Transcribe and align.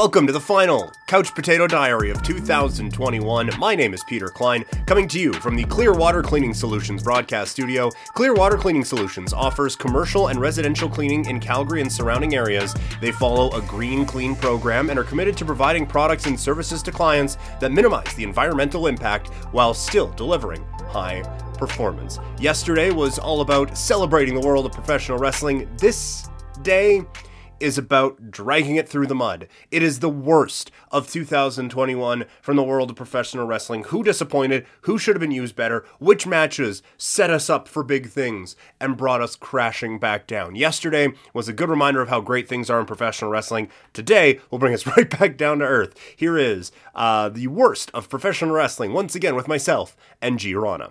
Welcome 0.00 0.26
to 0.28 0.32
the 0.32 0.40
final 0.40 0.90
Couch 1.08 1.34
Potato 1.34 1.66
Diary 1.66 2.08
of 2.08 2.22
2021. 2.22 3.50
My 3.58 3.74
name 3.74 3.92
is 3.92 4.02
Peter 4.04 4.28
Klein, 4.28 4.64
coming 4.86 5.06
to 5.08 5.20
you 5.20 5.30
from 5.34 5.54
the 5.54 5.64
Clearwater 5.64 6.22
Cleaning 6.22 6.54
Solutions 6.54 7.02
broadcast 7.02 7.52
studio. 7.52 7.90
Clearwater 8.14 8.56
Cleaning 8.56 8.82
Solutions 8.82 9.34
offers 9.34 9.76
commercial 9.76 10.28
and 10.28 10.40
residential 10.40 10.88
cleaning 10.88 11.26
in 11.26 11.38
Calgary 11.38 11.82
and 11.82 11.92
surrounding 11.92 12.34
areas. 12.34 12.74
They 13.02 13.12
follow 13.12 13.50
a 13.50 13.60
green 13.60 14.06
clean 14.06 14.34
program 14.34 14.88
and 14.88 14.98
are 14.98 15.04
committed 15.04 15.36
to 15.36 15.44
providing 15.44 15.84
products 15.84 16.24
and 16.24 16.40
services 16.40 16.82
to 16.84 16.90
clients 16.90 17.36
that 17.60 17.70
minimize 17.70 18.14
the 18.14 18.24
environmental 18.24 18.86
impact 18.86 19.28
while 19.52 19.74
still 19.74 20.08
delivering 20.12 20.64
high 20.88 21.20
performance. 21.58 22.18
Yesterday 22.38 22.90
was 22.90 23.18
all 23.18 23.42
about 23.42 23.76
celebrating 23.76 24.34
the 24.34 24.46
world 24.46 24.64
of 24.64 24.72
professional 24.72 25.18
wrestling. 25.18 25.68
This 25.76 26.26
day 26.62 27.04
is 27.60 27.78
about 27.78 28.30
dragging 28.30 28.76
it 28.76 28.88
through 28.88 29.06
the 29.06 29.14
mud. 29.14 29.46
It 29.70 29.82
is 29.82 30.00
the 30.00 30.08
worst 30.08 30.70
of 30.90 31.10
2021 31.10 32.24
from 32.40 32.56
the 32.56 32.62
world 32.62 32.90
of 32.90 32.96
professional 32.96 33.46
wrestling. 33.46 33.84
Who 33.84 34.02
disappointed? 34.02 34.66
Who 34.82 34.98
should 34.98 35.14
have 35.14 35.20
been 35.20 35.30
used 35.30 35.54
better? 35.54 35.84
Which 35.98 36.26
matches 36.26 36.82
set 36.96 37.30
us 37.30 37.50
up 37.50 37.68
for 37.68 37.84
big 37.84 38.08
things 38.08 38.56
and 38.80 38.96
brought 38.96 39.20
us 39.20 39.36
crashing 39.36 39.98
back 39.98 40.26
down? 40.26 40.56
Yesterday 40.56 41.12
was 41.34 41.48
a 41.48 41.52
good 41.52 41.68
reminder 41.68 42.00
of 42.00 42.08
how 42.08 42.20
great 42.20 42.48
things 42.48 42.70
are 42.70 42.80
in 42.80 42.86
professional 42.86 43.30
wrestling. 43.30 43.68
Today 43.92 44.40
will 44.50 44.58
bring 44.58 44.74
us 44.74 44.86
right 44.96 45.10
back 45.18 45.36
down 45.36 45.58
to 45.58 45.64
earth. 45.66 45.94
Here 46.16 46.38
is 46.38 46.72
uh, 46.94 47.28
the 47.28 47.48
worst 47.48 47.90
of 47.92 48.08
professional 48.08 48.54
wrestling, 48.54 48.92
once 48.92 49.14
again 49.14 49.36
with 49.36 49.46
myself 49.46 49.96
and 50.22 50.38
G. 50.38 50.54
Rana. 50.54 50.90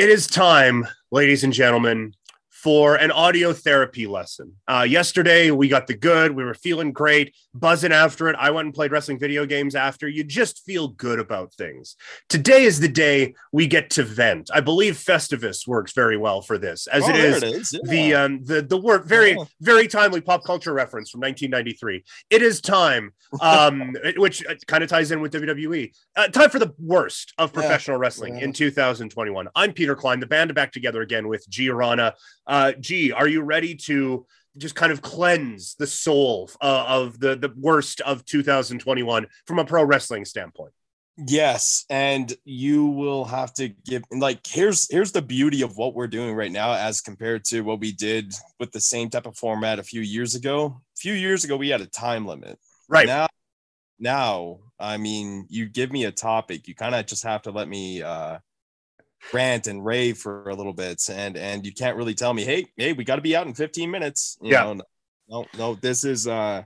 It 0.00 0.08
is 0.08 0.26
time, 0.26 0.88
ladies 1.10 1.44
and 1.44 1.52
gentlemen, 1.52 2.14
for 2.62 2.96
an 2.96 3.10
audio 3.10 3.52
therapy 3.54 4.06
lesson. 4.06 4.52
Uh, 4.68 4.86
yesterday, 4.88 5.50
we 5.50 5.66
got 5.66 5.86
the 5.86 5.94
good. 5.94 6.32
We 6.32 6.44
were 6.44 6.52
feeling 6.54 6.92
great, 6.92 7.34
buzzing 7.54 7.92
after 7.92 8.28
it. 8.28 8.36
I 8.38 8.50
went 8.50 8.66
and 8.66 8.74
played 8.74 8.92
wrestling 8.92 9.18
video 9.18 9.46
games 9.46 9.74
after. 9.74 10.06
You 10.08 10.24
just 10.24 10.62
feel 10.66 10.88
good 10.88 11.18
about 11.18 11.54
things. 11.54 11.96
Today 12.28 12.64
is 12.64 12.78
the 12.78 12.88
day 12.88 13.34
we 13.50 13.66
get 13.66 13.88
to 13.90 14.02
vent. 14.02 14.50
I 14.52 14.60
believe 14.60 14.94
Festivus 14.96 15.66
works 15.66 15.92
very 15.92 16.18
well 16.18 16.42
for 16.42 16.58
this, 16.58 16.86
as 16.88 17.04
Oh, 17.04 17.08
it 17.10 17.16
is, 17.16 17.42
it 17.42 17.54
is, 17.54 17.72
yeah. 17.72 17.80
the 17.90 18.14
um, 18.14 18.44
the 18.44 18.60
the 18.62 18.76
word 18.76 19.04
very 19.06 19.30
Yeah. 19.32 19.44
very 19.60 19.88
timely 19.88 20.20
pop 20.20 20.44
culture 20.44 20.74
reference 20.74 21.10
from 21.10 21.20
1993. 21.22 22.04
It 22.28 22.42
is 22.42 22.60
time, 22.60 23.12
um, 23.40 23.96
which 24.16 24.44
kind 24.66 24.84
of 24.84 24.90
ties 24.90 25.10
in 25.12 25.20
with 25.22 25.32
WWE. 25.32 25.92
Uh, 26.16 26.28
time 26.28 26.50
for 26.50 26.58
the 26.58 26.72
worst 26.78 27.32
of 27.38 27.50
Yeah. 27.50 27.60
professional 27.60 27.96
wrestling 27.96 28.36
Yeah. 28.36 28.44
in 28.44 28.52
2021. 28.52 29.48
I'm 29.54 29.72
Peter 29.72 29.94
Klein. 29.96 30.20
The 30.20 30.26
band 30.26 30.54
back 30.54 30.72
together 30.72 31.00
again 31.00 31.26
with 31.26 31.48
Giorana. 31.48 32.12
Uh, 32.50 32.72
G, 32.72 33.12
are 33.12 33.28
you 33.28 33.42
ready 33.42 33.76
to 33.76 34.26
just 34.58 34.74
kind 34.74 34.90
of 34.90 35.00
cleanse 35.00 35.76
the 35.76 35.86
soul 35.86 36.50
uh, 36.60 36.84
of 36.88 37.20
the 37.20 37.36
the 37.36 37.54
worst 37.56 38.00
of 38.00 38.24
2021 38.24 39.28
from 39.46 39.58
a 39.60 39.64
pro 39.64 39.84
wrestling 39.84 40.24
standpoint? 40.24 40.72
Yes, 41.16 41.84
and 41.88 42.34
you 42.44 42.86
will 42.86 43.24
have 43.24 43.54
to 43.54 43.68
give 43.68 44.02
like 44.10 44.40
here's 44.44 44.90
here's 44.90 45.12
the 45.12 45.22
beauty 45.22 45.62
of 45.62 45.76
what 45.76 45.94
we're 45.94 46.08
doing 46.08 46.34
right 46.34 46.50
now 46.50 46.72
as 46.72 47.00
compared 47.00 47.44
to 47.44 47.60
what 47.60 47.78
we 47.78 47.92
did 47.92 48.34
with 48.58 48.72
the 48.72 48.80
same 48.80 49.10
type 49.10 49.26
of 49.26 49.36
format 49.36 49.78
a 49.78 49.84
few 49.84 50.00
years 50.00 50.34
ago. 50.34 50.66
A 50.66 50.98
few 50.98 51.12
years 51.12 51.44
ago 51.44 51.56
we 51.56 51.68
had 51.68 51.80
a 51.80 51.86
time 51.86 52.26
limit. 52.26 52.58
Right. 52.88 53.06
Now 53.06 53.28
now, 54.00 54.58
I 54.80 54.96
mean, 54.96 55.46
you 55.48 55.68
give 55.68 55.92
me 55.92 56.04
a 56.06 56.10
topic, 56.10 56.66
you 56.66 56.74
kind 56.74 56.94
of 56.96 57.06
just 57.06 57.22
have 57.22 57.42
to 57.42 57.52
let 57.52 57.68
me 57.68 58.02
uh 58.02 58.38
rant 59.32 59.66
and 59.66 59.84
rave 59.84 60.18
for 60.18 60.48
a 60.48 60.54
little 60.54 60.72
bit 60.72 61.02
and 61.10 61.36
and 61.36 61.64
you 61.66 61.72
can't 61.72 61.96
really 61.96 62.14
tell 62.14 62.32
me, 62.34 62.44
"Hey, 62.44 62.66
hey, 62.76 62.92
we 62.92 63.04
got 63.04 63.16
to 63.16 63.22
be 63.22 63.36
out 63.36 63.46
in 63.46 63.54
15 63.54 63.90
minutes." 63.90 64.38
You 64.42 64.52
Yeah. 64.52 64.62
know, 64.64 64.80
no, 65.28 65.46
no, 65.56 65.74
this 65.74 66.04
is 66.04 66.26
uh 66.26 66.62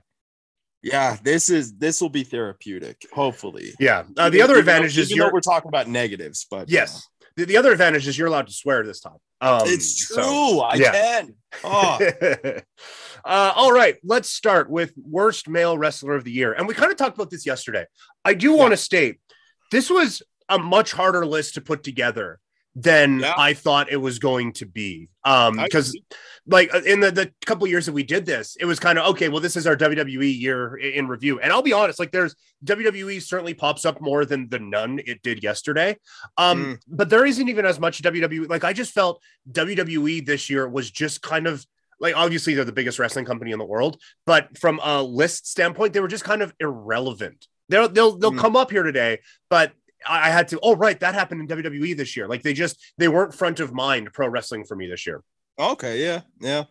yeah, 0.83 1.17
this 1.23 1.49
is 1.49 1.75
this 1.77 1.99
will 2.01 2.09
be 2.09 2.23
therapeutic, 2.23 3.05
hopefully. 3.11 3.73
Yeah. 3.79 4.03
Uh, 4.17 4.29
the 4.29 4.37
Even- 4.37 4.41
other 4.51 4.59
advantage 4.59 4.95
though- 4.95 5.01
is 5.01 5.11
you're 5.11 5.33
we're 5.33 5.39
talking 5.41 5.67
about 5.69 5.87
negatives, 5.87 6.45
but 6.49 6.69
yes. 6.69 7.07
The, 7.37 7.43
the 7.45 7.57
other 7.57 7.73
advantage 7.73 8.07
is 8.07 8.17
you're 8.17 8.27
allowed 8.29 8.47
to 8.47 8.53
swear 8.53 8.81
this 8.85 9.01
time. 9.01 9.17
Um, 9.41 9.63
it's 9.65 10.07
true. 10.07 10.23
so- 10.23 10.61
I 10.61 10.75
yeah. 10.75 10.91
can. 10.91 11.35
Oh, 11.65 11.99
uh, 13.25 13.53
all 13.55 13.71
right, 13.73 13.97
let's 14.03 14.29
start 14.29 14.69
with 14.69 14.93
worst 14.97 15.49
male 15.49 15.77
wrestler 15.77 16.13
of 16.15 16.23
the 16.23 16.31
year. 16.31 16.53
And 16.53 16.67
we 16.67 16.73
kind 16.73 16.91
of 16.91 16.97
talked 16.97 17.17
about 17.17 17.29
this 17.29 17.45
yesterday. 17.45 17.85
I 18.23 18.35
do 18.35 18.53
want 18.53 18.71
to 18.71 18.77
state 18.77 19.19
this 19.71 19.89
was 19.89 20.21
a 20.47 20.57
much 20.57 20.91
harder 20.93 21.25
list 21.25 21.55
to 21.55 21.61
put 21.61 21.83
together 21.83 22.39
than 22.75 23.19
Yeah. 23.21 23.33
I 23.37 23.53
thought 23.53 23.91
it 23.91 23.97
was 23.97 24.19
going 24.19 24.51
to 24.53 24.65
be. 24.65 25.07
Um, 25.23 25.55
because 25.57 25.97
like 26.45 26.73
uh, 26.73 26.81
in 26.85 26.99
the, 26.99 27.09
the 27.11 27.31
couple 27.45 27.65
years 27.67 27.85
that 27.87 27.93
we 27.93 28.03
did 28.03 28.25
this, 28.25 28.57
it 28.59 28.65
was 28.65 28.79
kind 28.79 28.99
of 28.99 29.07
okay. 29.11 29.29
Well, 29.29 29.39
this 29.41 29.55
is 29.55 29.65
our 29.65 29.75
WWE 29.77 30.39
year 30.39 30.75
in 30.77 31.07
review, 31.07 31.39
and 31.39 31.51
I'll 31.53 31.61
be 31.61 31.73
honest, 31.73 31.99
like 31.99 32.11
there's 32.11 32.35
WWE 32.65 33.21
certainly 33.21 33.53
pops 33.53 33.85
up 33.85 34.01
more 34.01 34.25
than 34.25 34.49
the 34.49 34.59
none 34.59 34.99
it 35.05 35.21
did 35.23 35.41
yesterday. 35.43 35.97
Um, 36.37 36.65
Mm. 36.65 36.79
but 36.87 37.09
there 37.09 37.25
isn't 37.25 37.47
even 37.49 37.65
as 37.65 37.79
much 37.79 38.01
WWE. 38.01 38.49
Like 38.49 38.63
I 38.63 38.73
just 38.73 38.93
felt 38.93 39.21
WWE 39.51 40.25
this 40.25 40.49
year 40.49 40.67
was 40.67 40.91
just 40.91 41.21
kind 41.21 41.47
of 41.47 41.65
like 41.99 42.15
obviously 42.15 42.53
they're 42.55 42.65
the 42.65 42.71
biggest 42.73 42.99
wrestling 42.99 43.25
company 43.25 43.51
in 43.51 43.57
the 43.59 43.65
world, 43.65 43.97
but 44.25 44.57
from 44.57 44.79
a 44.83 45.01
list 45.01 45.47
standpoint, 45.47 45.93
they 45.93 46.01
were 46.01 46.07
just 46.09 46.25
kind 46.25 46.41
of 46.41 46.53
irrelevant. 46.59 47.47
They'll 47.69 47.87
they'll 47.89 48.17
they'll 48.17 48.31
Mm. 48.33 48.39
come 48.39 48.55
up 48.55 48.69
here 48.69 48.83
today, 48.83 49.19
but 49.49 49.71
I 50.07 50.27
I 50.27 50.29
had 50.29 50.47
to. 50.49 50.59
Oh, 50.61 50.75
right, 50.75 50.99
that 50.99 51.13
happened 51.13 51.41
in 51.41 51.47
WWE 51.47 51.95
this 51.95 52.15
year. 52.15 52.27
Like 52.27 52.41
they 52.41 52.53
just 52.53 52.77
they 52.97 53.07
weren't 53.07 53.33
front 53.33 53.59
of 53.59 53.73
mind 53.73 54.11
pro 54.13 54.27
wrestling 54.27 54.65
for 54.65 54.75
me 54.75 54.87
this 54.87 55.05
year. 55.05 55.23
okay. 55.59 56.03
Yeah. 56.03 56.21
Yeah. 56.39 56.63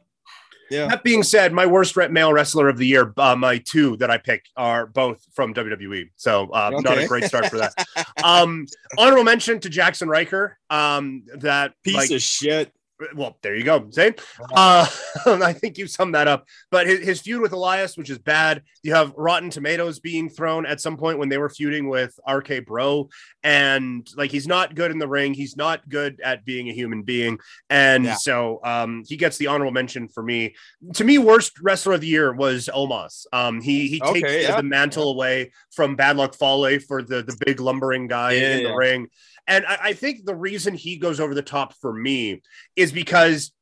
Yeah. 0.70 0.88
That 0.88 1.04
being 1.04 1.22
said, 1.22 1.52
my 1.52 1.66
worst 1.66 1.96
male 2.10 2.32
wrestler 2.32 2.68
of 2.68 2.78
the 2.78 2.86
year, 2.86 3.12
uh, 3.16 3.36
my 3.36 3.58
two 3.58 3.96
that 3.98 4.10
I 4.10 4.18
picked 4.18 4.50
are 4.56 4.86
both 4.86 5.24
from 5.34 5.54
WWE. 5.54 6.10
So 6.16 6.50
uh, 6.50 6.70
not 6.82 6.98
a 6.98 7.06
great 7.06 7.24
start 7.24 7.46
for 7.46 7.58
that. 7.58 7.74
um, 8.24 8.66
honorable 8.98 9.24
mention 9.24 9.60
to 9.60 9.70
Jaxson 9.70 10.08
Ryker. 10.08 10.58
Um, 10.70 11.24
that 11.36 11.74
Piece 11.82 11.96
like, 11.96 12.10
of 12.10 12.22
shit. 12.22 12.72
Well, 13.14 13.36
there 13.42 13.54
you 13.56 13.64
go, 13.64 13.88
Same. 13.90 14.14
Uh, 14.54 14.86
I 15.26 15.52
think 15.52 15.78
you 15.78 15.86
summed 15.86 16.14
that 16.14 16.28
up. 16.28 16.46
But 16.70 16.86
his, 16.86 17.00
his 17.00 17.20
feud 17.20 17.40
with 17.40 17.52
Elias, 17.52 17.96
which 17.96 18.10
is 18.10 18.18
bad. 18.18 18.62
You 18.82 18.94
have 18.94 19.12
Rotten 19.16 19.50
Tomatoes 19.50 20.00
being 20.00 20.28
thrown 20.28 20.64
at 20.66 20.80
some 20.80 20.96
point 20.96 21.18
when 21.18 21.28
they 21.28 21.38
were 21.38 21.48
feuding 21.48 21.88
with 21.88 22.18
RK 22.30 22.66
Bro, 22.66 23.08
and 23.42 24.08
like 24.16 24.30
he's 24.30 24.46
not 24.46 24.74
good 24.74 24.90
in 24.90 24.98
the 24.98 25.08
ring. 25.08 25.34
He's 25.34 25.56
not 25.56 25.88
good 25.88 26.20
at 26.22 26.44
being 26.44 26.68
a 26.68 26.72
human 26.72 27.02
being, 27.02 27.38
and 27.70 28.04
Yeah. 28.04 28.14
so 28.14 28.60
um, 28.64 29.02
he 29.06 29.16
gets 29.16 29.38
the 29.38 29.48
honorable 29.48 29.72
mention 29.72 30.08
for 30.08 30.22
me. 30.22 30.54
To 30.94 31.04
me, 31.04 31.18
worst 31.18 31.60
wrestler 31.60 31.94
of 31.94 32.00
the 32.00 32.06
year 32.06 32.32
was 32.32 32.68
Omos. 32.72 33.26
Um, 33.32 33.60
he 33.60 33.88
he 33.88 34.00
takes 34.00 34.10
Okay, 34.10 34.36
the, 34.38 34.42
yeah, 34.42 34.56
the 34.56 34.62
mantle 34.62 35.10
away 35.10 35.52
from 35.74 35.96
Bad 35.96 36.16
Luck 36.16 36.34
Fale 36.34 36.78
for 36.80 37.02
the 37.02 37.22
the 37.22 37.36
big 37.44 37.60
lumbering 37.60 38.06
guy 38.06 38.32
Yeah, 38.32 38.56
in 38.56 38.62
the 38.64 38.74
ring. 38.74 39.08
And 39.46 39.66
I, 39.66 39.78
I 39.82 39.92
think 39.92 40.24
the 40.24 40.34
reason 40.34 40.74
he 40.74 40.96
goes 40.96 41.20
over 41.20 41.34
the 41.34 41.42
top 41.42 41.74
for 41.74 41.92
me 41.92 42.42
is 42.76 42.92
because 42.92 43.52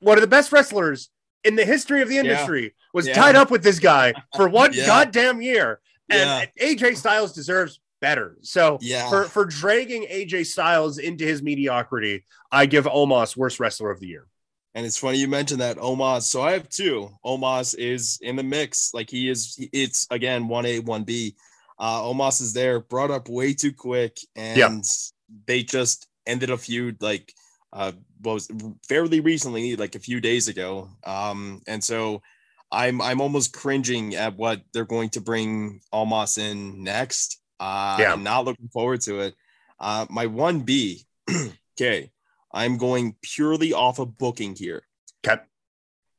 one 0.00 0.16
of 0.16 0.22
the 0.22 0.28
best 0.28 0.52
wrestlers 0.52 1.10
in 1.44 1.56
the 1.56 1.64
history 1.64 2.02
of 2.02 2.08
the 2.08 2.18
industry 2.18 2.74
was 2.94 3.06
Yeah. 3.08 3.14
tied 3.14 3.36
up 3.36 3.50
with 3.50 3.62
this 3.62 3.78
guy 3.78 4.14
for 4.36 4.48
one 4.48 4.72
Yeah. 4.74 4.86
goddamn 4.86 5.40
year. 5.42 5.80
Yeah. 6.08 6.40
And 6.42 6.50
AJ 6.78 6.96
Styles 6.96 7.32
deserves 7.32 7.80
better. 8.00 8.36
So 8.42 8.78
Yeah. 8.80 9.08
for, 9.10 9.24
for 9.24 9.44
dragging 9.44 10.04
AJ 10.04 10.46
Styles 10.46 10.98
into 10.98 11.24
his 11.24 11.42
mediocrity, 11.42 12.24
I 12.52 12.66
give 12.66 12.84
Omos 12.84 13.36
worst 13.36 13.60
wrestler 13.60 13.90
of 13.90 14.00
the 14.00 14.06
year. 14.06 14.26
And 14.74 14.86
it's 14.86 14.96
funny 14.96 15.18
you 15.18 15.26
mentioned 15.28 15.60
that 15.60 15.78
Omos. 15.78 16.22
So 16.22 16.42
I 16.42 16.52
have 16.52 16.68
two. 16.68 17.10
Omos 17.24 17.76
is 17.76 18.18
in 18.22 18.36
the 18.36 18.42
mix. 18.44 18.94
Like 18.94 19.10
he 19.10 19.28
is, 19.28 19.58
it's 19.72 20.06
again, 20.10 20.44
1A, 20.48 20.80
1B. 20.82 21.34
Uh, 21.80 22.02
Omos 22.02 22.42
is 22.42 22.52
there, 22.52 22.78
brought 22.80 23.10
up 23.10 23.28
way 23.28 23.54
too 23.54 23.72
quick. 23.72 24.18
And 24.36 24.58
Yeah. 24.58 24.78
they 25.46 25.62
just 25.62 26.06
ended 26.26 26.50
a 26.50 26.58
feud 26.58 27.00
like 27.00 27.32
uh 27.72 27.92
was 28.22 28.48
fairly 28.86 29.20
recently, 29.20 29.76
like 29.76 29.94
a 29.94 30.00
few 30.00 30.20
days 30.20 30.48
ago. 30.48 30.90
Um, 31.04 31.62
and 31.66 31.82
so 31.82 32.20
I'm 32.70 33.00
I'm 33.00 33.20
almost 33.20 33.52
cringing 33.54 34.14
at 34.14 34.36
what 34.36 34.60
they're 34.72 34.84
going 34.84 35.10
to 35.10 35.20
bring 35.20 35.80
Omos 35.92 36.36
in 36.38 36.84
next. 36.84 37.40
Uh 37.58 37.96
Yeah. 38.00 38.12
I'm 38.12 38.22
not 38.22 38.44
looking 38.44 38.68
forward 38.68 39.00
to 39.02 39.20
it. 39.20 39.34
Uh 39.80 40.06
my 40.10 40.26
1B, 40.26 41.06
okay. 41.80 42.10
I'm 42.52 42.76
going 42.76 43.16
purely 43.22 43.72
off 43.72 43.98
of 44.00 44.18
booking 44.18 44.54
here. 44.56 44.82
Okay. 45.24 45.40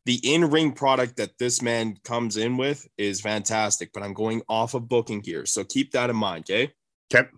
The 0.05 0.19
in-ring 0.23 0.71
product 0.71 1.17
that 1.17 1.37
this 1.37 1.61
man 1.61 1.97
comes 2.03 2.37
in 2.37 2.57
with 2.57 2.87
is 2.97 3.21
fantastic, 3.21 3.91
but 3.93 4.01
I'm 4.01 4.13
going 4.13 4.41
off 4.49 4.73
of 4.73 4.87
booking 4.87 5.21
here. 5.23 5.45
So 5.45 5.63
keep 5.63 5.91
that 5.91 6.09
in 6.09 6.15
mind, 6.15 6.45
okay? 6.49 6.73
Okay. 7.13 7.29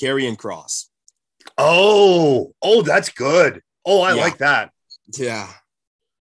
Karrion 0.00 0.36
Kross. 0.36 0.86
Oh, 1.58 2.54
oh, 2.62 2.82
that's 2.82 3.10
good. 3.10 3.60
Oh, 3.84 4.00
I 4.00 4.14
Yeah. 4.14 4.22
like 4.22 4.38
that. 4.38 4.72
Yeah. 5.18 5.52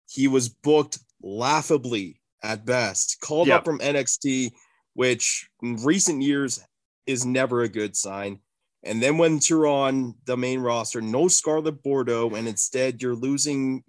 He 0.09 0.27
was 0.27 0.49
booked 0.49 0.99
laughably 1.21 2.21
at 2.43 2.65
best, 2.65 3.19
called 3.21 3.47
Yeah. 3.47 3.57
up 3.57 3.65
from 3.65 3.79
NXT, 3.79 4.51
which 4.93 5.49
in 5.63 5.77
recent 5.77 6.21
years 6.21 6.59
is 7.05 7.25
never 7.25 7.61
a 7.61 7.69
good 7.69 7.95
sign. 7.95 8.39
And 8.83 9.01
then 9.01 9.17
when 9.17 9.39
you're 9.47 9.65
on 9.67 10.15
the 10.25 10.37
main 10.37 10.59
roster, 10.59 11.01
no 11.01 11.27
Scarlett 11.27 11.81
Bordeaux, 11.81 12.35
and 12.35 12.47
instead 12.47 13.01
you're 13.01 13.15
losing 13.15 13.83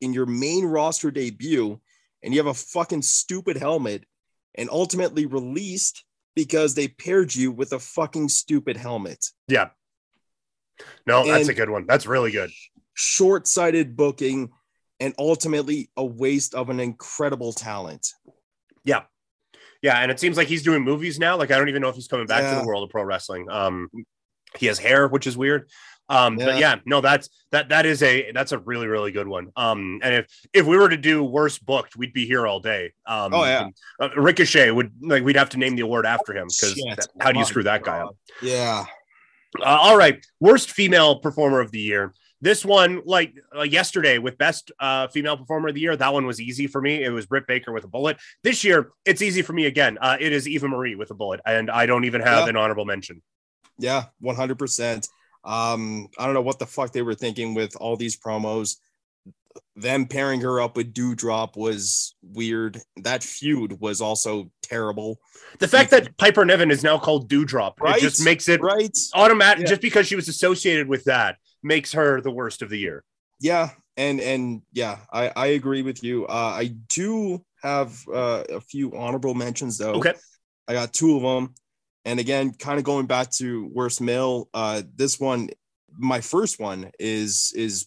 in 0.00 0.12
your 0.12 0.26
main 0.26 0.64
roster 0.64 1.10
debut, 1.10 1.80
and 2.22 2.34
you 2.34 2.40
have 2.40 2.46
a 2.46 2.54
fucking 2.54 3.02
stupid 3.02 3.56
helmet 3.56 4.04
and 4.54 4.68
ultimately 4.70 5.26
released 5.26 6.04
because 6.34 6.74
they 6.74 6.88
paired 6.88 7.34
you 7.34 7.52
with 7.52 7.72
a 7.72 7.78
fucking 7.78 8.28
stupid 8.28 8.76
helmet. 8.76 9.26
Yeah. 9.48 9.70
No, 11.06 11.24
that's 11.24 11.48
a 11.48 11.54
good 11.54 11.70
one. 11.70 11.86
That's 11.86 12.06
really 12.06 12.32
good. 12.32 12.50
Short 12.94 13.46
sighted 13.46 13.96
booking 13.96 14.50
and 15.00 15.14
ultimately 15.18 15.90
a 15.96 16.04
waste 16.04 16.54
of 16.54 16.70
an 16.70 16.80
incredible 16.80 17.52
talent. 17.52 18.08
Yeah. 18.84 19.02
Yeah, 19.82 19.98
and 19.98 20.10
it 20.10 20.18
seems 20.18 20.36
like 20.36 20.48
he's 20.48 20.62
doing 20.62 20.82
movies 20.82 21.18
now. 21.18 21.36
Like 21.36 21.50
I 21.50 21.58
don't 21.58 21.68
even 21.68 21.82
know 21.82 21.90
if 21.90 21.94
he's 21.94 22.08
coming 22.08 22.26
back 22.26 22.42
to 22.54 22.60
the 22.60 22.66
world 22.66 22.84
of 22.84 22.90
pro 22.90 23.04
wrestling. 23.04 23.46
Um 23.50 23.88
he 24.56 24.66
has 24.66 24.78
hair, 24.78 25.08
which 25.08 25.26
is 25.26 25.36
weird. 25.36 25.68
Um 26.08 26.36
but 26.36 26.54
Yeah. 26.54 26.58
yeah, 26.58 26.76
no 26.84 27.00
that's 27.00 27.28
that 27.50 27.68
that 27.70 27.86
is 27.86 28.02
a 28.02 28.30
that's 28.32 28.52
a 28.52 28.58
really 28.58 28.86
really 28.86 29.10
good 29.12 29.26
one. 29.28 29.50
Um 29.56 30.00
and 30.02 30.14
if 30.14 30.26
if 30.52 30.66
we 30.66 30.76
were 30.76 30.88
to 30.88 30.96
do 30.96 31.24
worst 31.24 31.64
booked, 31.64 31.96
we'd 31.96 32.12
be 32.12 32.26
here 32.26 32.46
all 32.46 32.60
day. 32.60 32.92
Um 33.06 33.32
Oh, 33.32 33.44
yeah. 33.44 33.68
uh, 34.00 34.10
Ricochet 34.16 34.70
would 34.70 34.92
like 35.00 35.24
we'd 35.24 35.36
have 35.36 35.50
to 35.50 35.58
name 35.58 35.76
the 35.76 35.82
award 35.82 36.04
after 36.06 36.34
him 36.36 36.48
Shit. 36.50 36.76
how 37.20 37.32
do 37.32 37.38
you 37.38 37.44
screw 37.44 37.62
that 37.64 37.82
guy 37.82 38.00
up? 38.00 38.16
Yeah. 38.42 38.84
Uh, 39.60 39.64
all 39.64 39.96
right, 39.96 40.24
worst 40.40 40.72
female 40.72 41.20
performer 41.20 41.60
of 41.60 41.70
the 41.70 41.78
year. 41.80 42.12
This 42.40 42.64
one, 42.64 43.00
like 43.06 43.32
uh, 43.56 43.62
yesterday 43.62 44.18
with 44.18 44.36
best 44.36 44.72
uh, 44.80 45.06
female 45.08 45.36
performer 45.36 45.68
of 45.68 45.74
the 45.76 45.80
year, 45.80 45.96
that 45.96 46.12
one 46.12 46.26
was 46.26 46.40
easy 46.40 46.66
for 46.66 46.80
me. 46.82 47.02
It 47.04 47.08
was 47.10 47.24
Britt 47.24 47.46
Baker 47.46 47.72
with 47.72 47.84
a 47.84 47.88
bullet. 47.88 48.18
This 48.42 48.64
year, 48.64 48.90
it's 49.06 49.22
easy 49.22 49.40
for 49.42 49.52
me 49.54 49.64
again. 49.66 49.96
Uh, 50.00 50.16
it 50.20 50.32
is 50.32 50.46
Eva 50.48 50.66
Marie 50.68 50.96
with 50.96 51.10
a 51.10 51.14
bullet, 51.14 51.40
and 51.46 51.70
I 51.70 51.86
don't 51.86 52.04
even 52.04 52.20
have 52.20 52.44
Yeah. 52.44 52.48
an 52.50 52.56
honorable 52.56 52.84
mention. 52.84 53.22
Yeah, 53.78 54.06
100%. 54.20 55.08
Um, 55.44 56.08
I 56.18 56.24
don't 56.24 56.34
know 56.34 56.42
what 56.42 56.58
the 56.58 56.66
fuck 56.66 56.92
they 56.92 57.02
were 57.02 57.14
thinking 57.14 57.54
with 57.54 57.76
all 57.76 57.96
these 57.96 58.16
promos. 58.16 58.76
Them 59.76 60.06
pairing 60.06 60.40
her 60.40 60.60
up 60.60 60.76
with 60.76 60.92
Doudrop 60.94 61.56
was 61.56 62.16
weird. 62.22 62.80
That 62.96 63.22
feud 63.22 63.80
was 63.80 64.00
also 64.00 64.50
terrible. 64.62 65.20
The 65.58 65.68
fact 65.68 65.90
that 65.90 66.16
Piper 66.16 66.44
Niven 66.44 66.70
is 66.70 66.82
now 66.82 66.98
called 66.98 67.28
Doudrop, 67.30 67.80
Right? 67.80 67.98
it 67.98 68.00
just 68.00 68.24
makes 68.24 68.48
it 68.48 68.60
Right? 68.60 68.96
automatic. 69.14 69.62
Yeah. 69.64 69.70
Just 69.70 69.80
because 69.80 70.06
she 70.06 70.16
was 70.16 70.28
associated 70.28 70.88
with 70.88 71.04
that 71.04 71.36
makes 71.62 71.92
her 71.92 72.20
the 72.20 72.30
worst 72.30 72.62
of 72.62 72.70
the 72.70 72.78
year. 72.78 73.04
Yeah, 73.40 73.70
and 73.96 74.20
and 74.20 74.62
yeah, 74.72 74.98
I 75.12 75.30
I 75.36 75.46
agree 75.48 75.82
with 75.82 76.02
you. 76.02 76.26
Uh, 76.26 76.52
I 76.56 76.74
do 76.88 77.44
have 77.62 77.96
uh, 78.12 78.44
a 78.50 78.60
few 78.60 78.96
honorable 78.96 79.34
mentions 79.34 79.78
though. 79.78 79.94
Okay. 79.94 80.14
I 80.66 80.72
got 80.72 80.92
two 80.92 81.16
of 81.16 81.22
them, 81.22 81.54
and 82.04 82.20
again, 82.20 82.52
kind 82.52 82.78
of 82.78 82.84
going 82.84 83.06
back 83.06 83.30
to 83.32 83.68
worst 83.72 84.00
male. 84.00 84.48
Uh, 84.54 84.82
this 84.94 85.18
one, 85.18 85.50
my 85.96 86.20
first 86.20 86.60
one 86.60 86.90
is 86.98 87.52
is 87.56 87.86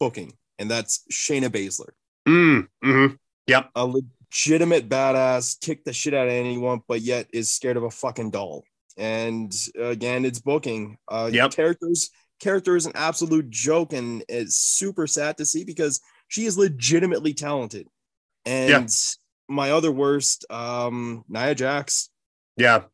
booking, 0.00 0.32
and 0.58 0.70
that's 0.70 1.04
Shayna 1.12 1.48
Baszler. 1.48 1.90
Mm, 2.28 2.68
mhm. 2.84 3.18
Yep. 3.46 3.70
A 3.74 3.86
legitimate 3.86 4.88
badass, 4.88 5.60
kick 5.60 5.84
the 5.84 5.92
shit 5.92 6.14
out 6.14 6.26
of 6.28 6.32
anyone, 6.32 6.80
but 6.88 7.00
yet 7.00 7.26
is 7.32 7.50
scared 7.50 7.76
of 7.76 7.82
a 7.82 7.90
fucking 7.90 8.30
doll. 8.30 8.64
And 8.96 9.52
again, 9.78 10.24
it's 10.24 10.40
booking. 10.40 10.98
Uh, 11.08 11.30
Yep. 11.32 11.52
characters 11.52 12.10
character 12.40 12.74
is 12.76 12.86
an 12.86 12.92
absolute 12.96 13.48
joke, 13.50 13.92
and 13.92 14.24
it's 14.28 14.56
super 14.56 15.06
sad 15.06 15.38
to 15.38 15.46
see 15.46 15.64
because 15.64 16.00
she 16.28 16.44
is 16.44 16.58
legitimately 16.58 17.34
talented. 17.34 17.86
And 18.44 18.88
my 19.48 19.70
other 19.70 19.92
worst, 19.92 20.44
um, 20.50 21.24
Nia 21.28 21.54
Jax, 21.54 22.08
Yeah, 22.56 22.84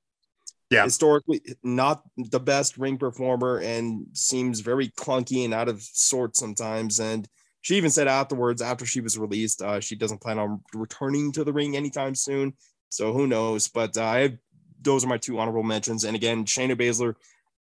Yeah. 0.70 0.84
historically 0.84 1.40
not 1.62 2.02
the 2.16 2.40
best 2.40 2.76
ring 2.76 2.98
performer 2.98 3.58
and 3.58 4.06
seems 4.12 4.60
very 4.60 4.88
clunky 4.88 5.44
and 5.44 5.54
out 5.54 5.68
of 5.68 5.82
sorts 5.82 6.38
sometimes. 6.38 7.00
And 7.00 7.26
she 7.62 7.76
even 7.76 7.90
said 7.90 8.06
afterwards, 8.06 8.60
after 8.60 8.84
she 8.84 9.00
was 9.00 9.18
released, 9.18 9.62
uh, 9.62 9.80
she 9.80 9.96
doesn't 9.96 10.20
plan 10.20 10.38
on 10.38 10.60
returning 10.74 11.32
to 11.32 11.44
the 11.44 11.52
ring 11.52 11.76
anytime 11.76 12.14
soon. 12.14 12.52
So 12.90 13.12
who 13.12 13.26
knows? 13.26 13.68
But 13.68 13.96
uh, 13.96 14.04
I 14.04 14.18
have, 14.18 14.36
those 14.80 15.04
are 15.04 15.08
my 15.08 15.18
two 15.18 15.38
honorable 15.38 15.62
mentions. 15.62 16.04
And 16.04 16.14
again, 16.14 16.44
Shayna 16.44 16.78
Baszler 16.78 17.14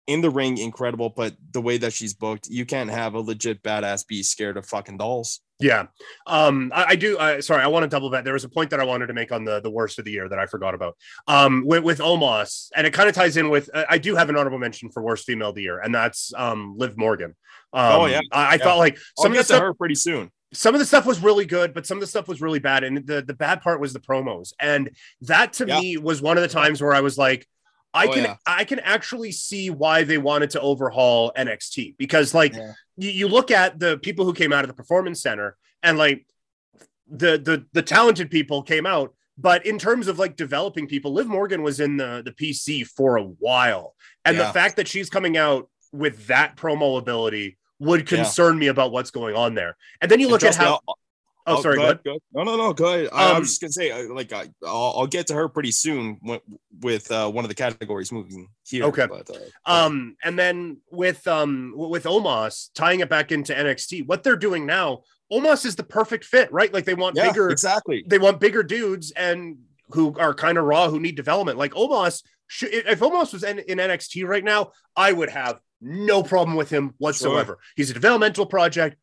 in 0.08 0.22
the 0.22 0.30
ring, 0.30 0.58
incredible. 0.58 1.10
But 1.10 1.36
the 1.52 1.62
way 1.62 1.78
that 1.78 1.94
she's 1.94 2.14
booked, 2.14 2.48
you 2.50 2.66
can't 2.66 2.90
have 2.90 3.14
a 3.14 3.20
legit 3.20 3.64
badass 3.64 4.06
be 4.08 4.24
scared 4.24 4.58
of 4.58 4.66
fucking 4.66 4.98
dolls. 4.98 5.42
Yeah. 5.60 5.86
Um, 6.28 6.72
I, 6.76 6.84
I 6.90 6.96
do. 6.96 7.18
Uh, 7.18 7.42
sorry, 7.42 7.64
I 7.64 7.68
want 7.68 7.84
to 7.84 7.88
double 7.88 8.10
that. 8.10 8.26
There 8.26 8.34
was 8.34 8.44
a 8.44 8.50
point 8.50 8.70
that 8.72 8.80
I 8.82 8.84
wanted 8.84 9.08
to 9.08 9.14
make 9.14 9.32
on 9.32 9.46
the, 9.46 9.62
the 9.62 9.70
worst 9.72 9.98
of 10.00 10.04
the 10.06 10.12
year 10.12 10.28
that 10.28 10.38
I 10.40 10.46
forgot 10.46 10.74
about. 10.74 10.98
Um, 11.28 11.64
with, 11.66 11.84
with 11.84 12.00
Omos, 12.00 12.70
and 12.76 12.86
it 12.86 12.92
kind 12.92 13.08
of 13.08 13.16
ties 13.16 13.38
in 13.38 13.50
with. 13.50 13.70
Uh, 13.74 13.86
I 13.90 13.98
do 13.98 14.16
have 14.16 14.30
an 14.30 14.36
honorable 14.36 14.60
mention 14.60 14.90
for 14.90 15.02
worst 15.02 15.26
female 15.26 15.50
of 15.50 15.56
the 15.56 15.62
year, 15.62 15.80
and 15.80 15.94
that's 15.96 16.34
um, 16.36 16.76
Liv 16.78 16.98
Morgan. 16.98 17.36
Um, 17.72 18.02
Oh, 18.02 18.06
yeah. 18.08 18.22
I, 18.32 18.46
I 18.46 18.52
Yeah. 18.56 18.58
thought 18.64 18.78
like 18.78 18.98
I'll 19.18 19.24
some 19.24 19.32
of 19.32 19.38
the 19.38 19.44
to 19.44 19.48
stuff. 19.48 19.62
her 19.62 19.74
pretty 19.74 19.96
soon. 19.96 20.32
Some 20.54 20.76
of 20.76 20.80
the 20.80 20.86
stuff 20.86 21.06
was 21.08 21.20
really 21.24 21.46
good, 21.46 21.74
but 21.74 21.88
some 21.88 21.98
of 21.98 22.02
the 22.02 22.08
stuff 22.08 22.28
was 22.28 22.42
really 22.42 22.60
bad, 22.60 22.84
and 22.84 23.08
the 23.08 23.22
the 23.22 23.34
bad 23.34 23.62
part 23.62 23.80
was 23.80 23.94
the 23.94 24.00
promos, 24.00 24.54
and 24.60 24.90
that 25.22 25.54
to 25.54 25.66
Yeah. 25.66 25.80
me 25.80 25.98
was 25.98 26.22
one 26.22 26.38
of 26.38 26.42
the 26.44 26.50
times 26.50 26.82
where 26.82 26.94
I 26.94 27.00
was 27.02 27.18
like. 27.18 27.48
I 27.94 28.08
Oh, 28.08 28.14
can 28.14 28.24
yeah. 28.24 28.36
I 28.46 28.64
can 28.66 28.80
actually 28.80 29.32
see 29.32 29.70
why 29.70 30.04
they 30.04 30.18
wanted 30.18 30.50
to 30.52 30.62
overhaul 30.62 31.32
NXT 31.38 31.96
because 31.98 32.34
like 32.34 32.54
Yeah. 32.54 32.74
you, 32.98 33.10
you 33.12 33.28
look 33.28 33.52
at 33.52 33.80
the 33.80 33.98
people 34.00 34.26
who 34.26 34.34
came 34.34 34.52
out 34.52 34.64
of 34.64 34.68
the 34.68 34.74
performance 34.74 35.22
center 35.22 35.58
and 35.84 35.98
like 35.98 36.26
the 37.08 37.38
the 37.38 37.66
the 37.74 37.82
talented 37.82 38.32
people 38.32 38.64
came 38.64 38.86
out 38.86 39.14
but 39.38 39.66
in 39.66 39.78
terms 39.78 40.08
of 40.08 40.18
like 40.20 40.36
developing 40.36 40.88
people 40.88 41.14
liv 41.14 41.28
morgan 41.28 41.62
was 41.62 41.80
in 41.80 41.98
the 41.98 42.22
the 42.26 42.32
pc 42.32 42.86
for 42.88 43.18
a 43.18 43.24
while 43.24 43.94
and 44.26 44.38
Yeah. 44.38 44.48
the 44.48 44.54
fact 44.54 44.78
that 44.78 44.88
she's 44.88 45.10
coming 45.10 45.36
out 45.38 45.70
with 45.92 46.28
that 46.28 46.56
promo 46.56 46.98
ability 46.98 47.58
would 47.80 48.08
concern 48.08 48.58
me 48.58 48.68
about 48.68 48.92
what's 48.92 49.12
going 49.12 49.36
on 49.36 49.54
there 49.54 49.76
and 50.02 50.10
then 50.10 50.20
you 50.20 50.30
look 50.30 50.44
at 50.44 50.56
how 50.56 50.80
me, 50.88 50.94
I'll- 51.46 51.58
oh 51.58 51.62
sorry 51.62 51.76
go 51.78 51.84
ahead. 51.84 52.00
go 52.04 52.12
ahead. 52.12 52.22
No, 52.34 52.44
no, 52.44 52.56
no. 52.58 52.74
Go 52.74 52.86
ahead. 52.94 53.10
I, 53.12 53.32
I 53.32 53.32
Um, 53.34 53.40
was 53.42 53.50
just 53.50 53.62
gonna 53.62 53.72
say, 53.72 53.92
uh, 53.92 54.14
like, 54.14 54.32
I, 54.34 54.50
I'll, 54.66 54.94
I'll 54.98 55.08
get 55.08 55.28
to 55.28 55.34
her 55.34 55.50
pretty 55.50 55.72
soon 55.72 56.20
with, 56.82 57.12
uh, 57.12 57.30
one 57.30 57.44
of 57.46 57.50
the 57.50 57.56
categories 57.56 58.12
moving 58.12 58.48
here. 58.68 58.86
Okay. 58.86 59.08
But, 59.08 59.30
uh, 59.30 59.40
Um, 59.72 60.16
and 60.24 60.38
then 60.38 60.78
with 60.92 61.28
um 61.28 61.74
with 61.76 62.04
Omos 62.06 62.70
tying 62.74 63.02
it 63.02 63.10
back 63.10 63.32
into 63.32 63.54
NXT, 63.54 64.08
what 64.08 64.24
they're 64.24 64.36
doing 64.36 64.66
now, 64.66 65.04
Omos 65.32 65.66
is 65.66 65.76
the 65.76 65.84
perfect 65.84 66.26
fit, 66.26 66.52
right? 66.52 66.74
Like 66.74 66.86
they 66.86 66.94
want 66.94 67.16
yeah, 67.16 67.30
bigger, 67.30 67.50
exactly. 67.50 68.04
they 68.08 68.20
want 68.20 68.40
bigger 68.40 68.64
dudes 68.64 69.12
and 69.12 69.58
who 69.90 70.16
are 70.18 70.34
kind 70.34 70.58
of 70.58 70.66
raw, 70.66 70.90
who 70.90 71.00
need 71.00 71.16
development. 71.16 71.58
Like 71.58 71.74
Omos, 71.74 72.24
if 72.62 73.00
Omos 73.00 73.34
was 73.34 73.44
in, 73.44 73.60
in 73.60 73.78
NXT 73.80 74.26
right 74.28 74.44
now, 74.44 74.72
I 74.96 75.12
would 75.12 75.30
have 75.30 75.60
no 75.82 76.24
problem 76.24 76.56
with 76.56 76.70
him 76.70 76.94
whatsoever. 76.98 77.60
He's 77.76 77.90
a 77.90 77.94
developmental 77.94 78.46
project. 78.46 78.96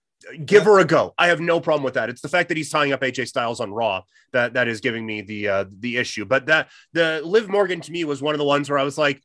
Give 0.45 0.65
her 0.65 0.79
a 0.79 0.85
go. 0.85 1.15
I 1.17 1.29
have 1.29 1.41
no 1.41 1.61
problem 1.61 1.83
with 1.83 1.95
that. 1.95 2.11
It's 2.11 2.21
the 2.21 2.29
fact 2.29 2.49
that 2.49 2.57
he's 2.57 2.71
tying 2.71 2.93
up 2.93 3.01
AJ 3.01 3.29
Styles 3.29 3.61
on 3.61 3.73
Raw 3.73 4.03
that 4.33 4.53
that 4.55 4.69
is 4.69 4.81
giving 4.81 5.07
me 5.07 5.23
the 5.23 5.49
uh, 5.49 5.65
the 5.79 5.97
issue. 5.97 6.25
But 6.25 6.47
that 6.47 6.69
the 6.93 7.23
Liv 7.25 7.49
Morgan 7.49 7.81
to 7.81 7.93
me 7.93 8.05
was 8.05 8.21
one 8.21 8.35
of 8.35 8.39
the 8.39 8.45
ones 8.45 8.69
where 8.69 8.79
I 8.79 8.83
was 8.83 8.99
like, 8.99 9.23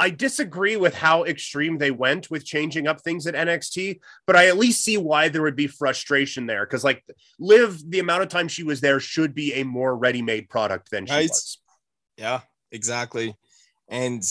I 0.00 0.10
disagree 0.10 0.76
with 0.76 0.94
how 0.94 1.24
extreme 1.24 1.78
they 1.78 1.90
went 1.90 2.30
with 2.30 2.44
changing 2.44 2.86
up 2.86 3.00
things 3.00 3.26
at 3.26 3.34
NXT, 3.34 4.00
but 4.26 4.36
I 4.36 4.48
at 4.48 4.56
least 4.58 4.84
see 4.84 4.96
why 4.96 5.28
there 5.28 5.42
would 5.42 5.56
be 5.56 5.66
frustration 5.66 6.46
there. 6.46 6.64
Because 6.66 6.84
like 6.84 7.04
Liv, 7.38 7.80
the 7.88 7.98
amount 8.00 8.22
of 8.22 8.28
time 8.28 8.48
she 8.48 8.62
was 8.64 8.80
there 8.80 9.00
should 9.00 9.34
be 9.34 9.54
a 9.54 9.64
more 9.64 9.96
ready-made 9.96 10.48
product 10.48 10.90
than 10.90 11.06
she 11.06 11.12
Right. 11.12 11.28
was. 11.28 11.58
Yeah, 12.16 12.40
exactly. 12.72 13.36
And 13.88 14.22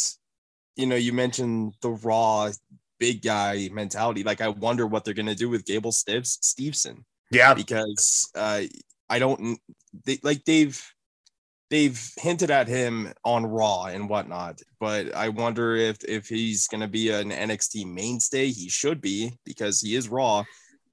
you 0.75 0.85
know, 0.85 0.95
you 0.95 1.11
mentioned 1.11 1.73
the 1.81 1.89
raw 1.89 2.51
big 2.99 3.21
guy 3.21 3.69
mentality. 3.71 4.23
Like, 4.23 4.41
I 4.41 4.49
wonder 4.49 4.87
what 4.87 5.05
they're 5.05 5.13
gonna 5.13 5.35
do 5.35 5.49
with 5.49 5.65
Gable 5.65 5.91
Stives 5.91 6.39
Steveson 6.39 7.03
Yeah, 7.31 7.53
because 7.53 8.29
uh, 8.35 8.63
I 9.09 9.19
don't 9.19 9.59
they 10.05 10.19
like 10.23 10.43
they've 10.45 10.81
they've 11.69 12.11
hinted 12.17 12.51
at 12.51 12.67
him 12.67 13.13
on 13.23 13.45
Raw 13.45 13.85
and 13.85 14.09
whatnot, 14.09 14.61
but 14.79 15.13
I 15.15 15.29
wonder 15.29 15.75
if 15.75 15.97
if 16.03 16.27
he's 16.27 16.67
gonna 16.67 16.87
be 16.87 17.09
an 17.09 17.31
NXT 17.31 17.85
mainstay. 17.85 18.47
He 18.47 18.69
should 18.69 19.01
be 19.01 19.37
because 19.45 19.81
he 19.81 19.95
is 19.95 20.09
Raw, 20.09 20.43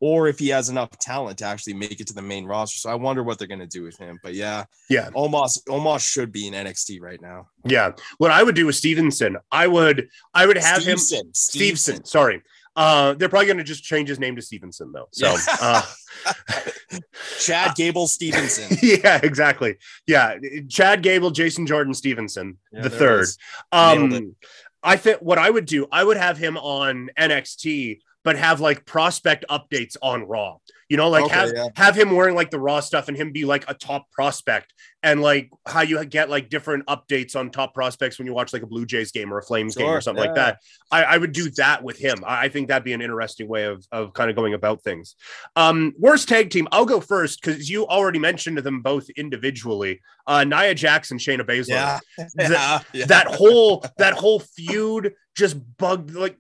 or 0.05 0.29
if 0.29 0.39
he 0.39 0.49
has 0.49 0.69
enough 0.69 0.91
talent 0.99 1.39
to 1.39 1.47
actually 1.47 1.73
make 1.73 1.99
it 1.99 2.07
to 2.07 2.13
the 2.13 2.21
main 2.21 2.45
roster. 2.45 2.79
So 2.79 2.91
I 2.91 2.95
wonder 2.95 3.23
what 3.23 3.39
they're 3.39 3.49
gonna 3.49 3.67
do 3.67 3.83
with 3.83 3.97
him. 3.97 4.21
But 4.23 4.35
yeah, 4.35 4.65
yeah, 4.91 5.09
Omos 5.17 5.65
Omos 5.65 6.07
should 6.07 6.31
be 6.31 6.47
in 6.47 6.53
NXT 6.53 7.01
right 7.01 7.23
now. 7.23 7.49
yeah. 7.65 7.93
What 8.19 8.31
I 8.31 8.43
would 8.43 8.55
do 8.55 8.67
with 8.67 8.77
Stevenson, 8.77 9.39
I 9.51 9.67
would, 9.67 10.11
I 10.35 10.45
would 10.45 10.59
have 10.59 10.85
him 10.85 10.99
Stevenson, 10.99 11.33
Stevenson. 11.33 12.05
Sorry, 12.05 12.43
uh, 12.77 13.15
they're 13.15 13.31
probably 13.31 13.47
going 13.47 13.57
to 13.57 13.65
just 13.65 13.83
change 13.83 14.11
his 14.11 14.21
name 14.21 14.37
to 14.37 14.43
Stevenson 14.43 14.93
though. 14.93 15.09
So. 15.11 15.27
Yeah. 15.27 15.57
Uh, 15.59 15.83
Chad 17.41 17.75
Gable 17.77 18.07
Stevenson. 18.07 18.77
yeah, 18.83 19.21
exactly. 19.23 19.77
Yeah, 20.07 20.37
Chad 20.69 21.03
Gable, 21.03 21.31
Jason 21.31 21.67
Jordan 21.67 21.95
Stevenson, 21.95 22.59
Yeah, 22.73 22.83
the 22.83 22.91
third. 22.91 23.29
Um, 23.73 24.37
I 24.83 24.97
think 24.97 25.21
what 25.21 25.39
I 25.39 25.49
would 25.49 25.65
do, 25.65 25.87
I 25.91 26.05
would 26.05 26.19
have 26.19 26.37
him 26.37 26.59
on 26.59 27.09
NXT, 27.19 28.01
but 28.25 28.37
have 28.37 28.61
like 28.61 28.85
prospect 28.87 29.45
updates 29.51 29.97
on 30.03 30.25
Raw. 30.27 30.57
You 30.91 30.99
know, 30.99 31.09
like 31.09 31.25
Okay, 31.25 31.35
have 31.35 31.53
yeah. 31.55 31.67
have 31.77 31.97
him 31.97 32.11
wearing 32.11 32.35
like 32.35 32.51
the 32.51 32.61
Raw 32.61 32.81
stuff 32.81 33.09
and 33.09 33.17
him 33.17 33.33
be 33.33 33.45
like 33.47 33.65
a 33.69 33.75
top 33.75 34.11
prospect, 34.13 34.75
and 35.03 35.23
like 35.23 35.51
how 35.67 35.81
you 35.81 36.05
get 36.05 36.29
like 36.29 36.51
different 36.51 36.85
updates 36.87 37.35
on 37.35 37.51
top 37.51 37.73
prospects 37.73 38.19
when 38.19 38.27
you 38.27 38.35
watch 38.35 38.53
like 38.53 38.63
a 38.63 38.67
Blue 38.67 38.85
Jays 38.85 39.11
game 39.11 39.33
or 39.33 39.39
a 39.39 39.43
Flames 39.43 39.75
game 39.75 39.87
or 39.87 39.93
Sure, 39.95 40.01
something 40.03 40.25
like 40.25 40.35
that. 40.35 40.59
I, 40.93 41.05
I 41.05 41.17
would 41.19 41.33
do 41.33 41.49
that 41.57 41.83
with 41.83 41.99
him. 41.99 42.23
I, 42.27 42.45
I 42.45 42.49
think 42.51 42.69
that'd 42.69 42.85
be 42.85 42.93
an 42.93 43.01
interesting 43.01 43.49
way 43.49 43.65
of 43.65 43.85
of 43.93 44.13
kind 44.13 44.29
of 44.29 44.37
going 44.37 44.53
about 44.53 44.83
things. 44.83 45.17
Um, 45.57 45.95
worst 45.99 46.29
tag 46.29 46.51
team. 46.51 46.69
I'll 46.71 46.85
go 46.87 47.01
first 47.01 47.41
because 47.41 47.71
you 47.71 47.87
already 47.87 48.19
mentioned 48.19 48.59
them 48.59 48.83
both 48.83 49.09
individually. 49.17 50.03
Uh, 50.27 50.45
Nia 50.45 50.75
Jackson, 50.75 51.17
Shayna 51.19 51.43
Baszler 51.43 51.69
Yeah. 51.69 51.99
Yeah. 52.93 53.07
that 53.07 53.27
whole 53.29 53.85
that 53.97 54.13
whole 54.13 54.41
feud 54.41 55.15
just 55.35 55.57
bugged 55.79 56.15
like 56.15 56.37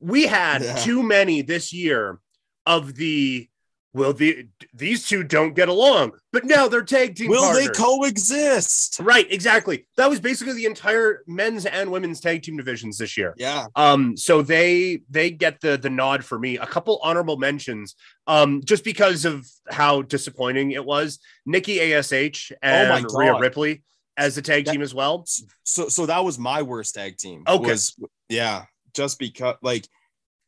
we 0.00 0.26
had 0.26 0.62
Yeah. 0.62 0.76
too 0.76 1.02
many 1.02 1.42
this 1.42 1.72
year 1.72 2.18
of 2.66 2.94
the 2.94 3.48
well 3.94 4.12
the 4.12 4.46
these 4.74 5.08
two 5.08 5.24
don't 5.24 5.54
get 5.54 5.68
along 5.70 6.12
but 6.32 6.44
now 6.44 6.68
they're 6.68 6.82
tag 6.82 7.14
team 7.16 7.30
Will 7.30 7.54
they 7.54 7.66
coexist? 7.68 9.00
right 9.00 9.26
exactly 9.30 9.86
that 9.96 10.10
was 10.10 10.20
basically 10.20 10.52
the 10.52 10.66
entire 10.66 11.22
men's 11.26 11.64
and 11.64 11.90
women's 11.90 12.20
tag 12.20 12.42
team 12.42 12.56
divisions 12.58 12.98
this 12.98 13.16
year 13.16 13.34
Yeah. 13.38 13.66
um 13.74 14.16
so 14.16 14.42
they 14.42 15.00
they 15.08 15.30
get 15.30 15.60
the 15.60 15.78
the 15.78 15.88
nod 15.88 16.24
for 16.24 16.38
me 16.38 16.58
a 16.58 16.66
couple 16.66 17.00
honorable 17.02 17.38
mentions 17.38 17.94
um 18.26 18.60
just 18.64 18.84
because 18.84 19.24
of 19.24 19.46
how 19.70 20.02
disappointing 20.02 20.72
it 20.72 20.84
was 20.84 21.18
nikki 21.46 21.80
ash 21.94 22.52
and 22.62 23.06
Oh 23.06 23.18
Rhea 23.18 23.38
ripley 23.38 23.82
as 24.18 24.36
a 24.36 24.42
tag 24.42 24.66
That- 24.66 24.72
team 24.72 24.82
as 24.82 24.92
well 24.94 25.24
So 25.64 25.88
so 25.88 26.04
that 26.06 26.22
was 26.24 26.38
my 26.38 26.62
worst 26.62 26.94
tag 26.94 27.16
team. 27.18 27.44
Okay. 27.48 27.70
Was, 27.70 27.94
yeah. 28.28 28.64
Just 28.96 29.18
because 29.18 29.56
like 29.62 29.86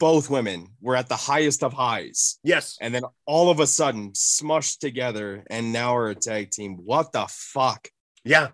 both 0.01 0.31
women 0.31 0.69
were 0.81 0.97
at 0.97 1.09
the 1.09 1.17
highest 1.17 1.63
of 1.65 1.73
highs. 1.73 2.39
yes 2.45 2.77
And 2.81 2.95
then 2.95 3.03
all 3.27 3.51
of 3.51 3.59
a 3.61 3.67
sudden 3.67 4.13
smushed 4.13 4.79
together 4.79 5.45
and 5.51 5.73
now 5.73 5.95
we're 5.95 6.11
a 6.11 6.15
tag 6.15 6.51
team. 6.51 6.77
What 6.85 7.13
the 7.13 7.27
fuck? 7.29 7.89
Yeah. 8.25 8.49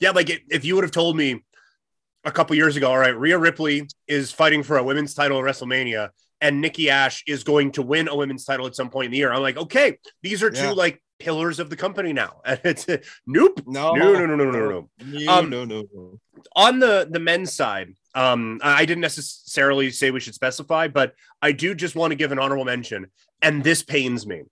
Yeah. 0.00 0.10
Like 0.10 0.28
it, 0.30 0.42
if 0.50 0.64
you 0.64 0.74
would 0.74 0.84
have 0.84 0.90
told 0.90 1.16
me 1.16 1.44
a 2.24 2.32
couple 2.32 2.56
years 2.56 2.76
ago, 2.76 2.90
all 2.90 2.98
right, 2.98 3.16
Rhea 3.16 3.38
Ripley 3.38 3.86
is 4.08 4.32
fighting 4.32 4.62
for 4.64 4.76
a 4.76 4.82
women's 4.82 5.14
title 5.14 5.38
at 5.38 5.44
WrestleMania 5.44 6.10
and 6.40 6.60
Nikki 6.60 6.90
Ash 6.90 7.22
is 7.28 7.44
going 7.44 7.72
to 7.72 7.82
win 7.82 8.08
a 8.08 8.16
women's 8.16 8.44
title 8.44 8.66
at 8.66 8.74
some 8.74 8.90
point 8.90 9.06
in 9.06 9.12
the 9.12 9.18
year. 9.18 9.32
I'm 9.32 9.42
like, 9.42 9.56
okay, 9.56 9.98
these 10.22 10.42
are 10.42 10.50
two 10.50 10.62
Yeah. 10.62 10.70
like 10.72 11.00
pillars 11.20 11.58
of 11.60 11.70
the 11.70 11.76
company 11.76 12.12
now. 12.12 12.40
And 12.44 12.60
it's 12.64 12.86
nope. 13.26 13.60
No. 13.66 13.92
No, 13.94 14.12
no, 14.14 14.26
no, 14.26 14.34
no, 14.34 14.50
no, 14.50 14.50
no, 14.50 14.68
no. 14.70 14.88
No, 15.04 15.32
Um, 15.32 15.48
no, 15.48 15.64
no, 15.64 15.84
no. 15.94 16.18
On 16.56 16.80
the 16.80 17.06
the 17.08 17.20
men's 17.20 17.52
side, 17.52 17.94
um, 18.14 18.60
I 18.62 18.84
didn't 18.84 19.02
necessarily 19.02 19.90
say 19.90 20.10
we 20.10 20.20
should 20.20 20.34
specify, 20.34 20.88
but 20.88 21.14
I 21.42 21.52
do 21.52 21.74
just 21.74 21.94
want 21.94 22.10
to 22.10 22.16
give 22.16 22.32
an 22.32 22.38
honorable 22.38 22.64
mention, 22.64 23.06
and 23.42 23.62
this 23.62 23.82
pains 23.82 24.26
me 24.26 24.42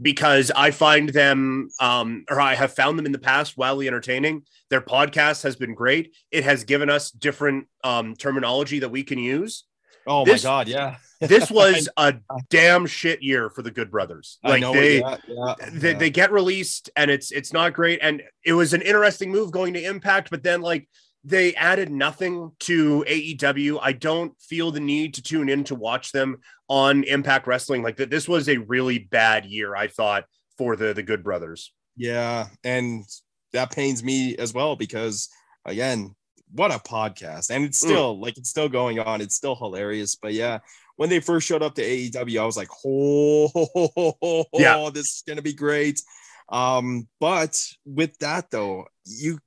because 0.00 0.50
I 0.54 0.70
find 0.70 1.08
them, 1.08 1.70
um, 1.80 2.24
or 2.28 2.40
I 2.40 2.54
have 2.54 2.74
found 2.74 2.98
them 2.98 3.06
in 3.06 3.12
the 3.12 3.18
past 3.18 3.56
wildly 3.56 3.86
entertaining. 3.86 4.42
Their 4.70 4.80
podcast 4.80 5.42
has 5.44 5.56
been 5.56 5.74
great. 5.74 6.14
It 6.30 6.44
has 6.44 6.64
given 6.64 6.90
us 6.90 7.10
different 7.10 7.68
um, 7.84 8.16
terminology 8.16 8.80
that 8.80 8.88
we 8.88 9.02
can 9.04 9.18
use. 9.18 9.64
Oh 10.06 10.24
this- 10.24 10.44
my 10.44 10.50
god, 10.50 10.68
yeah. 10.68 10.96
This 11.20 11.50
was 11.52 11.88
a 11.96 12.16
damn 12.50 12.86
shit 12.86 13.22
year 13.22 13.48
for 13.48 13.62
the 13.62 13.70
Good 13.70 13.92
Brothers. 13.92 14.38
Like 14.42 14.62
they, 14.62 14.98
yeah, 14.98 15.16
yeah, 15.28 15.54
they, 15.72 15.92
yeah. 15.92 15.98
they 15.98 16.10
get 16.10 16.32
released 16.32 16.90
and 16.96 17.12
it's 17.12 17.30
it's 17.30 17.52
not 17.52 17.74
great 17.74 18.00
and 18.02 18.22
it 18.44 18.54
was 18.54 18.72
an 18.74 18.82
interesting 18.82 19.30
move 19.30 19.52
going 19.52 19.74
to 19.74 19.84
impact 19.84 20.30
but 20.30 20.42
then 20.42 20.62
like 20.62 20.88
they 21.24 21.54
added 21.54 21.90
nothing 21.90 22.50
to 22.60 23.04
AEW 23.08 23.78
I 23.80 23.92
don't 23.92 24.32
feel 24.40 24.70
the 24.72 24.80
need 24.80 25.14
to 25.14 25.22
tune 25.22 25.48
in 25.48 25.64
to 25.64 25.74
watch 25.74 26.12
them 26.12 26.38
on 26.68 27.04
Impact 27.04 27.46
Wrestling 27.46 27.82
like 27.82 27.96
that 27.96 28.10
this 28.10 28.28
was 28.28 28.48
a 28.48 28.56
really 28.58 28.98
bad 28.98 29.44
year 29.46 29.76
I 29.76 29.86
thought 29.88 30.24
for 30.58 30.74
the 30.76 30.92
the 30.92 31.02
Good 31.02 31.22
Brothers 31.22 31.72
Yeah, 31.96 32.48
and 32.64 33.04
that 33.52 33.70
pains 33.70 34.02
me 34.02 34.36
as 34.36 34.52
well 34.54 34.76
because 34.76 35.28
again, 35.64 36.14
what 36.54 36.70
a 36.72 36.78
podcast. 36.78 37.50
And 37.50 37.64
it's 37.64 37.82
Mm. 37.82 37.86
still 37.88 38.20
like 38.20 38.36
it's 38.36 38.50
still 38.50 38.68
going 38.68 38.98
on. 38.98 39.20
It's 39.20 39.34
still 39.36 39.54
hilarious. 39.56 40.16
But 40.16 40.32
yeah, 40.34 40.58
when 40.96 41.08
they 41.08 41.20
first 41.20 41.46
showed 41.46 41.62
up 41.62 41.74
to 41.76 41.82
AEW, 41.82 42.40
I 42.40 42.44
was 42.44 42.56
like, 42.56 42.68
oh, 42.84 44.44
Yeah. 44.54 44.90
this 44.92 45.06
is 45.16 45.22
gonna 45.26 45.42
be 45.42 45.54
great. 45.54 46.00
Um, 46.48 47.08
but 47.20 47.62
with 47.86 48.18
that 48.18 48.50
though, 48.50 48.86
you 49.04 49.38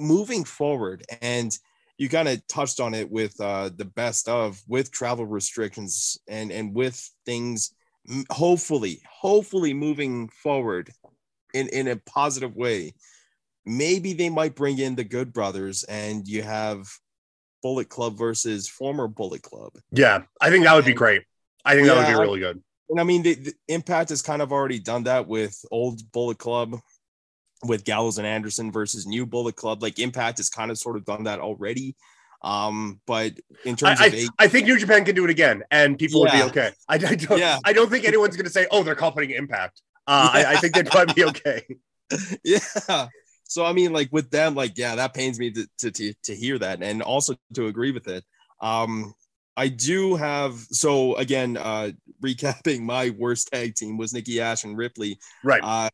moving 0.00 0.44
forward 0.44 1.04
and 1.22 1.56
you 1.98 2.08
kind 2.08 2.28
of 2.28 2.44
touched 2.46 2.80
on 2.80 2.94
it 2.94 3.10
with 3.10 3.38
uh 3.40 3.68
the 3.76 3.84
best 3.84 4.28
of 4.28 4.60
with 4.66 4.90
travel 4.90 5.26
restrictions 5.26 6.18
and 6.28 6.50
and 6.50 6.74
with 6.74 7.10
things 7.26 7.74
hopefully 8.30 9.02
hopefully 9.08 9.74
moving 9.74 10.28
forward 10.28 10.90
in 11.52 11.68
in 11.68 11.88
a 11.88 11.96
positive 11.96 12.56
way. 12.56 12.94
Maybe 13.66 14.14
they 14.14 14.30
might 14.30 14.54
bring 14.54 14.78
in 14.78 14.94
the 14.96 15.04
good 15.04 15.32
brothers 15.32 15.84
and 15.84 16.26
you 16.26 16.42
have 16.42 16.88
bullet 17.62 17.90
club 17.90 18.16
versus 18.16 18.66
former 18.68 19.06
bullet 19.06 19.42
club. 19.42 19.72
Yeah 19.92 20.22
I 20.40 20.50
think 20.50 20.64
that 20.64 20.74
would 20.74 20.86
be 20.86 20.94
great. 20.94 21.22
I 21.64 21.74
think 21.74 21.86
that 21.86 21.96
would 21.96 22.06
be 22.06 22.18
really 22.18 22.40
good. 22.40 22.62
and 22.88 22.98
i 22.98 23.04
mean 23.04 23.22
the, 23.22 23.34
the 23.34 23.54
impact 23.68 24.08
has 24.08 24.22
kind 24.22 24.40
of 24.40 24.50
already 24.52 24.78
done 24.78 25.04
that 25.04 25.28
with 25.28 25.54
old 25.70 26.00
bullet 26.12 26.38
club 26.38 26.74
with 27.64 27.84
gallows 27.84 28.18
and 28.18 28.26
anderson 28.26 28.72
versus 28.72 29.06
new 29.06 29.26
bullet 29.26 29.54
club 29.54 29.82
like 29.82 29.98
impact 29.98 30.38
has 30.38 30.48
kind 30.48 30.70
of 30.70 30.78
sort 30.78 30.96
of 30.96 31.04
done 31.04 31.24
that 31.24 31.40
already. 31.40 31.94
Um 32.42 33.00
but 33.06 33.38
in 33.66 33.76
terms 33.76 34.00
I, 34.00 34.06
of 34.06 34.28
I 34.38 34.48
think 34.48 34.66
New 34.66 34.78
Japan 34.78 35.04
can 35.04 35.14
do 35.14 35.24
it 35.24 35.30
again 35.30 35.62
and 35.70 35.98
people 35.98 36.20
would 36.22 36.32
be 36.32 36.42
okay. 36.44 36.70
I, 36.88 36.94
I 36.94 36.98
don't 37.14 37.38
Yeah. 37.38 37.58
I 37.64 37.74
don't 37.74 37.90
think 37.90 38.06
anyone's 38.06 38.34
going 38.34 38.46
to 38.46 38.50
say 38.50 38.66
oh 38.70 38.82
they're 38.82 38.94
copying 38.94 39.30
Impact. 39.30 39.82
Uh, 40.06 40.30
I, 40.32 40.44
I 40.52 40.56
think 40.56 40.74
they'd 40.74 40.86
probably 40.86 41.14
be 41.14 41.24
okay. 41.24 41.66
Yeah. 42.44 43.08
So 43.44 43.64
i 43.64 43.72
mean 43.72 43.92
like 43.92 44.08
with 44.10 44.30
them 44.30 44.54
like 44.54 44.78
yeah 44.78 44.96
that 44.96 45.12
pains 45.12 45.38
me 45.38 45.50
to, 45.52 45.66
to 45.78 45.90
to 45.90 46.14
to 46.24 46.34
hear 46.34 46.58
that 46.58 46.82
and 46.82 47.02
also 47.02 47.34
to 47.54 47.66
agree 47.66 47.90
with 47.92 48.08
it. 48.08 48.24
Um 48.60 49.12
i 49.56 49.68
do 49.68 50.14
have 50.16 50.54
so 50.54 51.14
again 51.16 51.56
uh 51.56 51.90
recapping 52.24 52.80
my 52.80 53.10
worst 53.10 53.48
tag 53.52 53.74
team 53.74 53.98
was 53.98 54.14
nikki 54.14 54.40
ash 54.40 54.64
and 54.64 54.78
ripley. 54.78 55.18
Right. 55.44 55.60
Uh 55.62 55.90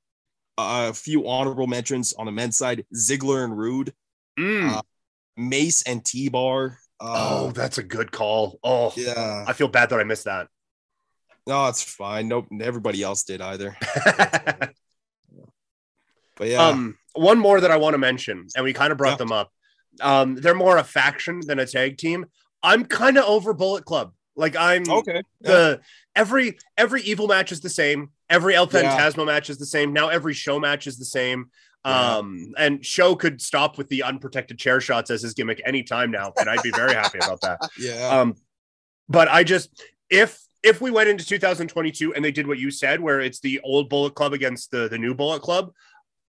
a 0.59 0.93
few 0.95 1.29
honorable 1.29 1.67
mentions 1.67 2.13
on 2.15 2.27
the 2.27 2.33
men's 2.33 2.57
side 2.57 2.85
ziggler 2.95 3.45
and 3.45 3.57
Roode 3.57 3.93
Mm. 4.39 4.71
uh, 4.79 4.83
mace 5.39 5.83
and 5.83 6.05
t-bar 6.05 6.79
oh 7.01 7.49
uh, 7.49 7.53
that's 7.53 7.79
a 7.79 7.83
good 7.83 8.11
call 8.13 8.59
oh 8.65 8.93
yeah 8.97 9.45
I 9.47 9.53
feel 9.55 9.69
bad 9.69 9.89
that 9.91 9.99
I 10.01 10.05
missed 10.05 10.25
that. 10.25 10.49
no 11.47 11.67
it's 11.69 11.83
fine 11.83 12.29
nope 12.29 12.47
everybody 12.61 13.03
else 13.03 13.23
did 13.25 13.41
either 13.41 13.77
but 16.37 16.49
yeah 16.49 16.69
Um, 16.69 16.97
one 17.15 17.39
more 17.39 17.61
that 17.61 17.71
I 17.71 17.77
want 17.79 17.95
to 17.95 17.99
mention, 17.99 18.47
and 18.55 18.65
we 18.65 18.73
kind 18.75 18.93
of 18.93 18.99
brought 18.99 19.13
Yeah. 19.13 19.17
them 19.17 19.33
up. 19.33 19.51
Um, 20.03 20.35
they're 20.35 20.55
more 20.55 20.77
a 20.77 20.85
faction 20.85 21.41
than 21.47 21.59
a 21.59 21.67
tag 21.67 21.97
team. 21.97 22.27
I'm 22.63 22.85
kind 22.85 23.17
of 23.17 23.25
over 23.25 23.55
Bullet 23.55 23.85
Club. 23.87 24.13
Like 24.37 24.55
I'm 24.55 24.83
okay 24.91 25.23
the 25.41 25.81
every 26.15 26.59
every 26.77 27.01
evil 27.03 27.27
match 27.27 27.53
is 27.53 27.61
the 27.63 27.71
same. 27.71 28.11
Every 28.28 28.54
El 28.54 28.68
Yeah. 28.73 29.11
Match 29.16 29.50
is 29.50 29.59
the 29.59 29.66
same. 29.66 29.92
Now 29.92 30.09
every 30.09 30.35
SHO 30.35 30.59
match 30.59 30.87
is 30.87 30.99
the 30.99 31.04
same. 31.04 31.50
Yeah. 31.85 32.16
Um, 32.16 32.52
and 32.59 32.85
SHO 32.85 33.14
could 33.16 33.40
stop 33.40 33.78
with 33.78 33.88
the 33.88 34.02
unprotected 34.02 34.59
chair 34.59 34.80
shots 34.80 35.11
as 35.11 35.23
his 35.23 35.35
gimmick 35.35 35.62
anytime 35.64 36.11
now, 36.11 36.33
and 36.37 36.50
I'd 36.50 36.62
be 36.62 36.73
very 36.73 36.95
happy 36.95 37.18
about 37.18 37.40
that. 37.42 37.61
yeah 37.78 38.09
Um, 38.21 38.35
but 39.09 39.28
I 39.28 39.45
just 39.45 39.83
if 40.11 40.40
if 40.64 40.80
we 40.80 40.90
went 40.90 41.09
into 41.09 41.25
2022 41.25 42.14
and 42.14 42.25
they 42.25 42.33
did 42.33 42.49
what 42.49 42.59
you 42.59 42.73
said, 42.73 43.00
where 43.00 43.21
it's 43.21 43.38
the 43.38 43.61
old 43.62 43.88
Bullet 43.88 44.14
Club 44.16 44.33
against 44.33 44.73
the 44.73 44.88
the 44.88 44.99
new 44.99 45.14
Bullet 45.14 45.42
Club, 45.42 45.73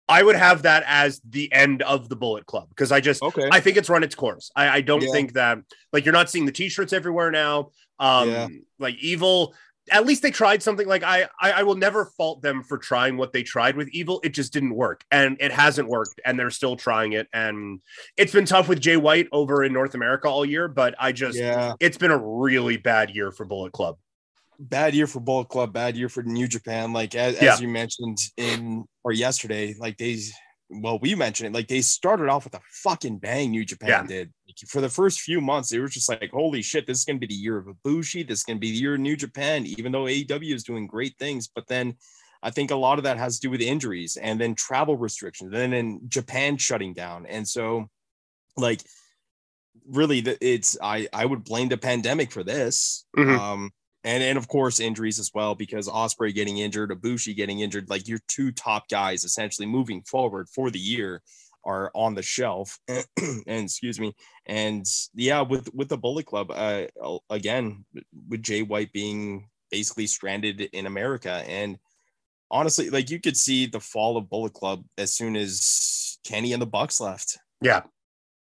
I 0.09 0.23
would 0.23 0.37
have 0.37 0.63
that 0.63 0.85
as 0.87 1.21
the 1.29 1.53
end 1.53 1.83
of 1.83 2.09
the 2.09 2.17
Bullet 2.17 2.47
Club 2.47 2.71
because 2.71 2.91
I 2.91 3.01
just 3.01 3.23
okay 3.23 3.49
I 3.53 3.61
think 3.61 3.77
it's 3.77 3.91
run 3.91 4.03
its 4.03 4.15
course. 4.15 4.51
I, 4.57 4.69
I 4.79 4.81
don't 4.81 5.03
Yeah. 5.03 5.13
think 5.13 5.35
that 5.35 5.59
like 5.93 6.07
you're 6.07 6.15
not 6.15 6.31
seeing 6.31 6.47
the 6.47 6.53
t-shirts 6.53 6.95
everywhere 6.95 7.31
now. 7.31 7.73
Um, 7.99 8.31
Yeah. 8.31 8.49
like 8.79 8.95
evil. 8.97 9.55
At 9.91 10.07
least 10.07 10.23
they 10.23 10.31
tried 10.31 10.63
something. 10.63 10.87
Like 10.87 11.03
I, 11.03 11.29
I, 11.41 11.53
I 11.53 11.63
will 11.65 11.75
never 11.75 12.05
fault 12.17 12.41
them 12.41 12.63
for 12.63 12.79
trying 12.79 13.17
what 13.17 13.33
they 13.33 13.43
tried 13.43 13.77
with 13.77 13.89
evil. 13.89 14.21
It 14.23 14.31
just 14.31 14.53
didn't 14.53 14.75
work, 14.75 15.05
and 15.11 15.37
it 15.41 15.51
hasn't 15.51 15.89
worked, 15.89 16.21
and 16.25 16.39
they're 16.39 16.51
still 16.51 16.77
trying 16.77 17.15
it. 17.15 17.27
And 17.33 17.81
it's 18.17 18.33
been 18.33 18.45
tough 18.45 18.69
with 18.69 18.81
Jay 18.81 18.97
White 18.97 19.29
over 19.33 19.65
in 19.65 19.73
North 19.73 19.95
America 19.95 20.29
all 20.29 20.45
year. 20.45 20.69
But 20.69 20.95
I 21.01 21.11
just, 21.13 21.37
yeah 21.37 21.75
it's 21.81 21.99
been 21.99 22.13
a 22.13 22.19
really 22.19 22.77
bad 22.77 23.11
year 23.11 23.33
for 23.33 23.45
Bullet 23.45 23.73
Club. 23.73 23.97
bad 24.61 24.95
year 24.95 25.09
for 25.09 25.19
Bullet 25.19 25.49
Club, 25.49 25.73
bad 25.73 25.97
year 25.97 26.09
for 26.09 26.23
New 26.23 26.47
Japan. 26.47 26.93
Like 26.93 27.15
as, 27.17 27.43
Yeah. 27.43 27.55
as 27.55 27.61
you 27.61 27.67
mentioned 27.69 28.19
in 28.37 28.85
or 29.03 29.13
yesterday, 29.13 29.75
like 29.79 29.99
they 29.99 30.19
well, 30.75 30.99
we 31.01 31.15
mentioned 31.15 31.49
it, 31.49 31.53
like 31.59 31.69
they 31.69 31.83
started 31.83 32.29
off 32.31 32.45
with 32.45 32.55
a 32.55 32.61
fucking 32.71 33.19
bang, 33.19 33.51
New 33.51 33.65
Japan 33.65 33.89
Yeah. 33.91 34.07
did. 34.07 34.33
For 34.69 34.81
the 34.81 34.89
first 34.89 35.21
few 35.21 35.41
months, 35.41 35.73
it 35.73 35.81
was 35.81 35.93
just 35.93 36.09
like, 36.09 36.31
holy 36.33 36.63
shit, 36.63 36.87
this 36.87 36.99
is 36.99 37.05
gonna 37.05 37.19
be 37.19 37.27
the 37.27 37.35
year 37.35 37.59
of 37.59 37.67
Ibushi, 37.67 38.27
this 38.27 38.41
is 38.41 38.45
gonna 38.45 38.59
be 38.59 38.73
the 38.73 38.79
year 38.79 38.95
of 38.95 39.01
New 39.01 39.17
Japan, 39.17 39.67
even 39.67 39.93
though 39.93 40.05
AEW 40.05 40.55
is 40.55 40.65
doing 40.65 40.87
great 40.87 41.17
things. 41.19 41.49
But 41.49 41.67
then 41.69 41.97
I 42.43 42.51
think 42.51 42.71
a 42.71 42.77
lot 42.77 42.99
of 42.99 43.05
that 43.05 43.19
has 43.19 43.39
to 43.39 43.47
do 43.47 43.51
with 43.51 43.61
injuries 43.61 44.17
and 44.17 44.41
then 44.41 44.55
travel 44.55 44.97
restrictions, 44.97 45.53
and 45.53 45.63
then 45.63 45.73
in 45.73 46.01
Japan 46.09 46.57
shutting 46.57 46.93
down. 46.93 47.27
And 47.27 47.47
so 47.47 47.89
like 48.57 48.83
really 49.87 50.21
the, 50.21 50.45
it's 50.45 50.77
I 50.83 51.09
I 51.13 51.25
would 51.25 51.45
blame 51.45 51.69
the 51.69 51.77
pandemic 51.77 52.33
for 52.33 52.43
this. 52.43 53.07
Mhm. 53.17 53.39
Um 53.39 53.71
and 54.05 54.23
and 54.23 54.37
of 54.37 54.49
course 54.49 54.81
injuries 54.81 55.19
as 55.19 55.31
well 55.33 55.55
because 55.55 55.89
Ospreay 55.89 56.35
getting 56.35 56.59
injured, 56.59 56.91
Ibushi 56.91 57.37
getting 57.37 57.61
injured, 57.61 57.89
like 57.89 58.09
your 58.09 58.21
two 58.29 58.51
top 58.53 58.89
guys 58.89 59.25
essentially 59.25 59.67
moving 59.67 60.03
forward 60.03 60.49
for 60.49 60.71
the 60.71 60.81
year 60.81 61.23
are 61.65 61.91
on 61.95 62.15
the 62.15 62.23
shelf. 62.23 62.79
and 62.89 63.05
excuse 63.47 63.99
me, 64.01 64.15
and 64.47 64.87
yeah, 65.15 65.41
with 65.41 65.73
with 65.75 65.89
the 65.89 65.99
Bullet 65.99 66.27
Club, 66.27 66.51
uh, 66.51 66.87
again 67.31 67.85
with 68.29 68.43
Jay 68.43 68.63
White 68.63 68.93
being 68.93 69.49
basically 69.71 70.07
stranded 70.07 70.61
in 70.61 70.87
America, 70.87 71.45
and 71.47 71.79
honestly, 72.51 72.91
like 72.91 73.11
you 73.11 73.21
could 73.21 73.37
see 73.37 73.67
the 73.67 73.81
fall 73.81 74.17
of 74.17 74.31
Bullet 74.31 74.53
Club 74.53 74.85
as 74.99 75.15
soon 75.15 75.37
as 75.37 76.19
Kenny 76.25 76.53
and 76.53 76.63
the 76.63 76.67
Bucks 76.67 77.01
left. 77.01 77.39
Yeah, 77.61 77.83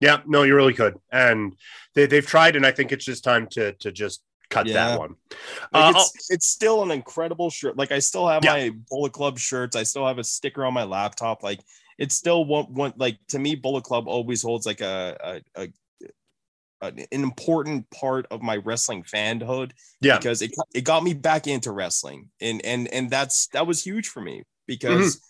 yeah, 0.00 0.20
no, 0.26 0.42
you 0.44 0.54
really 0.54 0.74
could, 0.74 0.96
and 1.12 1.54
they, 1.94 2.06
they've 2.06 2.26
tried, 2.26 2.56
and 2.56 2.66
I 2.66 2.70
think 2.70 2.92
it's 2.92 3.04
just 3.04 3.24
time 3.24 3.46
to 3.52 3.72
to 3.74 3.92
just 3.92 4.22
cut 4.50 4.66
yeah. 4.66 4.74
that 4.74 4.98
one. 4.98 5.14
Like 5.72 5.94
uh, 5.94 5.98
it's, 5.98 6.30
it's 6.30 6.46
still 6.46 6.82
an 6.82 6.90
incredible 6.90 7.50
shirt. 7.50 7.76
Like 7.76 7.92
I 7.92 7.98
still 7.98 8.28
have 8.28 8.44
yeah. 8.44 8.52
my 8.52 8.70
Bullet 8.88 9.12
Club 9.12 9.38
shirts. 9.38 9.76
I 9.76 9.82
still 9.82 10.06
have 10.06 10.18
a 10.18 10.24
sticker 10.24 10.64
on 10.64 10.74
my 10.74 10.84
laptop. 10.84 11.42
Like 11.42 11.60
it's 11.98 12.14
still 12.14 12.44
one 12.44 12.64
one 12.66 12.92
like 12.96 13.18
to 13.28 13.38
me, 13.38 13.54
Bullet 13.54 13.84
Club 13.84 14.08
always 14.08 14.42
holds 14.42 14.66
like 14.66 14.80
a 14.80 15.42
a, 15.56 15.62
a 15.62 15.68
an 16.80 17.06
important 17.10 17.90
part 17.90 18.26
of 18.30 18.40
my 18.40 18.56
wrestling 18.56 19.02
fanhood. 19.02 19.72
Yeah, 20.00 20.18
because 20.18 20.42
it 20.42 20.52
it 20.74 20.82
got 20.82 21.02
me 21.02 21.14
back 21.14 21.46
into 21.46 21.72
wrestling, 21.72 22.30
and 22.40 22.64
and 22.64 22.88
and 22.88 23.10
that's 23.10 23.48
that 23.48 23.66
was 23.66 23.82
huge 23.82 24.08
for 24.08 24.20
me 24.20 24.44
because. 24.66 25.16
Mm-hmm. 25.16 25.24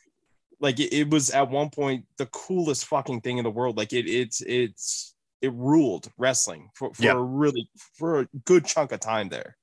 Like 0.60 0.80
it, 0.80 0.92
it 0.92 1.08
was 1.08 1.30
at 1.30 1.50
one 1.50 1.70
point 1.70 2.06
the 2.16 2.26
coolest 2.26 2.86
fucking 2.86 3.20
thing 3.20 3.38
in 3.38 3.44
the 3.44 3.50
world. 3.50 3.76
Like 3.76 3.92
it, 3.92 4.08
it's 4.08 4.40
it's 4.40 5.14
it 5.40 5.52
ruled 5.54 6.10
wrestling 6.18 6.70
for, 6.74 6.92
for 6.94 7.02
yeah. 7.02 7.12
a 7.12 7.22
really 7.22 7.70
for 7.96 8.22
a 8.22 8.28
good 8.44 8.64
chunk 8.64 8.90
of 8.90 8.98
time 8.98 9.28
there. 9.28 9.56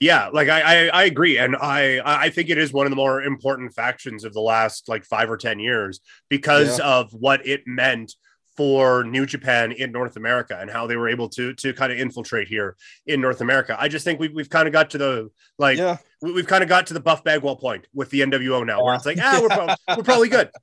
Yeah, 0.00 0.28
like 0.28 0.48
I, 0.48 0.60
I, 0.60 0.86
I 0.88 1.04
agree, 1.04 1.38
and 1.38 1.54
I 1.54 2.00
I 2.04 2.30
think 2.30 2.48
it 2.48 2.58
is 2.58 2.72
one 2.72 2.86
of 2.86 2.90
the 2.90 2.96
more 2.96 3.22
important 3.22 3.74
factions 3.74 4.24
of 4.24 4.32
the 4.32 4.40
last 4.40 4.88
like 4.88 5.04
five 5.04 5.30
or 5.30 5.36
ten 5.36 5.58
years 5.58 6.00
because 6.30 6.78
yeah. 6.78 6.86
of 6.86 7.12
what 7.12 7.46
it 7.46 7.62
meant 7.66 8.14
for 8.56 9.04
New 9.04 9.26
Japan 9.26 9.72
in 9.72 9.92
North 9.92 10.16
America 10.16 10.56
and 10.58 10.70
how 10.70 10.86
they 10.86 10.96
were 10.96 11.08
able 11.08 11.28
to 11.30 11.52
to 11.54 11.72
kind 11.74 11.92
of 11.92 11.98
infiltrate 11.98 12.48
here 12.48 12.76
in 13.06 13.20
North 13.20 13.40
America. 13.40 13.76
I 13.78 13.88
just 13.88 14.04
think 14.04 14.18
we've 14.18 14.32
we've 14.32 14.50
kind 14.50 14.66
of 14.66 14.72
got 14.72 14.90
to 14.90 14.98
the 14.98 15.30
like 15.58 15.78
yeah. 15.78 15.98
we've 16.22 16.46
kind 16.46 16.62
of 16.62 16.68
got 16.68 16.86
to 16.88 16.94
the 16.94 17.00
Buff 17.00 17.22
Bagwell 17.22 17.56
point 17.56 17.86
with 17.94 18.10
the 18.10 18.20
NWO 18.20 18.64
now, 18.66 18.82
where 18.82 18.94
it's 18.94 19.06
like 19.06 19.18
ah 19.20 19.38
we're, 19.42 19.48
pro- 19.48 19.96
we're 19.96 20.02
probably 20.02 20.28
good. 20.28 20.50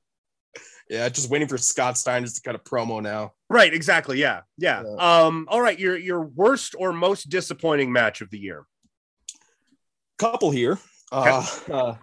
Yeah, 0.89 1.08
just 1.08 1.29
waiting 1.29 1.48
for 1.48 1.58
Scott 1.58 1.98
Steiner 1.98 2.27
to 2.27 2.41
cut 2.43 2.55
a 2.55 2.60
promo 2.60 3.01
now. 3.01 3.32
Right, 3.50 3.74
exactly. 3.74 4.20
Yeah, 4.20 4.41
yeah. 4.58 4.84
yeah. 4.86 5.24
Um, 5.24 5.48
all 5.50 5.62
right, 5.62 5.79
your 5.79 5.98
your 5.98 6.22
worst 6.22 6.75
or 6.77 6.91
most 6.91 7.29
disappointing 7.29 7.91
match 7.91 8.20
of 8.20 8.29
the 8.29 8.38
year. 8.38 8.65
Couple 10.17 10.51
here. 10.51 10.79
Uh, 11.12 11.46
uh 11.72 11.96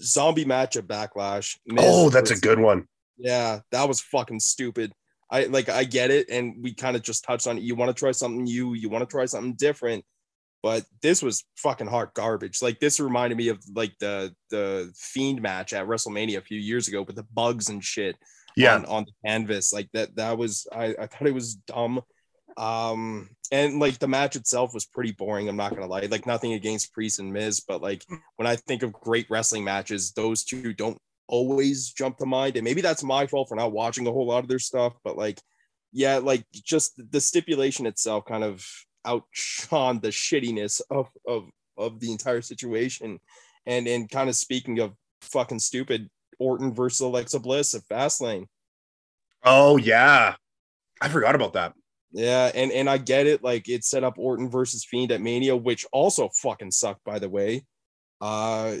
zombie 0.00 0.44
match 0.44 0.76
at 0.76 0.86
Backlash. 0.86 1.56
Oh, 1.76 2.10
that's 2.10 2.30
a 2.30 2.38
good 2.38 2.58
one. 2.58 2.86
Yeah, 3.16 3.60
that 3.72 3.88
was 3.88 4.00
fucking 4.00 4.40
stupid. 4.40 4.92
I 5.30 5.44
like 5.44 5.68
I 5.68 5.84
get 5.84 6.10
it, 6.10 6.30
and 6.30 6.56
we 6.62 6.74
kind 6.74 6.96
of 6.96 7.02
just 7.02 7.24
touched 7.24 7.46
on 7.46 7.58
it. 7.58 7.62
You 7.62 7.74
want 7.74 7.94
to 7.94 7.98
try 7.98 8.12
something 8.12 8.44
new, 8.44 8.74
you 8.74 8.88
want 8.88 9.02
to 9.02 9.10
try 9.10 9.26
something 9.26 9.54
different, 9.54 10.04
but 10.62 10.84
this 11.02 11.22
was 11.22 11.44
fucking 11.56 11.86
hard 11.86 12.10
garbage. 12.14 12.62
Like 12.62 12.80
this 12.80 12.98
reminded 12.98 13.36
me 13.36 13.48
of 13.48 13.62
like 13.74 13.92
the 14.00 14.34
the 14.50 14.90
Fiend 14.96 15.42
match 15.42 15.72
at 15.72 15.86
WrestleMania 15.86 16.38
a 16.38 16.42
few 16.42 16.58
years 16.58 16.88
ago 16.88 17.02
with 17.02 17.16
the 17.16 17.26
bugs 17.34 17.68
and 17.68 17.84
shit. 17.84 18.16
Yeah, 18.56 18.76
on, 18.76 18.86
on 18.86 19.04
the 19.04 19.28
canvas 19.28 19.72
like 19.72 19.88
that. 19.92 20.16
That 20.16 20.38
was 20.38 20.66
I 20.72 20.94
I 20.98 21.06
thought 21.06 21.28
it 21.28 21.34
was 21.34 21.54
dumb. 21.54 22.00
Um, 22.58 23.30
and 23.52 23.78
like 23.78 23.98
the 23.98 24.08
match 24.08 24.34
itself 24.34 24.74
was 24.74 24.84
pretty 24.84 25.12
boring. 25.12 25.48
I'm 25.48 25.56
not 25.56 25.74
gonna 25.74 25.86
lie. 25.86 26.00
Like 26.10 26.26
nothing 26.26 26.54
against 26.54 26.92
Priest 26.92 27.20
and 27.20 27.32
Miz, 27.32 27.60
but 27.60 27.80
like 27.80 28.04
when 28.36 28.46
I 28.46 28.56
think 28.56 28.82
of 28.82 28.92
great 28.92 29.30
wrestling 29.30 29.64
matches, 29.64 30.12
those 30.12 30.44
two 30.44 30.74
don't 30.74 30.98
always 31.28 31.92
jump 31.92 32.18
to 32.18 32.26
mind. 32.26 32.56
And 32.56 32.64
maybe 32.64 32.80
that's 32.80 33.04
my 33.04 33.26
fault 33.26 33.48
for 33.48 33.54
not 33.54 33.72
watching 33.72 34.06
a 34.06 34.12
whole 34.12 34.26
lot 34.26 34.42
of 34.42 34.48
their 34.48 34.58
stuff. 34.58 34.94
But 35.04 35.16
like, 35.16 35.40
yeah, 35.92 36.18
like 36.18 36.44
just 36.52 37.00
the 37.12 37.20
stipulation 37.20 37.86
itself 37.86 38.24
kind 38.24 38.42
of 38.42 38.66
outshone 39.04 40.00
the 40.00 40.08
shittiness 40.08 40.80
of 40.90 41.08
of 41.26 41.48
of 41.76 42.00
the 42.00 42.10
entire 42.10 42.42
situation. 42.42 43.20
And 43.66 43.86
and 43.86 44.10
kind 44.10 44.28
of 44.28 44.34
speaking 44.34 44.80
of 44.80 44.94
fucking 45.22 45.60
stupid, 45.60 46.10
Orton 46.40 46.74
versus 46.74 47.00
Alexa 47.00 47.38
Bliss 47.38 47.74
at 47.74 47.86
Fastlane. 47.88 48.46
Oh 49.44 49.76
yeah, 49.76 50.34
I 51.00 51.08
forgot 51.08 51.36
about 51.36 51.52
that. 51.52 51.74
Yeah, 52.12 52.50
and 52.54 52.72
and 52.72 52.88
I 52.88 52.98
get 52.98 53.26
it. 53.26 53.42
Like 53.42 53.68
it 53.68 53.84
set 53.84 54.04
up 54.04 54.18
Orton 54.18 54.50
versus 54.50 54.84
Fiend 54.84 55.12
at 55.12 55.20
Mania, 55.20 55.56
which 55.56 55.86
also 55.92 56.30
fucking 56.34 56.70
sucked, 56.70 57.04
by 57.04 57.18
the 57.18 57.28
way. 57.28 57.66
Uh, 58.20 58.76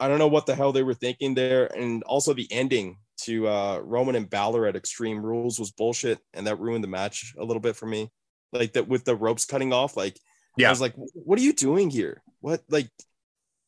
I 0.00 0.08
don't 0.08 0.18
know 0.18 0.28
what 0.28 0.46
the 0.46 0.54
hell 0.54 0.72
they 0.72 0.84
were 0.84 0.94
thinking 0.94 1.34
there, 1.34 1.66
and 1.76 2.02
also 2.04 2.34
the 2.34 2.46
ending 2.50 2.98
to 3.22 3.48
uh 3.48 3.78
Roman 3.78 4.14
and 4.14 4.30
Balor 4.30 4.66
at 4.66 4.76
Extreme 4.76 5.24
Rules 5.24 5.58
was 5.58 5.72
bullshit, 5.72 6.20
and 6.34 6.46
that 6.46 6.60
ruined 6.60 6.84
the 6.84 6.88
match 6.88 7.34
a 7.38 7.44
little 7.44 7.60
bit 7.60 7.74
for 7.74 7.86
me 7.86 8.10
like 8.52 8.72
that 8.74 8.88
with 8.88 9.04
the 9.04 9.16
ropes 9.16 9.44
cutting 9.44 9.72
off. 9.72 9.96
Like, 9.96 10.18
yeah, 10.56 10.68
I 10.68 10.70
was 10.70 10.80
like, 10.80 10.94
what 10.96 11.38
are 11.38 11.42
you 11.42 11.52
doing 11.52 11.90
here? 11.90 12.22
What 12.40 12.62
like, 12.68 12.88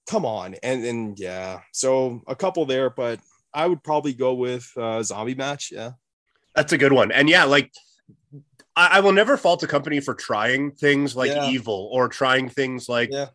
come 0.09 0.25
on, 0.25 0.55
and 0.63 0.85
and 0.85 1.19
yeah, 1.19 1.61
so 1.73 2.23
a 2.27 2.37
couple 2.37 2.65
there, 2.67 2.91
but 2.91 3.21
I 3.53 3.67
would 3.67 3.83
probably 3.83 4.15
go 4.15 4.35
with 4.35 4.71
uh, 4.77 5.03
zombie 5.03 5.35
match. 5.35 5.71
Yeah, 5.73 5.93
that's 6.55 6.73
a 6.73 6.79
good 6.79 6.93
one, 6.93 7.13
and 7.13 7.29
yeah, 7.29 7.45
like. 7.45 7.73
I, 8.77 8.99
I 8.99 9.01
will 9.01 9.13
never 9.13 9.37
fault 9.37 9.63
a 9.63 9.67
company 9.67 10.01
for 10.01 10.15
trying 10.15 10.73
things 10.73 11.17
like 11.17 11.31
yeah. 11.31 11.49
evil 11.49 11.89
or 11.93 12.09
trying 12.09 12.49
things 12.49 12.89
like 12.89 13.11
yeah. 13.13 13.27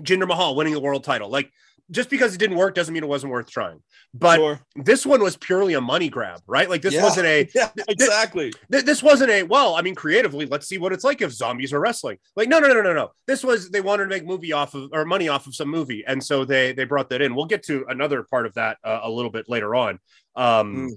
Jinder 0.00 0.26
Mahal 0.26 0.56
winning 0.56 0.74
the 0.74 0.80
world 0.80 1.04
title. 1.04 1.28
Like 1.28 1.50
just 1.90 2.10
because 2.10 2.34
it 2.34 2.38
didn't 2.38 2.56
work 2.56 2.74
doesn't 2.74 2.92
mean 2.92 3.02
it 3.02 3.08
wasn't 3.08 3.32
worth 3.32 3.50
trying. 3.50 3.82
But 4.12 4.36
sure. 4.36 4.60
this 4.76 5.06
one 5.06 5.22
was 5.22 5.36
purely 5.36 5.74
a 5.74 5.80
money 5.80 6.08
grab, 6.08 6.40
right? 6.46 6.68
Like 6.68 6.82
this 6.82 6.94
yeah. 6.94 7.02
wasn't 7.02 7.26
a 7.26 7.48
yeah, 7.54 7.70
exactly. 7.88 8.52
Th- 8.70 8.84
this 8.84 9.02
wasn't 9.02 9.30
a 9.30 9.42
well. 9.42 9.74
I 9.74 9.82
mean, 9.82 9.94
creatively, 9.94 10.46
let's 10.46 10.66
see 10.66 10.78
what 10.78 10.92
it's 10.92 11.04
like 11.04 11.22
if 11.22 11.32
zombies 11.32 11.72
are 11.72 11.80
wrestling. 11.80 12.18
Like 12.36 12.48
no, 12.48 12.58
no, 12.58 12.68
no, 12.68 12.82
no, 12.82 12.92
no. 12.92 13.10
This 13.26 13.42
was 13.42 13.70
they 13.70 13.80
wanted 13.80 14.04
to 14.04 14.10
make 14.10 14.26
movie 14.26 14.52
off 14.52 14.74
of 14.74 14.90
or 14.92 15.04
money 15.04 15.28
off 15.28 15.46
of 15.46 15.54
some 15.54 15.68
movie, 15.68 16.04
and 16.06 16.22
so 16.22 16.44
they 16.44 16.72
they 16.72 16.84
brought 16.84 17.10
that 17.10 17.22
in. 17.22 17.34
We'll 17.34 17.46
get 17.46 17.62
to 17.64 17.86
another 17.88 18.22
part 18.22 18.46
of 18.46 18.54
that 18.54 18.78
uh, 18.84 19.00
a 19.02 19.10
little 19.10 19.30
bit 19.30 19.48
later 19.48 19.74
on. 19.74 19.98
Um, 20.36 20.76
mm 20.76 20.90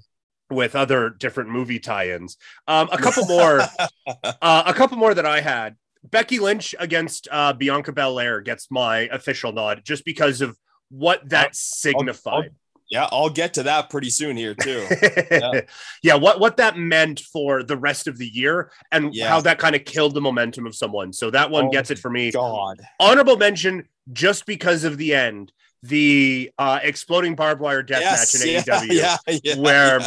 with 0.52 0.76
other 0.76 1.10
different 1.10 1.50
movie 1.50 1.78
tie-ins. 1.78 2.36
Um, 2.68 2.88
a 2.92 2.98
couple 2.98 3.26
more, 3.26 3.60
uh, 4.06 4.62
a 4.66 4.74
couple 4.74 4.96
more 4.98 5.14
that 5.14 5.26
I 5.26 5.40
had. 5.40 5.76
Becky 6.04 6.38
Lynch 6.38 6.74
against 6.78 7.28
uh, 7.30 7.52
Bianca 7.52 7.92
Belair 7.92 8.40
gets 8.40 8.70
my 8.70 9.00
official 9.12 9.52
nod 9.52 9.82
just 9.84 10.04
because 10.04 10.40
of 10.40 10.56
what 10.90 11.28
that 11.28 11.46
I'll, 11.46 11.52
signified. 11.52 12.32
I'll, 12.32 12.42
I'll, 12.42 12.48
yeah, 12.90 13.08
I'll 13.10 13.30
get 13.30 13.54
to 13.54 13.62
that 13.62 13.88
pretty 13.88 14.10
soon 14.10 14.36
here 14.36 14.54
too. 14.54 14.86
yeah. 15.30 15.60
yeah, 16.02 16.14
what 16.14 16.40
what 16.40 16.58
that 16.58 16.76
meant 16.76 17.20
for 17.20 17.62
the 17.62 17.76
rest 17.76 18.06
of 18.06 18.18
the 18.18 18.26
year 18.26 18.70
and 18.90 19.14
yeah. 19.14 19.28
how 19.28 19.40
that 19.40 19.58
kind 19.58 19.74
of 19.74 19.86
killed 19.86 20.12
the 20.12 20.20
momentum 20.20 20.66
of 20.66 20.74
someone. 20.74 21.10
So 21.12 21.30
that 21.30 21.50
one 21.50 21.66
oh 21.66 21.70
gets 21.70 21.90
it 21.90 21.98
for 21.98 22.10
me. 22.10 22.30
God. 22.32 22.82
Honorable 23.00 23.38
mention 23.38 23.88
just 24.12 24.44
because 24.44 24.84
of 24.84 24.98
the 24.98 25.14
end 25.14 25.52
the 25.82 26.50
uh, 26.58 26.78
exploding 26.82 27.34
barbed 27.34 27.60
wire 27.60 27.82
death 27.82 28.00
yes, 28.00 28.34
match 28.34 28.44
in 28.44 28.54
yeah, 28.54 28.62
AEW, 28.62 28.86
yeah, 29.28 29.38
yeah, 29.42 29.56
where 29.58 29.98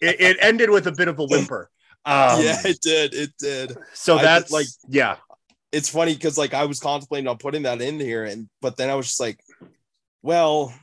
it, 0.00 0.20
it, 0.20 0.36
ended 0.40 0.70
with 0.70 0.86
a 0.86 0.92
bit 0.92 1.08
of 1.08 1.18
a 1.18 1.24
whimper. 1.24 1.70
Um, 2.06 2.42
yeah, 2.42 2.60
it 2.66 2.82
did. 2.82 3.14
It 3.14 3.30
did. 3.38 3.78
So 3.94 4.18
that's 4.18 4.50
like, 4.50 4.66
yeah, 4.86 5.16
it's 5.72 5.88
funny 5.88 6.12
because 6.12 6.36
like 6.36 6.52
I 6.52 6.66
was 6.66 6.78
contemplating 6.78 7.26
on 7.28 7.38
putting 7.38 7.62
that 7.62 7.80
in 7.80 7.98
here, 7.98 8.24
and 8.24 8.46
but 8.60 8.76
then 8.76 8.90
I 8.90 8.94
was 8.94 9.06
just 9.06 9.20
like, 9.20 9.40
well, 10.20 10.74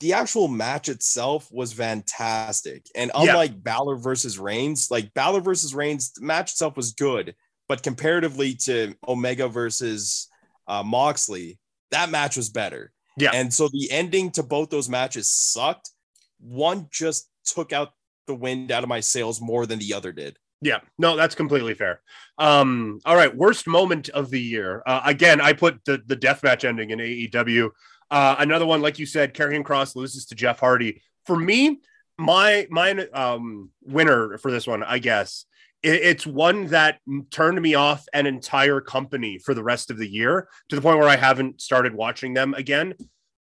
the 0.00 0.14
actual 0.14 0.48
match 0.48 0.88
itself 0.88 1.52
was 1.52 1.74
fantastic. 1.74 2.86
And 2.96 3.10
unlike 3.14 3.50
yeah. 3.50 3.58
Balor 3.58 3.96
versus 3.96 4.38
Reigns, 4.38 4.90
like 4.90 5.12
Balor 5.12 5.42
versus 5.42 5.74
Reigns, 5.74 6.12
the 6.12 6.22
match 6.22 6.52
itself 6.52 6.76
was 6.76 6.92
good. 6.92 7.34
But 7.68 7.82
comparatively 7.82 8.54
to 8.64 8.94
Omega 9.06 9.48
versus 9.48 10.28
uh, 10.66 10.82
Moxley, 10.82 11.58
that 11.90 12.08
match 12.08 12.38
was 12.38 12.48
better. 12.48 12.90
Yeah. 13.16 13.30
And 13.34 13.52
so 13.52 13.68
the 13.68 13.90
ending 13.90 14.30
to 14.32 14.42
both 14.42 14.70
those 14.70 14.88
matches 14.88 15.30
sucked. 15.30 15.90
One 16.38 16.88
just 16.90 17.28
took 17.44 17.72
out 17.72 17.92
the 18.26 18.34
wind 18.34 18.70
out 18.70 18.82
of 18.82 18.88
my 18.88 19.00
sails 19.00 19.40
more 19.40 19.66
than 19.66 19.78
the 19.78 19.94
other 19.94 20.12
did. 20.12 20.38
Yeah, 20.62 20.80
no, 20.98 21.16
that's 21.16 21.34
completely 21.34 21.74
fair. 21.74 22.02
Um, 22.36 23.00
all 23.06 23.16
right, 23.16 23.34
worst 23.34 23.66
moment 23.66 24.10
of 24.10 24.30
the 24.30 24.40
year. 24.40 24.82
Uh, 24.86 25.00
again, 25.04 25.40
I 25.40 25.54
put 25.54 25.84
the 25.86 26.02
the 26.04 26.16
death 26.16 26.42
match 26.42 26.64
ending 26.64 26.90
in 26.90 26.98
AEW. 26.98 27.70
Uh, 28.10 28.36
another 28.38 28.66
one, 28.66 28.82
like 28.82 28.98
you 28.98 29.06
said, 29.06 29.32
Karrion 29.32 29.62
Kross 29.62 29.96
loses 29.96 30.26
to 30.26 30.34
Jeff 30.34 30.60
Hardy. 30.60 31.00
For 31.24 31.36
me, 31.36 31.80
my 32.18 32.66
my 32.70 32.90
um, 33.14 33.70
winner 33.82 34.36
for 34.36 34.50
this 34.50 34.66
one, 34.66 34.82
I 34.82 34.98
guess, 34.98 35.46
it's 35.82 36.26
one 36.26 36.66
that 36.66 36.98
turned 37.30 37.60
me 37.60 37.74
off 37.74 38.04
an 38.12 38.26
entire 38.26 38.80
company 38.80 39.38
for 39.38 39.54
the 39.54 39.62
rest 39.62 39.90
of 39.90 39.98
the 39.98 40.08
year 40.08 40.48
to 40.68 40.76
the 40.76 40.82
point 40.82 40.98
where 40.98 41.08
I 41.08 41.16
haven't 41.16 41.60
started 41.60 41.94
watching 41.94 42.34
them 42.34 42.54
again. 42.54 42.94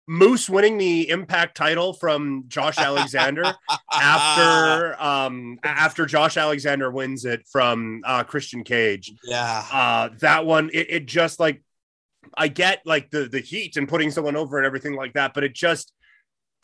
Moose 0.07 0.49
winning 0.49 0.77
the 0.77 1.07
Impact 1.09 1.55
title 1.55 1.93
from 1.93 2.45
Josh 2.47 2.77
Alexander 2.79 3.53
after 3.93 4.99
um 5.01 5.59
after 5.63 6.05
Josh 6.05 6.35
Alexander 6.35 6.89
wins 6.89 7.25
it 7.25 7.47
from 7.51 8.01
uh 8.05 8.23
Christian 8.23 8.63
Cage. 8.63 9.13
Yeah. 9.23 9.65
Uh 9.71 10.09
that 10.19 10.45
one 10.45 10.71
it, 10.73 10.87
it 10.89 11.05
just 11.05 11.39
like 11.39 11.61
I 12.35 12.47
get 12.47 12.81
like 12.85 13.11
the 13.11 13.27
the 13.27 13.39
heat 13.39 13.77
and 13.77 13.87
putting 13.87 14.11
someone 14.11 14.35
over 14.35 14.57
and 14.57 14.65
everything 14.65 14.95
like 14.95 15.13
that, 15.13 15.33
but 15.33 15.43
it 15.43 15.53
just 15.53 15.93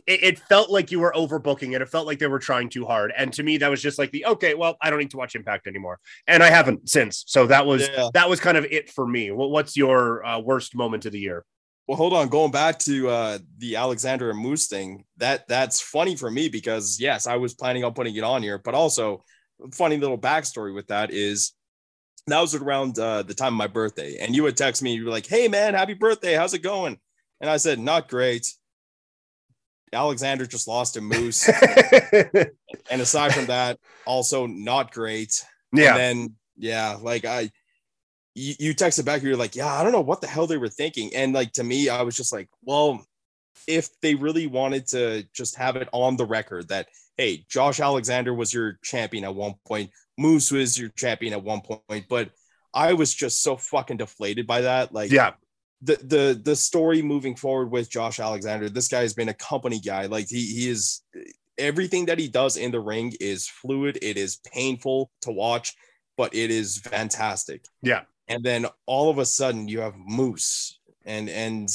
it, 0.07 0.23
it, 0.23 0.39
felt 0.39 0.69
like 0.69 0.91
you 0.91 0.99
were 0.99 1.13
overbooking 1.15 1.73
it. 1.75 1.81
It 1.81 1.89
felt 1.89 2.05
like 2.05 2.19
they 2.19 2.27
were 2.27 2.39
trying 2.39 2.69
too 2.69 2.85
hard. 2.85 3.11
And 3.17 3.33
to 3.33 3.43
me, 3.43 3.57
that 3.57 3.69
was 3.69 3.81
just 3.81 3.97
like 3.97 4.11
the 4.11 4.25
okay, 4.25 4.53
well, 4.53 4.77
I 4.81 4.89
don't 4.89 4.99
need 4.99 5.11
to 5.11 5.17
watch 5.17 5.35
Impact 5.35 5.67
anymore. 5.67 5.99
And 6.27 6.43
I 6.43 6.49
haven't 6.49 6.89
since. 6.89 7.23
So 7.27 7.47
that 7.47 7.65
was 7.65 7.87
yeah. 7.89 8.09
that 8.13 8.29
was 8.29 8.39
kind 8.39 8.57
of 8.57 8.65
it 8.65 8.89
for 8.89 9.07
me. 9.07 9.31
What's 9.31 9.75
your 9.75 10.25
uh, 10.25 10.39
worst 10.39 10.75
moment 10.75 11.05
of 11.05 11.11
the 11.11 11.19
year? 11.19 11.45
Well, 11.87 11.97
hold 11.97 12.13
on. 12.13 12.29
Going 12.29 12.51
back 12.51 12.79
to 12.79 13.09
uh, 13.09 13.37
the 13.57 13.75
Alexander 13.75 14.31
and 14.31 14.39
Moose 14.39 14.67
thing, 14.67 15.05
that 15.17 15.47
that's 15.47 15.81
funny 15.81 16.15
for 16.15 16.31
me 16.31 16.49
because 16.49 16.99
yes, 16.99 17.27
I 17.27 17.37
was 17.37 17.53
planning 17.53 17.83
on 17.83 17.93
putting 17.93 18.15
it 18.15 18.23
on 18.23 18.41
here, 18.41 18.57
but 18.57 18.73
also 18.73 19.23
funny 19.73 19.97
little 19.97 20.17
backstory 20.17 20.73
with 20.73 20.87
that 20.87 21.11
is 21.11 21.53
that 22.27 22.41
was 22.41 22.55
around 22.55 22.97
uh, 22.97 23.21
the 23.23 23.35
time 23.35 23.53
of 23.53 23.57
my 23.57 23.67
birthday, 23.67 24.17
and 24.19 24.35
you 24.35 24.43
would 24.43 24.57
text 24.57 24.81
me, 24.81 24.95
you 24.95 25.05
were 25.05 25.11
like, 25.11 25.27
"Hey 25.27 25.47
man, 25.47 25.73
happy 25.73 25.93
birthday! 25.93 26.33
How's 26.33 26.53
it 26.53 26.63
going?" 26.63 26.97
And 27.39 27.49
I 27.49 27.57
said, 27.57 27.79
"Not 27.79 28.09
great." 28.09 28.51
Alexander 29.93 30.45
just 30.45 30.67
lost 30.67 30.97
a 30.97 31.01
Moose, 31.01 31.49
and 32.91 33.01
aside 33.01 33.33
from 33.33 33.45
that, 33.45 33.79
also 34.05 34.45
not 34.45 34.91
great. 34.91 35.45
Yeah. 35.73 35.91
And 35.91 35.97
then 35.97 36.35
yeah, 36.57 36.97
like 37.01 37.25
I 37.25 37.51
you, 38.33 38.53
you 38.59 38.75
texted 38.75 39.05
back, 39.05 39.23
you're 39.23 39.37
like, 39.37 39.55
yeah, 39.55 39.73
I 39.73 39.83
don't 39.83 39.91
know 39.91 40.01
what 40.01 40.21
the 40.21 40.27
hell 40.27 40.47
they 40.47 40.57
were 40.57 40.69
thinking. 40.69 41.15
And 41.15 41.33
like 41.33 41.53
to 41.53 41.63
me, 41.63 41.89
I 41.89 42.01
was 42.01 42.15
just 42.15 42.33
like, 42.33 42.49
well, 42.61 43.05
if 43.67 43.89
they 44.01 44.15
really 44.15 44.47
wanted 44.47 44.87
to 44.87 45.23
just 45.33 45.55
have 45.55 45.75
it 45.77 45.89
on 45.91 46.17
the 46.17 46.25
record 46.25 46.67
that 46.67 46.87
hey, 47.17 47.45
Josh 47.49 47.79
Alexander 47.79 48.33
was 48.33 48.53
your 48.53 48.77
champion 48.83 49.23
at 49.23 49.33
one 49.33 49.55
point, 49.65 49.89
Moose 50.17 50.51
was 50.51 50.77
your 50.77 50.89
champion 50.89 51.33
at 51.33 51.43
one 51.43 51.61
point, 51.61 52.05
but 52.09 52.29
I 52.73 52.93
was 52.93 53.13
just 53.13 53.41
so 53.41 53.55
fucking 53.55 53.97
deflated 53.97 54.45
by 54.45 54.61
that. 54.61 54.93
Like, 54.93 55.11
yeah, 55.11 55.31
the 55.85 55.95
the 56.03 56.41
the 56.43 56.55
story 56.55 57.01
moving 57.01 57.35
forward 57.35 57.71
with 57.71 57.89
Josh 57.89 58.19
Alexander, 58.19 58.69
this 58.69 58.87
guy 58.87 59.01
has 59.01 59.13
been 59.13 59.29
a 59.29 59.33
company 59.33 59.79
guy. 59.79 60.05
Like 60.07 60.27
he 60.29 60.45
he 60.45 60.69
is 60.69 61.01
everything 61.57 62.05
that 62.07 62.19
he 62.19 62.27
does 62.27 62.57
in 62.57 62.71
the 62.71 62.79
ring 62.79 63.13
is 63.19 63.47
fluid. 63.47 63.97
It 64.01 64.17
is 64.17 64.37
painful 64.37 65.11
to 65.21 65.31
watch, 65.31 65.73
but 66.17 66.35
it 66.35 66.51
is 66.51 66.79
fantastic. 66.79 67.65
Yeah 67.81 68.01
and 68.27 68.43
then 68.43 68.65
all 68.85 69.09
of 69.09 69.17
a 69.17 69.25
sudden 69.25 69.67
you 69.67 69.79
have 69.79 69.95
moose 69.97 70.79
and 71.05 71.29
and 71.29 71.69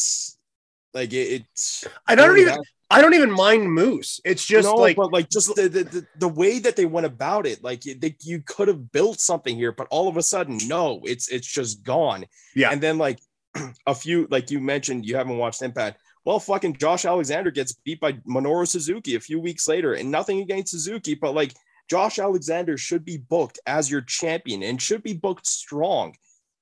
like 0.95 1.13
it, 1.13 1.43
it's 1.43 1.85
i 2.07 2.15
don't 2.15 2.39
even 2.39 2.55
that, 2.55 2.65
i 2.91 3.01
don't 3.01 3.15
even 3.15 3.31
mind 3.31 3.71
moose 3.73 4.21
it's 4.25 4.45
just 4.45 4.67
no, 4.67 4.75
like 4.75 4.97
but 4.97 5.13
like 5.13 5.29
just 5.31 5.55
the, 5.55 5.69
the 5.69 6.07
the 6.19 6.29
way 6.29 6.59
that 6.59 6.77
they 6.77 6.85
went 6.85 7.07
about 7.07 7.47
it 7.47 7.63
like 7.63 7.83
they, 7.83 8.15
you 8.23 8.43
could 8.45 8.69
have 8.69 8.91
built 8.93 9.21
something 9.21 9.57
here 9.57 9.73
but 9.73 9.87
all 9.91 10.09
of 10.09 10.17
a 10.17 10.23
sudden 10.23 10.59
no 10.67 11.01
it's 11.05 11.29
it's 11.29 11.47
just 11.47 11.83
gone 11.83 12.25
yeah 12.55 12.71
and 12.71 12.81
then 12.81 12.99
like 12.99 13.21
a 13.87 13.95
few 13.95 14.27
like 14.31 14.51
you 14.51 14.61
mentioned 14.61 15.07
you 15.07 15.17
haven't 15.17 15.39
watched 15.39 15.63
impact 15.63 16.01
well, 16.25 16.39
fucking 16.39 16.77
Josh 16.77 17.05
Alexander 17.05 17.51
gets 17.51 17.73
beat 17.73 18.01
by 18.01 18.13
Minoru 18.13 18.69
Suzuki 18.69 19.15
a 19.15 19.21
few 19.21 19.41
weeks 19.41 19.67
later, 19.67 19.95
and 19.95 20.11
nothing 20.11 20.41
against 20.41 20.73
Suzuki, 20.73 21.15
but 21.15 21.35
like 21.35 21.55
Josh 21.89 22.19
Alexander 22.19 22.77
should 22.77 23.05
be 23.05 23.17
booked 23.17 23.59
as 23.67 23.91
your 23.91 24.03
champion 24.03 24.63
and 24.63 24.81
should 24.81 25.03
be 25.03 25.15
booked 25.15 25.47
strong. 25.47 26.15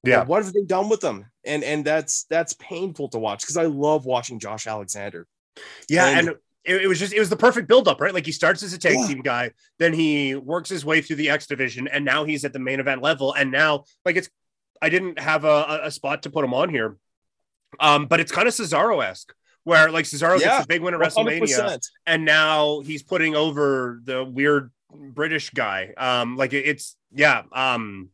Yeah. 0.04 0.24
what 0.24 0.44
have 0.44 0.52
they 0.52 0.62
done 0.62 0.88
with 0.88 1.00
them? 1.00 1.26
And 1.44 1.64
and 1.64 1.84
that's 1.84 2.24
that's 2.30 2.54
painful 2.54 3.08
to 3.10 3.18
watch 3.18 3.40
because 3.40 3.56
I 3.56 3.64
love 3.64 4.06
watching 4.06 4.38
Josh 4.38 4.66
Alexander. 4.66 5.26
Yeah, 5.88 6.06
and, 6.06 6.28
and 6.28 6.36
it, 6.64 6.82
it, 6.82 6.86
was 6.86 7.00
just 7.00 7.12
it 7.12 7.18
was 7.18 7.28
the 7.28 7.36
perfect 7.36 7.66
buildup, 7.66 8.00
right? 8.00 8.14
Like 8.14 8.24
he 8.24 8.32
starts 8.32 8.62
as 8.62 8.72
a 8.72 8.78
tag 8.78 8.94
yeah. 8.96 9.06
team 9.08 9.22
guy, 9.22 9.50
then 9.80 9.92
he 9.92 10.36
works 10.36 10.70
his 10.70 10.84
way 10.84 11.02
through 11.02 11.16
the 11.16 11.30
X 11.30 11.48
division, 11.48 11.88
and 11.88 12.04
now 12.04 12.24
he's 12.24 12.44
at 12.44 12.52
the 12.52 12.60
main 12.60 12.78
event 12.78 13.02
level. 13.02 13.34
And 13.34 13.50
now, 13.50 13.84
like 14.04 14.16
it's 14.16 14.30
I 14.80 14.88
didn't 14.88 15.18
have 15.18 15.44
a, 15.44 15.80
a 15.84 15.90
spot 15.90 16.22
to 16.22 16.30
put 16.30 16.44
him 16.44 16.54
on 16.54 16.68
here. 16.68 16.96
Um, 17.80 18.06
but 18.06 18.20
it's 18.20 18.32
kind 18.32 18.48
of 18.48 18.54
Cesaro-esque 18.54 19.32
where 19.64 19.90
like 19.90 20.06
Cesaro 20.06 20.40
yeah, 20.40 20.46
gets 20.46 20.64
a 20.64 20.68
big 20.68 20.80
win 20.80 20.94
at 20.94 21.00
WrestleMania, 21.00 21.78
and 22.06 22.24
now 22.24 22.80
he's 22.80 23.02
putting 23.02 23.36
over 23.36 24.00
the 24.02 24.24
weird 24.24 24.72
British 24.90 25.50
guy. 25.50 25.92
Um, 25.96 26.36
like 26.36 26.52
it, 26.54 26.66
it's 26.66 26.96
yeah. 27.12 27.42
Um, 27.52 28.08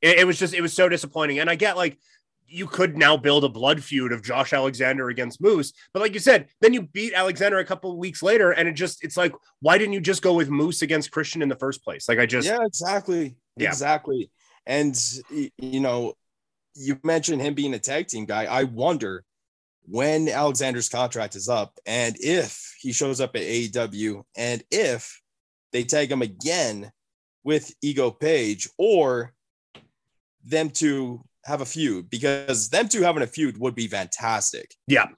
it, 0.00 0.20
it 0.20 0.26
was 0.26 0.38
just 0.38 0.54
it 0.54 0.60
was 0.60 0.72
so 0.72 0.88
disappointing. 0.88 1.40
And 1.40 1.50
I 1.50 1.56
get 1.56 1.76
like 1.76 1.98
you 2.46 2.66
could 2.66 2.96
now 2.96 3.16
build 3.16 3.44
a 3.44 3.48
blood 3.48 3.82
feud 3.82 4.12
of 4.12 4.22
Josh 4.22 4.52
Alexander 4.52 5.08
against 5.08 5.40
Moose. 5.40 5.72
But 5.92 6.00
like 6.00 6.14
you 6.14 6.20
said, 6.20 6.48
then 6.60 6.72
you 6.72 6.82
beat 6.82 7.12
Alexander 7.12 7.58
a 7.58 7.64
couple 7.64 7.96
weeks 7.96 8.22
later, 8.22 8.52
and 8.52 8.68
it 8.68 8.72
just 8.72 9.04
it's 9.04 9.16
like, 9.16 9.32
why 9.60 9.78
didn't 9.78 9.94
you 9.94 10.00
just 10.00 10.22
go 10.22 10.34
with 10.34 10.48
Moose 10.48 10.82
against 10.82 11.10
Christian 11.10 11.42
in 11.42 11.48
the 11.48 11.56
first 11.56 11.82
place? 11.82 12.08
Like 12.08 12.18
I 12.18 12.26
just 12.26 12.46
Yeah, 12.46 12.64
exactly. 12.64 13.36
Yeah. 13.56 13.68
Exactly. 13.68 14.30
And 14.70 14.96
you 15.58 15.80
know, 15.80 16.14
you 16.76 17.00
mentioned 17.02 17.42
him 17.42 17.54
being 17.54 17.74
a 17.74 17.78
tag 17.80 18.06
team 18.06 18.24
guy. 18.24 18.44
I 18.44 18.64
wonder 18.64 19.24
when 19.82 20.28
Alexander's 20.28 20.88
contract 20.88 21.34
is 21.34 21.48
up 21.48 21.76
and 21.86 22.16
if 22.20 22.72
he 22.80 22.92
shows 22.92 23.20
up 23.20 23.34
at 23.34 23.42
AEW 23.42 24.22
and 24.36 24.62
if 24.70 25.20
they 25.72 25.82
tag 25.82 26.12
him 26.12 26.22
again 26.22 26.92
with 27.42 27.74
Ego 27.82 28.12
Page 28.12 28.68
or 28.78 29.34
them 30.44 30.70
to 30.70 31.20
have 31.44 31.62
a 31.62 31.66
feud 31.66 32.08
because 32.08 32.68
them 32.68 32.88
two 32.88 33.02
having 33.02 33.24
a 33.24 33.26
feud 33.26 33.58
would 33.58 33.74
be 33.74 33.88
fantastic. 33.88 34.72
Yeah. 34.86 35.08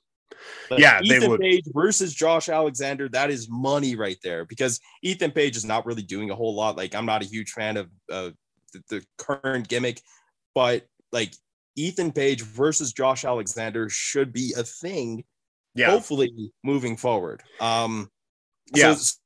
But 0.70 0.78
yeah, 0.78 1.00
Ethan 1.02 1.20
they 1.20 1.28
would. 1.28 1.40
Page 1.40 1.64
versus 1.74 2.14
Josh 2.14 2.48
Alexander, 2.48 3.06
that 3.10 3.30
is 3.30 3.50
money 3.50 3.96
right 3.96 4.18
there 4.24 4.46
because 4.46 4.80
Ethan 5.02 5.32
Page 5.32 5.56
is 5.56 5.64
not 5.66 5.84
really 5.84 6.02
doing 6.02 6.30
a 6.30 6.34
whole 6.34 6.54
lot. 6.54 6.78
Like, 6.78 6.94
I'm 6.94 7.06
not 7.06 7.22
a 7.22 7.26
huge 7.26 7.50
fan 7.50 7.76
of 7.76 7.90
uh, 8.10 8.30
the, 8.72 8.82
the 8.88 9.04
current 9.18 9.68
gimmick, 9.68 10.00
but 10.54 10.86
like 11.12 11.34
Ethan 11.76 12.12
Page 12.12 12.42
versus 12.42 12.92
Josh 12.92 13.24
Alexander 13.24 13.88
should 13.88 14.32
be 14.32 14.54
a 14.56 14.62
thing. 14.62 15.24
Yeah. 15.74 15.90
Hopefully 15.90 16.52
moving 16.62 16.96
forward. 16.96 17.42
Um, 17.60 18.10
yeah. 18.74 18.94
So, 18.94 19.18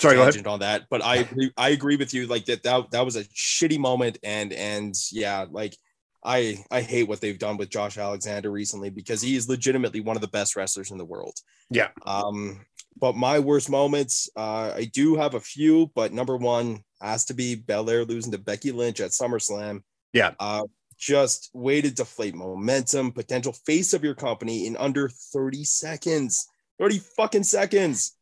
Sorry, 0.00 0.16
go 0.16 0.22
ahead. 0.22 0.46
on 0.46 0.60
that, 0.60 0.86
but 0.88 1.02
I 1.04 1.28
I 1.58 1.70
agree 1.70 1.96
with 1.96 2.14
you. 2.14 2.26
Like 2.26 2.46
that, 2.46 2.62
that 2.62 2.90
that 2.90 3.04
was 3.04 3.16
a 3.16 3.24
shitty 3.24 3.78
moment, 3.78 4.16
and 4.22 4.50
and 4.54 4.94
yeah, 5.12 5.44
like 5.50 5.76
I 6.24 6.64
I 6.70 6.80
hate 6.80 7.06
what 7.06 7.20
they've 7.20 7.38
done 7.38 7.58
with 7.58 7.68
Josh 7.68 7.98
Alexander 7.98 8.50
recently 8.50 8.88
because 8.88 9.20
he 9.20 9.36
is 9.36 9.48
legitimately 9.48 10.00
one 10.00 10.16
of 10.16 10.22
the 10.22 10.28
best 10.28 10.56
wrestlers 10.56 10.90
in 10.90 10.96
the 10.96 11.04
world. 11.04 11.36
Yeah. 11.70 11.88
Um, 12.06 12.64
but 12.98 13.14
my 13.14 13.38
worst 13.38 13.68
moments, 13.68 14.30
uh, 14.36 14.72
I 14.74 14.90
do 14.92 15.16
have 15.16 15.34
a 15.34 15.40
few, 15.40 15.90
but 15.94 16.12
number 16.14 16.36
one 16.36 16.82
has 17.00 17.24
to 17.26 17.34
be 17.34 17.54
Belair 17.54 18.04
losing 18.04 18.32
to 18.32 18.38
Becky 18.38 18.72
Lynch 18.72 19.00
at 19.00 19.10
SummerSlam. 19.10 19.82
Yeah. 20.12 20.32
Uh, 20.38 20.64
just 20.98 21.50
way 21.54 21.80
to 21.80 21.90
deflate 21.90 22.34
momentum, 22.34 23.12
potential 23.12 23.52
face 23.52 23.94
of 23.94 24.04
your 24.04 24.14
company 24.14 24.66
in 24.66 24.76
under 24.76 25.08
30 25.08 25.64
seconds. 25.64 26.46
30 26.78 26.98
fucking 27.16 27.42
seconds 27.44 28.16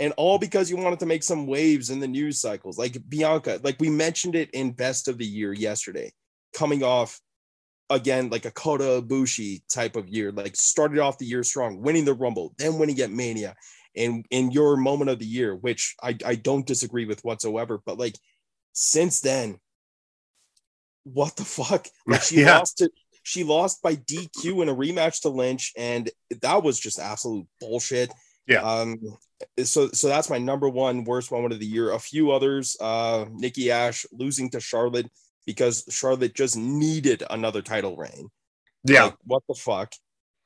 and 0.00 0.14
all 0.16 0.38
because 0.38 0.70
you 0.70 0.76
wanted 0.76 0.98
to 0.98 1.06
make 1.06 1.22
some 1.22 1.46
waves 1.46 1.90
in 1.90 2.00
the 2.00 2.08
news 2.08 2.40
cycles. 2.40 2.78
Like 2.78 2.96
Bianca, 3.08 3.60
like 3.62 3.78
we 3.78 3.90
mentioned 3.90 4.34
it 4.34 4.50
in 4.52 4.72
best 4.72 5.08
of 5.08 5.18
the 5.18 5.26
year 5.26 5.52
yesterday, 5.52 6.10
coming 6.54 6.82
off 6.82 7.20
again 7.90 8.30
like 8.30 8.46
a 8.46 8.50
Kota 8.50 9.02
Ibushi 9.02 9.62
type 9.68 9.96
of 9.96 10.08
year, 10.08 10.32
like 10.32 10.56
started 10.56 10.98
off 10.98 11.18
the 11.18 11.26
year 11.26 11.44
strong, 11.44 11.82
winning 11.82 12.06
the 12.06 12.14
Rumble, 12.14 12.54
then 12.56 12.78
winning 12.78 12.98
at 13.00 13.10
Mania, 13.10 13.54
and 13.96 14.24
in 14.30 14.50
your 14.50 14.76
moment 14.76 15.10
of 15.10 15.18
the 15.18 15.26
year, 15.26 15.54
which 15.54 15.96
I, 16.02 16.16
I 16.24 16.34
don't 16.34 16.66
disagree 16.66 17.04
with 17.04 17.24
whatsoever, 17.24 17.80
but 17.84 17.98
like 17.98 18.16
since 18.72 19.20
then, 19.20 19.58
what 21.04 21.36
the 21.36 21.44
fuck? 21.44 21.86
Like 22.06 22.22
she 22.22 22.42
yeah. 22.42 22.58
lost 22.58 22.78
to 22.78 22.90
she 23.22 23.44
lost 23.44 23.82
by 23.82 23.96
DQ 23.96 24.62
in 24.62 24.68
a 24.68 24.74
rematch 24.74 25.22
to 25.22 25.28
Lynch, 25.28 25.72
and 25.76 26.10
that 26.42 26.62
was 26.62 26.80
just 26.80 26.98
absolute 26.98 27.46
bullshit. 27.60 28.12
Yeah. 28.46 28.62
Um, 28.62 28.98
so 29.62 29.88
so 29.88 30.08
that's 30.08 30.30
my 30.30 30.38
number 30.38 30.68
one 30.68 31.04
worst 31.04 31.30
moment 31.30 31.52
of 31.52 31.60
the 31.60 31.66
year. 31.66 31.92
A 31.92 31.98
few 31.98 32.30
others, 32.30 32.76
uh, 32.80 33.26
Nikki 33.30 33.70
Ash 33.70 34.06
losing 34.12 34.50
to 34.50 34.60
Charlotte 34.60 35.10
because 35.46 35.84
Charlotte 35.90 36.34
just 36.34 36.56
needed 36.56 37.22
another 37.30 37.62
title 37.62 37.96
reign. 37.96 38.28
Yeah. 38.84 39.04
Like, 39.04 39.16
what 39.24 39.42
the 39.48 39.54
fuck? 39.54 39.92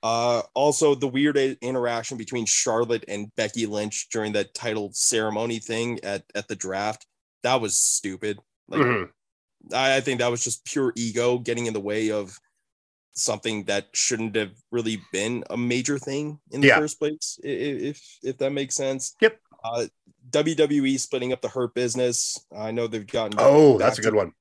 Uh, 0.05 0.43
also 0.53 0.95
the 0.95 1.09
weird 1.09 1.39
interaction 1.63 2.19
between 2.19 2.45
Charlotte 2.45 3.07
and 3.09 3.35
Becky 3.37 3.65
Lynch 3.65 4.09
during 4.13 4.33
that 4.35 4.53
title 4.53 4.91
ceremony 4.93 5.59
thing 5.59 5.99
at, 6.05 6.25
at 6.35 6.47
the 6.47 6.55
draft. 6.55 7.07
That 7.43 7.63
was 7.63 7.75
stupid. 7.75 8.39
Like, 8.69 8.83
mm-hmm. 8.83 9.75
I, 9.75 9.97
I 9.97 10.01
think 10.03 10.21
that 10.21 10.31
was 10.31 10.45
just 10.45 10.63
pure 10.67 10.93
ego 10.95 11.39
getting 11.39 11.65
in 11.65 11.73
the 11.73 11.81
way 11.81 12.11
of 12.11 12.39
something 13.15 13.65
that 13.65 13.87
shouldn't 13.95 14.37
have 14.37 14.53
really 14.71 15.01
been 15.11 15.43
a 15.49 15.57
major 15.57 15.99
thing 15.99 16.39
in 16.51 16.61
the 16.61 16.69
yeah. 16.69 16.77
first 16.79 16.99
place, 16.99 17.39
if 17.43 17.99
if 18.23 18.37
that 18.37 18.51
makes 18.51 18.75
sense. 18.75 19.15
Yep. 19.23 19.39
Uh, 19.65 19.87
WWE 20.29 21.01
splitting 21.01 21.33
up 21.33 21.41
the 21.41 21.49
Hurt 21.49 21.73
business. 21.73 22.39
I 22.55 22.73
know 22.73 22.89
they've 22.89 23.07
gotten. 23.07 23.39
Oh, 23.39 23.79
that's 23.79 23.99
a 23.99 24.03
good 24.03 24.15
one. 24.15 24.33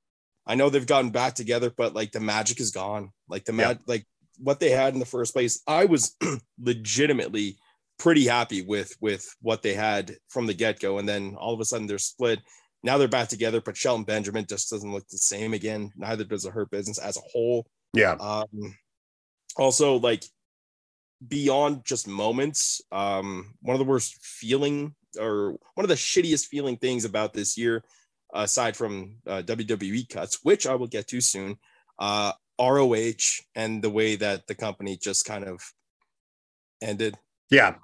I 0.46 0.56
know 0.56 0.68
they've 0.68 0.86
gotten 0.86 1.08
back 1.08 1.34
together, 1.34 1.72
but 1.74 1.94
like 1.94 2.12
the 2.12 2.20
magic 2.20 2.60
is 2.60 2.70
gone. 2.70 3.12
Like 3.30 3.46
the 3.46 3.54
mag, 3.54 3.78
yeah. 3.78 3.82
like 3.86 4.06
what 4.38 4.60
they 4.60 4.70
had 4.70 4.94
in 4.94 5.00
the 5.00 5.06
first 5.06 5.32
place. 5.32 5.62
I 5.66 5.84
was 5.84 6.16
legitimately 6.58 7.56
pretty 7.98 8.26
happy 8.26 8.62
with 8.62 8.96
with 9.00 9.26
what 9.40 9.62
they 9.62 9.74
had 9.74 10.16
from 10.28 10.46
the 10.46 10.54
get 10.54 10.80
go, 10.80 10.98
and 10.98 11.08
then 11.08 11.34
all 11.38 11.54
of 11.54 11.60
a 11.60 11.64
sudden 11.64 11.86
they're 11.86 11.98
split. 11.98 12.40
Now 12.82 12.98
they're 12.98 13.08
back 13.08 13.28
together, 13.28 13.60
but 13.60 13.76
Shelton 13.76 14.04
Benjamin 14.04 14.46
just 14.46 14.70
doesn't 14.70 14.92
look 14.92 15.08
the 15.08 15.16
same 15.16 15.54
again. 15.54 15.90
Neither 15.96 16.24
does 16.24 16.42
the 16.42 16.50
Hurt 16.50 16.70
business 16.70 16.98
as 16.98 17.16
a 17.16 17.22
whole. 17.32 17.66
Yeah. 17.94 18.16
Um, 18.20 18.76
also, 19.56 19.96
like 19.96 20.24
beyond 21.26 21.84
just 21.84 22.06
moments, 22.06 22.82
um, 22.92 23.54
one 23.62 23.74
of 23.74 23.78
the 23.78 23.90
worst 23.90 24.18
feeling 24.22 24.94
or 25.18 25.56
one 25.74 25.84
of 25.84 25.88
the 25.88 25.94
shittiest 25.94 26.46
feeling 26.46 26.76
things 26.76 27.04
about 27.04 27.32
this 27.32 27.56
year, 27.56 27.82
aside 28.34 28.76
from 28.76 29.16
uh, 29.26 29.42
WWE 29.42 30.08
cuts, 30.08 30.40
which 30.42 30.66
I 30.66 30.74
will 30.74 30.88
get 30.88 31.08
to 31.08 31.20
soon, 31.20 31.56
uh, 31.98 32.32
ROH 32.60 33.42
and 33.54 33.82
the 33.82 33.90
way 33.90 34.16
that 34.16 34.46
the 34.46 34.54
company 34.54 34.96
just 34.96 35.24
kind 35.24 35.44
of 35.44 35.60
ended. 36.82 37.16
Yeah. 37.50 37.74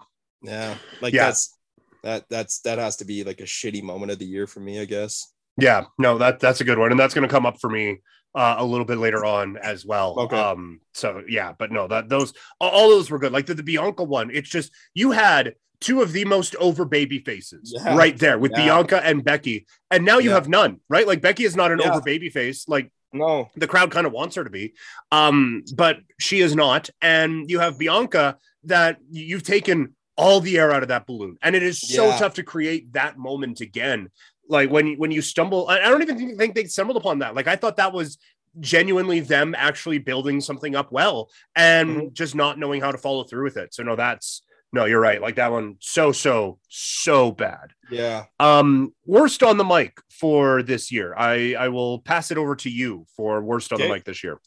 Yeah. 0.42 0.76
Like 1.00 1.12
Yeah. 1.14 1.26
that's 1.26 1.56
that 2.02 2.24
that's 2.30 2.60
that 2.60 2.78
has 2.78 2.96
to 2.96 3.04
be 3.04 3.24
like 3.24 3.40
a 3.40 3.44
shitty 3.44 3.82
moment 3.82 4.10
of 4.12 4.18
the 4.18 4.24
year 4.26 4.46
for 4.46 4.60
me, 4.60 4.80
I 4.80 4.84
guess. 4.84 5.32
Yeah, 5.58 5.84
no, 5.98 6.16
that 6.18 6.40
that's 6.40 6.62
a 6.62 6.64
good 6.64 6.78
one, 6.78 6.90
and 6.90 6.98
that's 6.98 7.12
going 7.12 7.28
to 7.28 7.32
come 7.32 7.44
up 7.44 7.60
for 7.60 7.68
me 7.68 7.98
uh, 8.34 8.54
a 8.58 8.64
little 8.64 8.86
bit 8.86 8.96
later 8.96 9.26
on 9.26 9.58
as 9.58 9.84
well. 9.84 10.18
Okay. 10.20 10.38
Um, 10.38 10.80
so 10.94 11.22
yeah, 11.28 11.52
but 11.58 11.70
no, 11.70 11.86
that 11.88 12.08
those 12.08 12.32
all- 12.58 12.88
those 12.88 13.10
were 13.10 13.18
good. 13.18 13.32
Like 13.32 13.44
the, 13.46 13.52
the 13.54 13.62
Bianca 13.62 14.02
one, 14.04 14.30
it's 14.32 14.48
just 14.48 14.72
you 14.94 15.10
had 15.10 15.54
two 15.80 16.00
of 16.00 16.12
the 16.12 16.24
most 16.24 16.56
over 16.56 16.84
baby 16.86 17.18
faces 17.18 17.74
Yeah. 17.76 17.96
right 17.96 18.16
there 18.18 18.38
with 18.38 18.52
Yeah. 18.52 18.64
Bianca 18.64 19.04
and 19.04 19.22
Becky, 19.22 19.66
and 19.90 20.04
now 20.04 20.16
you 20.18 20.30
Yeah. 20.30 20.36
have 20.36 20.48
none. 20.48 20.80
Right, 20.88 21.06
like 21.06 21.20
Becky 21.20 21.44
is 21.44 21.56
not 21.56 21.72
an 21.72 21.82
over 21.82 22.00
baby 22.00 22.30
face. 22.30 22.66
Like 22.66 22.90
No. 23.12 23.50
the 23.56 23.66
crowd 23.66 23.90
kind 23.90 24.06
of 24.06 24.12
wants 24.12 24.36
her 24.36 24.44
to 24.44 24.50
be, 24.50 24.74
um, 25.10 25.64
but 25.74 25.98
she 26.18 26.40
is 26.40 26.54
not. 26.54 26.90
And 27.02 27.50
you 27.50 27.58
have 27.58 27.78
Bianca 27.78 28.38
that 28.64 28.98
you've 29.10 29.42
taken 29.42 29.94
all 30.16 30.40
the 30.40 30.58
air 30.58 30.70
out 30.70 30.82
of 30.82 30.88
that 30.88 31.06
balloon, 31.06 31.36
and 31.42 31.56
it 31.56 31.62
is 31.62 31.80
so 31.80 32.08
Yeah. 32.08 32.18
tough 32.18 32.34
to 32.34 32.42
create 32.42 32.92
that 32.92 33.18
moment 33.18 33.60
again. 33.60 34.10
Like 34.48 34.70
when 34.70 34.94
when 34.96 35.10
you 35.10 35.22
stumble, 35.22 35.68
I 35.68 35.78
don't 35.78 36.02
even 36.02 36.36
think- 36.36 36.54
they 36.54 36.64
stumbled 36.64 36.96
upon 36.96 37.20
that. 37.20 37.34
Like 37.34 37.46
I 37.48 37.56
thought 37.56 37.76
that 37.76 37.92
was 37.92 38.18
genuinely 38.58 39.20
them 39.20 39.54
actually 39.56 39.98
building 39.98 40.40
something 40.40 40.74
up 40.74 40.90
well 40.90 41.30
and 41.54 41.96
Mhm. 41.96 42.12
just 42.12 42.34
not 42.34 42.58
knowing 42.58 42.80
how 42.80 42.90
to 42.90 42.98
follow 42.98 43.22
through 43.22 43.44
with 43.44 43.56
it. 43.56 43.72
So 43.72 43.84
no, 43.84 43.94
that's 43.94 44.42
no, 44.72 44.84
you're 44.84 45.00
right. 45.00 45.20
Like 45.20 45.36
that 45.36 45.50
one, 45.52 45.76
so 45.80 46.12
so 46.12 46.58
so 46.68 47.32
bad. 47.32 47.70
Yeah. 47.90 48.26
Um, 48.38 48.94
worst 49.04 49.42
on 49.42 49.56
the 49.56 49.64
mic 49.64 49.98
for 50.10 50.62
this 50.62 50.92
year. 50.92 51.14
I 51.16 51.54
I 51.58 51.68
will 51.68 51.98
pass 52.00 52.30
it 52.30 52.38
over 52.38 52.54
to 52.56 52.70
you 52.70 53.06
for 53.16 53.42
worst 53.42 53.72
on 53.72 53.80
the 53.80 53.88
mic 53.88 54.04
this 54.04 54.22
year. 54.22 54.40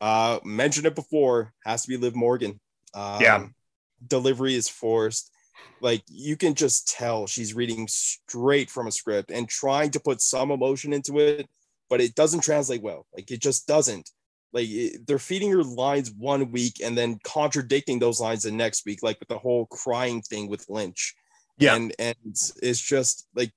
Uh 0.00 0.38
mentioned 0.44 0.86
it 0.86 0.94
before, 0.94 1.52
has 1.64 1.82
to 1.82 1.88
be 1.88 1.96
Liv 1.96 2.14
Morgan. 2.14 2.58
Um, 2.94 3.20
Yeah. 3.20 3.46
Delivery 4.06 4.54
is 4.54 4.68
forced. 4.68 5.30
Like 5.82 6.02
you 6.08 6.36
can 6.36 6.54
just 6.54 6.88
tell 6.88 7.26
she's 7.26 7.52
reading 7.54 7.86
straight 7.88 8.70
from 8.70 8.86
a 8.86 8.92
script 8.92 9.30
and 9.30 9.46
trying 9.48 9.90
to 9.90 10.00
put 10.00 10.22
some 10.22 10.50
emotion 10.50 10.92
into 10.94 11.18
it, 11.18 11.48
but 11.90 12.00
it 12.00 12.14
doesn't 12.14 12.40
translate 12.42 12.80
well. 12.82 13.06
Like 13.14 13.30
it 13.30 13.40
just 13.40 13.66
doesn't. 13.66 14.08
Like 14.52 14.68
it- 14.68 15.06
they're 15.06 15.18
feeding 15.18 15.50
her 15.52 15.62
lines 15.62 16.10
one 16.10 16.50
week 16.50 16.80
and 16.82 16.96
then 16.96 17.18
contradicting 17.24 17.98
those 17.98 18.20
lines 18.20 18.42
the 18.42 18.50
next 18.50 18.84
week, 18.86 19.02
like 19.02 19.18
with 19.20 19.28
the 19.28 19.38
whole 19.38 19.66
crying 19.66 20.22
thing 20.22 20.48
with 20.48 20.66
Lynch. 20.68 21.14
Yeah. 21.58 21.74
And 21.76 21.94
and 21.98 22.16
it's 22.62 22.80
just 22.80 23.26
like 23.34 23.52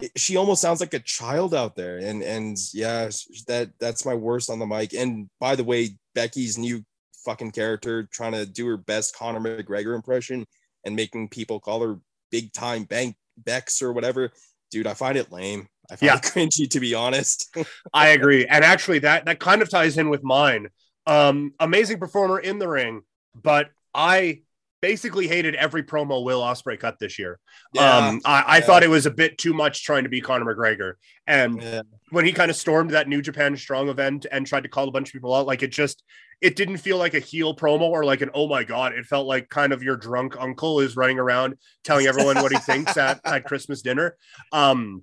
it- 0.00 0.12
she 0.16 0.36
almost 0.36 0.62
sounds 0.62 0.80
like 0.80 0.94
a 0.94 1.00
child 1.00 1.54
out 1.54 1.74
there 1.74 1.98
and 1.98 2.22
and 2.22 2.56
yeah 2.72 3.10
that 3.48 3.70
that's 3.80 4.04
my 4.06 4.14
worst 4.14 4.50
on 4.50 4.58
the 4.60 4.66
mic 4.66 4.94
and 4.94 5.28
by 5.40 5.56
the 5.56 5.64
way 5.64 5.96
becky's 6.14 6.56
new 6.56 6.84
fucking 7.24 7.50
character 7.50 8.08
trying 8.12 8.32
to 8.32 8.46
do 8.46 8.66
her 8.68 8.76
best 8.76 9.16
conor 9.16 9.40
mcgregor 9.40 9.96
impression 9.96 10.46
and 10.84 10.94
making 10.94 11.28
people 11.28 11.58
call 11.58 11.82
her 11.82 11.98
big 12.30 12.52
time 12.52 12.84
bank 12.84 13.16
bex 13.36 13.82
or 13.82 13.92
whatever 13.92 14.30
dude 14.70 14.86
i 14.86 14.94
find 14.94 15.18
it 15.18 15.32
lame 15.32 15.66
i 15.90 15.96
find 15.96 16.02
Yeah. 16.06 16.16
it 16.16 16.22
cringy 16.22 16.68
to 16.70 16.80
be 16.80 16.94
honest 16.94 17.54
I 17.92 18.08
agree. 18.08 18.46
And 18.46 18.64
actually 18.64 19.00
that 19.00 19.24
that 19.26 19.40
kind 19.40 19.62
of 19.62 19.70
ties 19.70 19.98
in 19.98 20.08
with 20.10 20.22
mine. 20.22 20.68
Um 21.06 21.52
amazing 21.60 21.98
performer 21.98 22.38
in 22.38 22.58
the 22.58 22.68
ring, 22.68 23.02
but 23.34 23.70
I 23.94 24.42
basically 24.80 25.26
hated 25.26 25.56
every 25.56 25.82
promo 25.82 26.22
Will 26.22 26.40
Ospreay 26.40 26.78
cut 26.78 26.98
this 27.00 27.18
year. 27.18 27.40
um 27.78 28.20
I, 28.24 28.42
I 28.42 28.56
yeah. 28.58 28.64
thought 28.64 28.82
it 28.84 28.90
was 28.90 29.06
a 29.06 29.10
bit 29.10 29.38
too 29.38 29.52
much 29.54 29.84
trying 29.84 30.04
to 30.04 30.08
be 30.08 30.20
Conor 30.20 30.44
McGregor. 30.54 30.92
And 31.26 31.60
yeah, 31.60 31.82
when 32.10 32.24
he 32.24 32.32
kind 32.32 32.50
of 32.50 32.56
stormed 32.56 32.90
that 32.90 33.08
New 33.08 33.20
Japan 33.22 33.56
Strong 33.56 33.88
event 33.88 34.26
and 34.30 34.46
tried 34.46 34.62
to 34.62 34.68
call 34.68 34.86
a 34.88 34.92
bunch 34.92 35.08
of 35.08 35.12
people 35.14 35.34
out, 35.34 35.46
like 35.46 35.62
it 35.62 35.72
just 35.72 36.04
it 36.40 36.54
didn't 36.54 36.76
feel 36.76 36.98
like 36.98 37.14
a 37.14 37.18
heel 37.18 37.56
promo 37.56 37.82
or 37.90 38.04
like 38.04 38.20
an 38.20 38.30
oh 38.34 38.46
my 38.46 38.62
god. 38.62 38.92
It 38.92 39.06
felt 39.06 39.26
like 39.26 39.48
kind 39.48 39.72
of 39.72 39.82
your 39.82 39.96
drunk 39.96 40.36
uncle 40.38 40.78
is 40.80 40.96
running 40.96 41.18
around 41.18 41.56
telling 41.82 42.06
everyone 42.06 42.36
what 42.36 42.52
he 42.52 42.58
thinks 42.58 42.96
at, 42.96 43.20
at 43.24 43.44
Christmas 43.44 43.82
dinner. 43.82 44.16
Um 44.52 45.02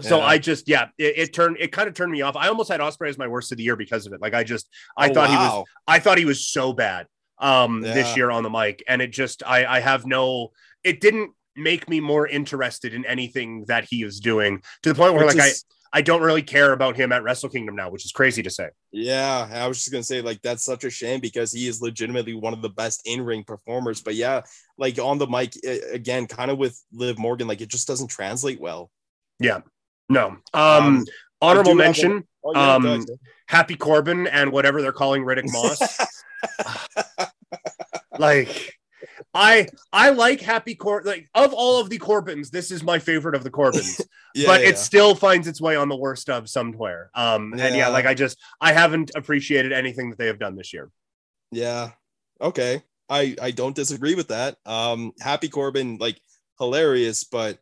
so 0.00 0.18
Yeah. 0.18 0.24
I 0.26 0.38
just 0.38 0.68
yeah, 0.68 0.88
it, 0.98 1.18
it 1.18 1.32
turned 1.34 1.56
it 1.60 1.72
kind 1.72 1.88
of 1.88 1.94
turned 1.94 2.12
me 2.12 2.22
off. 2.22 2.36
I 2.36 2.48
almost 2.48 2.70
had 2.70 2.80
Ospreay 2.80 3.08
as 3.08 3.18
my 3.18 3.28
worst 3.28 3.52
of 3.52 3.58
the 3.58 3.64
year 3.64 3.76
because 3.76 4.06
of 4.06 4.12
it. 4.12 4.20
Like 4.20 4.34
I 4.34 4.44
just 4.44 4.68
I 4.96 5.08
Oh, 5.10 5.14
thought 5.14 5.30
he 5.30 5.36
was. 5.36 5.64
I 5.86 5.98
thought 5.98 6.18
he 6.18 6.24
was 6.24 6.46
so 6.46 6.72
bad 6.72 7.06
um 7.38 7.80
this 7.80 8.16
year 8.16 8.30
on 8.30 8.44
the 8.44 8.50
mic 8.50 8.82
and 8.86 9.02
it 9.02 9.10
just 9.10 9.42
I 9.44 9.64
I 9.66 9.80
have 9.80 10.06
no 10.06 10.52
it 10.84 11.00
didn't 11.00 11.32
make 11.56 11.88
me 11.88 11.98
more 12.00 12.26
interested 12.28 12.94
in 12.94 13.04
anything 13.06 13.64
that 13.66 13.84
he 13.84 14.02
is 14.04 14.20
doing 14.20 14.62
to 14.84 14.88
the 14.88 14.94
point 14.94 15.14
where 15.14 15.26
Which 15.26 15.36
like 15.36 15.48
is- 15.50 15.64
I 15.68 15.98
I 15.98 16.00
don't 16.02 16.22
really 16.22 16.42
care 16.42 16.72
about 16.72 16.96
him 16.96 17.12
at 17.12 17.22
Wrestle 17.22 17.48
Kingdom 17.50 17.76
now, 17.76 17.88
which 17.88 18.04
is 18.04 18.10
crazy 18.10 18.42
to 18.42 18.50
say. 18.50 18.68
Yeah, 18.90 19.48
I 19.52 19.68
was 19.68 19.78
just 19.78 19.92
gonna 19.92 20.02
say 20.02 20.22
like 20.22 20.42
that's 20.42 20.64
such 20.64 20.82
a 20.82 20.90
shame 20.90 21.20
because 21.20 21.52
he 21.52 21.68
is 21.68 21.80
legitimately 21.80 22.34
one 22.34 22.52
of 22.52 22.62
the 22.62 22.68
best 22.68 23.02
in-ring 23.04 23.44
performers. 23.44 24.00
But 24.00 24.16
yeah, 24.16 24.40
like 24.76 24.98
on 24.98 25.18
the 25.18 25.28
mic 25.28 25.54
eh, 25.64 25.78
again, 25.92 26.26
kind 26.26 26.50
of 26.50 26.58
with 26.58 26.76
Liv 26.92 27.16
Morgan, 27.16 27.46
like 27.46 27.60
it 27.60 27.68
just 27.68 27.86
doesn't 27.86 28.08
translate 28.08 28.60
well. 28.60 28.90
No. 30.08 30.36
Um, 30.52 30.98
Um, 30.98 31.04
honorable 31.40 31.70
have 31.72 31.78
a- 31.78 31.82
mention, 31.82 32.28
Oh, 32.46 32.52
yeah, 32.54 32.74
Um. 32.74 33.04
Happy 33.46 33.74
Corbin 33.76 34.26
and 34.26 34.52
whatever 34.52 34.80
they're 34.82 34.92
calling 34.92 35.22
Riddick 35.22 35.50
Moss. 35.52 35.98
like 38.18 38.74
I 39.32 39.68
I 39.92 40.10
like 40.10 40.40
Happy 40.40 40.74
Corbin. 40.74 41.06
Like 41.10 41.28
of 41.34 41.52
all 41.52 41.80
of 41.80 41.90
the 41.90 41.98
Corbins, 41.98 42.50
this 42.50 42.70
is 42.70 42.82
my 42.82 42.98
favorite 42.98 43.34
of 43.34 43.44
the 43.44 43.50
Corbins. 43.50 44.00
yeah, 44.34 44.46
but 44.46 44.62
yeah, 44.62 44.68
it 44.68 44.78
still 44.78 45.14
finds 45.14 45.46
its 45.46 45.60
way 45.60 45.76
on 45.76 45.88
the 45.88 45.96
worst 45.96 46.30
of 46.30 46.48
somewhere. 46.48 47.10
Um, 47.14 47.52
and 47.52 47.60
yeah, 47.60 47.74
Yeah. 47.74 47.88
like 47.88 48.06
I 48.06 48.14
just 48.14 48.38
I 48.60 48.72
haven't 48.72 49.10
appreciated 49.14 49.72
anything 49.72 50.10
that 50.10 50.18
they 50.18 50.26
have 50.26 50.38
done 50.38 50.56
this 50.56 50.72
year. 50.72 50.90
yeah. 51.50 51.90
Okay, 52.40 52.82
I 53.08 53.36
I 53.40 53.50
don't 53.52 53.76
disagree 53.76 54.14
with 54.16 54.28
that. 54.28 54.56
Um, 54.66 55.12
Happy 55.20 55.48
Corbin, 55.48 55.98
like 56.00 56.18
hilarious, 56.58 57.24
but 57.24 57.58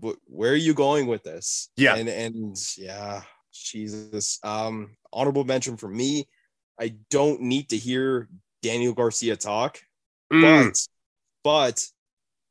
where 0.00 0.52
are 0.52 0.56
you 0.56 0.74
going 0.74 1.06
with 1.06 1.22
this? 1.22 1.70
Yeah. 1.76 1.96
and 1.96 2.08
and 2.08 2.56
yeah, 2.76 3.22
Jesus. 3.52 4.38
Um, 4.42 4.96
honorable 5.12 5.44
mention 5.44 5.76
for 5.76 5.88
me. 5.88 6.26
I 6.80 6.94
don't 7.10 7.42
need 7.42 7.70
to 7.70 7.76
hear 7.76 8.28
Daniel 8.62 8.92
Garcia 8.92 9.36
talk. 9.36 9.80
Mm, 10.32 10.64
but 10.64 10.86
but 11.42 11.86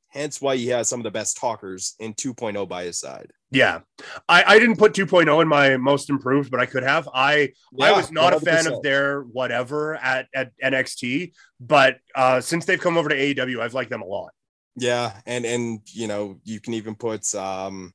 hence 0.10 0.41
why 0.41 0.55
he 0.55 0.67
has 0.67 0.89
some 0.89 0.99
of 0.99 1.03
the 1.03 1.12
best 1.12 1.38
talkers 1.38 1.95
in 1.99 2.13
2.0 2.13 2.67
by 2.67 2.86
his 2.86 2.99
side. 2.99 3.31
yeah, 3.51 3.81
I, 4.27 4.43
I 4.43 4.60
didn't 4.60 4.77
put 4.77 4.93
2.0 4.93 5.41
in 5.41 5.47
my 5.47 5.77
most 5.77 6.10
improved, 6.10 6.51
but 6.51 6.60
I 6.60 6.65
could 6.65 6.83
have. 6.83 7.07
I 7.13 7.53
I 7.79 7.91
was 7.91 8.12
not 8.12 8.33
a 8.33 8.39
fan 8.39 8.67
of 8.67 8.81
their 8.81 9.21
whatever 9.21 9.95
at, 9.95 10.27
at 10.33 10.51
NXT, 10.63 11.33
but 11.60 11.97
uh, 12.15 12.41
since 12.41 12.65
they've 12.65 12.79
come 12.79 12.97
over 12.97 13.10
to 13.10 13.15
AEW, 13.15 13.62
I've 13.62 13.73
liked 13.73 13.89
them 13.89 14.01
a 14.01 14.05
lot. 14.05 14.31
Yeah, 14.78 15.20
and 15.26 15.46
and 15.46 15.80
you 15.88 16.08
know 16.08 16.40
you 16.44 16.60
can 16.62 16.74
even 16.76 16.96
put 16.96 17.34
um 17.36 17.94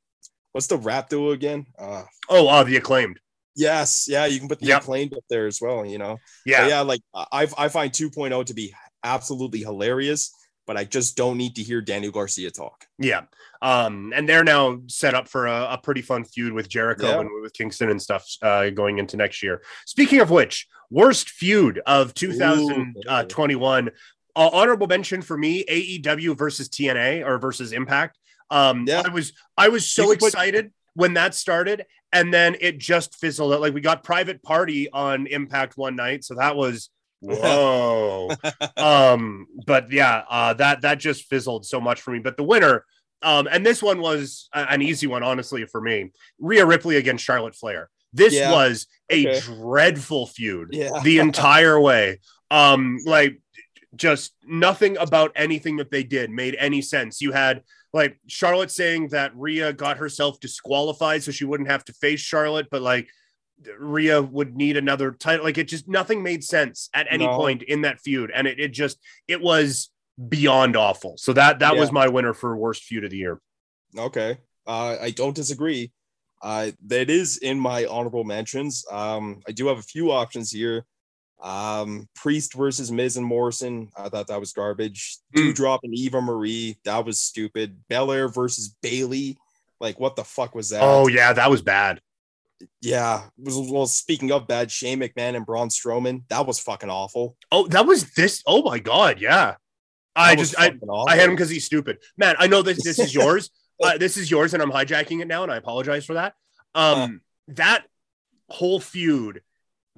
what's 0.52 0.66
the 0.66 0.76
rap 0.76 1.08
duo 1.08 1.30
again? 1.30 1.66
Uh 1.78 2.02
Oh, 2.28 2.46
uh, 2.48 2.62
the 2.64 2.76
acclaimed. 2.76 3.18
yes, 3.56 4.06
yeah, 4.08 4.26
you 4.26 4.38
can 4.38 4.48
put 4.48 4.58
the 4.60 4.66
Yep. 4.66 4.82
acclaimed 4.82 5.14
up 5.14 5.24
there 5.30 5.46
as 5.46 5.60
well, 5.60 5.86
you 5.86 5.98
know. 5.98 6.18
Yeah, 6.44 6.62
But 6.62 6.68
yeah, 6.70 6.80
like 6.82 7.00
I 7.14 7.48
I 7.56 7.68
find 7.68 7.92
2.0 7.92 8.44
to 8.46 8.54
be 8.54 8.74
absolutely 9.04 9.60
hilarious, 9.60 10.30
but 10.66 10.76
I 10.76 10.84
just 10.84 11.16
don't 11.16 11.36
need 11.38 11.56
to 11.56 11.62
hear 11.62 11.80
Daniel 11.80 12.12
Garcia 12.12 12.50
talk. 12.50 12.86
Yeah. 12.98 13.22
Um, 13.62 14.12
and 14.14 14.28
they're 14.28 14.42
now 14.44 14.80
set 14.88 15.14
up 15.14 15.28
for 15.28 15.46
a, 15.46 15.74
a 15.74 15.78
pretty 15.78 16.02
fun 16.02 16.24
feud 16.24 16.52
with 16.52 16.68
Jericho 16.68 17.06
Yeah. 17.08 17.20
and 17.20 17.30
with 17.42 17.52
Kingston 17.52 17.90
and 17.90 18.00
stuff 18.02 18.26
uh, 18.42 18.70
going 18.70 18.98
into 18.98 19.16
next 19.16 19.42
year. 19.42 19.62
Speaking 19.86 20.20
of 20.20 20.30
which, 20.30 20.66
worst 20.90 21.30
feud 21.30 21.80
of 21.86 22.12
2021. 22.14 23.90
Uh, 24.34 24.48
honorable 24.52 24.86
mention 24.86 25.22
for 25.22 25.36
me: 25.36 25.64
AEW 25.64 26.36
versus 26.36 26.68
TNA 26.68 27.24
or 27.26 27.38
versus 27.38 27.72
Impact. 27.72 28.18
Um, 28.50 28.84
Yeah. 28.86 29.02
I 29.04 29.08
was 29.08 29.32
I 29.56 29.68
was 29.68 29.88
so 29.88 30.08
could 30.08 30.18
put- 30.20 30.28
excited 30.28 30.72
when 30.94 31.14
that 31.14 31.34
started, 31.34 31.84
and 32.12 32.32
then 32.32 32.56
it 32.60 32.78
just 32.78 33.16
fizzled 33.16 33.52
out. 33.52 33.60
Like 33.60 33.74
we 33.74 33.80
got 33.80 34.04
Private 34.04 34.42
Party 34.42 34.90
on 34.90 35.26
Impact 35.26 35.76
one 35.76 35.96
night, 35.96 36.24
so 36.24 36.34
that 36.36 36.56
was 36.56 36.90
whoa 37.24 38.30
um 38.76 39.46
but 39.64 39.92
yeah 39.92 40.24
uh 40.28 40.52
that 40.54 40.80
that 40.80 40.98
just 40.98 41.24
fizzled 41.26 41.64
so 41.64 41.80
much 41.80 42.00
for 42.02 42.10
me 42.10 42.18
but 42.18 42.36
the 42.36 42.42
winner 42.42 42.84
um 43.22 43.46
and 43.48 43.64
this 43.64 43.80
one 43.80 44.00
was 44.00 44.48
a- 44.52 44.72
an 44.72 44.82
easy 44.82 45.06
one 45.06 45.22
honestly 45.22 45.64
for 45.66 45.80
me 45.80 46.10
Rhea 46.40 46.66
Ripley 46.66 46.96
against 46.96 47.24
Charlotte 47.24 47.54
Flair 47.54 47.90
this 48.12 48.34
Yeah. 48.34 48.50
was 48.50 48.88
a 49.08 49.24
Okay. 49.28 49.40
dreadful 49.40 50.26
feud 50.26 50.70
Yeah. 50.72 51.00
the 51.04 51.18
entire 51.20 51.78
way 51.80 52.18
um 52.50 52.98
like 53.06 53.38
just 53.96 54.34
nothing 54.46 54.96
about 54.96 55.32
anything 55.36 55.76
that 55.76 55.90
they 55.90 56.02
did 56.02 56.30
made 56.30 56.56
any 56.58 56.80
sense 56.80 57.20
you 57.20 57.32
had 57.32 57.62
like 57.92 58.18
Charlotte 58.26 58.70
saying 58.70 59.08
that 59.08 59.36
Rhea 59.36 59.72
got 59.72 59.98
herself 59.98 60.40
disqualified 60.40 61.22
so 61.22 61.30
she 61.30 61.44
wouldn't 61.44 61.68
have 61.68 61.84
to 61.86 61.92
face 61.92 62.20
Charlotte 62.20 62.68
but 62.70 62.80
like 62.82 63.08
Rhea 63.78 64.20
would 64.20 64.56
need 64.56 64.76
another 64.76 65.12
title. 65.12 65.44
Like 65.44 65.58
it 65.58 65.68
just 65.68 65.88
nothing 65.88 66.22
made 66.22 66.42
sense 66.42 66.88
at 66.94 67.06
any 67.10 67.26
No. 67.26 67.36
point 67.36 67.62
in 67.62 67.82
that 67.82 68.00
feud, 68.00 68.30
and 68.34 68.46
it, 68.46 68.58
it 68.58 68.68
just 68.72 68.98
it 69.28 69.40
was 69.40 69.90
beyond 70.28 70.76
awful. 70.76 71.16
So 71.16 71.32
that 71.34 71.60
that 71.60 71.76
was 71.76 71.92
my 71.92 72.08
winner 72.08 72.34
for 72.34 72.56
worst 72.56 72.82
feud 72.84 73.04
of 73.04 73.10
the 73.10 73.18
year. 73.18 73.40
Okay. 73.96 74.38
Uh, 74.66 74.96
I 75.00 75.10
don't 75.10 75.36
disagree. 75.36 75.92
Uh, 76.42 76.72
that 76.86 77.08
is 77.08 77.38
in 77.38 77.58
my 77.58 77.84
honorable 77.84 78.24
mentions. 78.24 78.84
Um, 78.90 79.40
I 79.46 79.52
do 79.52 79.68
have 79.68 79.78
a 79.78 79.82
few 79.82 80.10
options 80.10 80.50
here. 80.50 80.84
Um, 81.42 82.08
Priest 82.14 82.54
versus 82.54 82.92
Miz 82.92 83.16
and 83.16 83.26
Morrison. 83.26 83.90
I 83.96 84.08
thought 84.08 84.28
that 84.28 84.38
was 84.40 84.52
garbage. 84.52 85.18
Mm. 85.36 85.52
Doudrop 85.52 85.80
and 85.82 85.94
Eva 85.94 86.20
Marie. 86.22 86.78
That 86.84 87.04
was 87.04 87.18
stupid. 87.20 87.78
Belair 87.88 88.28
versus 88.28 88.74
Bayley. 88.80 89.36
Like, 89.80 89.98
what 89.98 90.14
the 90.14 90.22
fuck 90.24 90.54
was 90.54 90.68
that? 90.68 90.80
Oh 90.82 91.08
yeah, 91.08 91.32
that 91.32 91.50
was 91.50 91.60
bad. 91.62 92.00
yeah. 92.80 93.24
Was 93.38 93.58
well. 93.58 93.86
Speaking 93.86 94.30
of 94.30 94.46
bad, 94.46 94.70
Shane 94.70 95.00
McMahon 95.00 95.34
and 95.34 95.44
Braun 95.44 95.68
Strowman. 95.68 96.22
That 96.28 96.46
was 96.46 96.60
fucking 96.60 96.90
awful. 96.90 97.36
Oh, 97.50 97.66
that 97.68 97.86
was 97.86 98.12
this. 98.12 98.42
Oh 98.46 98.62
my 98.62 98.78
god, 98.78 99.20
yeah. 99.20 99.56
I 100.14 100.34
That 100.34 100.38
was 100.40 100.50
just 100.50 100.60
I 100.60 100.68
awful. 100.86 101.08
I 101.08 101.16
hate 101.16 101.24
him 101.24 101.30
because 101.30 101.50
he's 101.50 101.64
stupid. 101.64 101.98
Man, 102.16 102.36
I 102.38 102.46
know 102.46 102.62
this 102.62 102.84
this 102.84 103.00
is 103.00 103.12
yours. 103.22 103.50
uh, 103.82 103.98
this 103.98 104.16
is 104.16 104.30
yours, 104.30 104.54
and 104.54 104.62
I'm 104.62 104.70
hijacking 104.70 105.20
it 105.20 105.26
now, 105.26 105.42
and 105.42 105.50
I 105.50 105.56
apologize 105.56 106.04
for 106.04 106.14
that. 106.14 106.34
Um, 106.76 107.20
that 107.48 107.84
whole 108.48 108.78
feud 108.78 109.40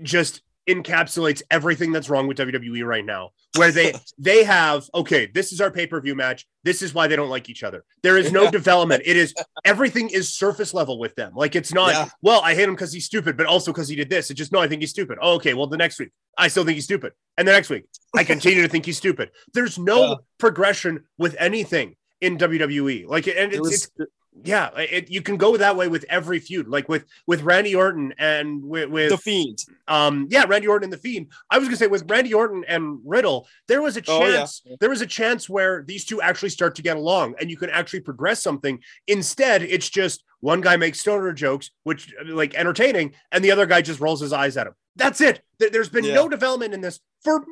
just 0.03 0.41
encapsulates 0.69 1.43
everything 1.51 1.93
that's 1.93 2.09
wrong 2.09 2.27
with 2.27 2.39
WWE 2.39 2.85
right 2.85 3.05
now. 3.05 3.31
Where 3.57 3.71
they 3.71 3.93
they 4.19 4.45
have 4.45 4.89
okay, 4.95 5.27
this 5.27 5.53
is 5.53 5.61
our 5.61 5.71
pay 5.71 5.87
per 5.87 6.01
view 6.01 6.15
match. 6.15 6.47
This 6.65 6.83
is 6.83 6.95
why 6.95 7.07
they 7.07 7.17
don't 7.17 7.29
like 7.31 7.49
each 7.49 7.63
other. 7.63 7.85
There 8.03 8.17
is 8.19 8.33
no 8.33 8.45
Yeah. 8.45 8.51
development. 8.51 9.03
It 9.05 9.17
is 9.17 9.35
everything 9.65 10.09
is 10.11 10.33
surface 10.33 10.75
level 10.75 10.99
with 10.99 11.15
them. 11.15 11.33
Like 11.35 11.55
it's 11.55 11.73
not. 11.73 11.93
Yeah. 11.93 12.09
Well, 12.23 12.41
I 12.43 12.55
hate 12.55 12.65
him 12.69 12.75
because 12.75 12.93
he's 12.93 13.05
stupid, 13.05 13.37
but 13.37 13.47
also 13.47 13.73
because 13.73 13.89
he 13.89 13.97
did 13.97 14.09
this. 14.11 14.31
It's 14.31 14.39
just 14.39 14.53
no, 14.53 14.61
I 14.61 14.69
think 14.69 14.81
he's 14.83 14.91
stupid. 14.91 15.19
Oh, 15.21 15.35
okay, 15.35 15.55
well 15.55 15.67
the 15.67 15.77
next 15.77 15.99
week 15.99 16.11
I 16.39 16.49
still 16.49 16.65
think 16.65 16.75
he's 16.77 16.85
stupid, 16.85 17.13
and 17.39 17.47
the 17.47 17.53
next 17.53 17.71
week 17.71 17.85
I 18.17 18.25
continue 18.25 18.63
to 18.63 18.69
think 18.69 18.87
he's 18.87 18.97
stupid. 18.97 19.31
There's 19.53 19.79
no 19.79 20.05
Yeah. 20.09 20.15
progression 20.39 21.05
with 21.19 21.37
anything 21.39 21.97
in 22.21 22.39
WWE. 22.39 23.07
Like, 23.07 23.27
and 23.29 23.53
It 23.53 23.61
was- 23.61 23.91
it's 23.99 24.11
yeah, 24.43 24.71
it, 24.77 25.11
you 25.11 25.23
can 25.23 25.37
go 25.37 25.57
that 25.57 25.77
way 25.77 25.87
with 25.89 26.05
every 26.09 26.41
feud, 26.41 26.67
like 26.69 26.89
with 26.89 27.05
with 27.27 27.43
Randy 27.43 27.75
Orton 27.75 28.13
and 28.19 28.65
with, 28.65 28.89
with 28.91 29.11
the 29.11 29.17
Fiend. 29.19 29.65
um 29.87 30.27
yeah 30.31 30.45
randy 30.49 30.67
orton 30.67 30.85
and 30.85 30.93
the 30.93 30.97
fiend 30.99 31.27
i 31.51 31.59
was 31.59 31.69
gonna 31.69 31.77
say 31.77 31.87
with 31.87 32.11
randy 32.11 32.33
orton 32.33 32.65
and 32.67 32.99
riddle 33.05 33.47
there 33.69 33.83
was 33.83 33.97
a 33.99 34.03
Oh, 34.09 34.25
yeah. 34.27 34.37
chance 34.39 34.63
there 34.81 34.89
was 34.89 35.03
a 35.03 35.07
chance 35.07 35.47
where 35.49 35.83
these 35.87 36.05
two 36.07 36.23
actually 36.23 36.49
start 36.49 36.75
to 36.77 36.83
get 36.83 36.97
along 36.97 37.35
and 37.39 37.51
you 37.51 37.57
can 37.59 37.69
actually 37.71 38.01
progress 38.01 38.43
something 38.43 38.81
instead 39.09 39.63
it's 39.63 39.91
just 39.91 40.25
one 40.45 40.61
guy 40.61 40.77
makes 40.77 41.01
stoner 41.01 41.33
jokes 41.33 41.71
which 41.85 42.13
like 42.27 42.55
entertaining 42.55 43.13
and 43.33 43.43
the 43.45 43.51
other 43.51 43.67
guy 43.67 43.81
just 43.83 43.99
rolls 44.01 44.21
his 44.21 44.33
eyes 44.33 44.57
at 44.57 44.67
him 44.67 44.75
that's 44.97 45.21
it 45.21 45.43
There- 45.59 45.71
there's 45.71 45.89
been 45.89 46.05
Yeah. 46.05 46.15
no 46.15 46.29
development 46.29 46.75
in 46.75 46.81
this 46.81 47.01
for 47.23 47.43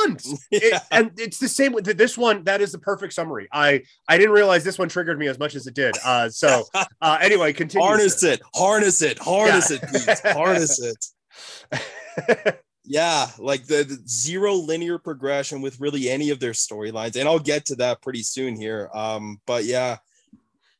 months 0.00 0.34
It- 0.50 0.80
and 0.90 1.10
it's 1.18 1.38
the 1.38 1.48
same 1.48 1.72
with 1.72 1.84
this 1.96 2.16
one 2.16 2.44
that 2.44 2.60
is 2.60 2.72
the 2.72 2.78
perfect 2.78 3.12
summary 3.12 3.48
i 3.52 3.82
i 4.08 4.16
didn't 4.16 4.32
realize 4.34 4.64
this 4.64 4.78
one 4.78 4.88
triggered 4.88 5.18
me 5.18 5.26
as 5.28 5.38
much 5.38 5.54
as 5.54 5.66
it 5.66 5.74
did 5.74 5.94
uh 6.04 6.28
so 6.30 6.64
uh 7.02 7.18
anyway 7.20 7.52
continue 7.52 7.86
harness 7.86 8.22
it, 8.24 8.40
harness 8.54 9.02
it, 9.02 9.18
harness 9.18 9.70
Yeah. 9.70 9.76
it, 9.82 10.22
Pete. 10.22 10.32
harness 10.32 10.80
it. 10.90 12.60
Yeah, 12.90 13.26
like 13.38 13.66
the, 13.66 13.84
the 13.84 13.98
zero 14.08 14.54
linear 14.54 14.98
progression 14.98 15.60
with 15.60 15.78
really 15.78 16.08
any 16.08 16.30
of 16.30 16.40
their 16.40 16.52
storylines, 16.52 17.16
and 17.16 17.28
I'll 17.28 17.38
get 17.38 17.66
to 17.66 17.74
that 17.76 18.00
pretty 18.00 18.22
soon 18.22 18.56
here. 18.56 18.88
Um, 18.94 19.42
but 19.46 19.64
yeah, 19.64 19.98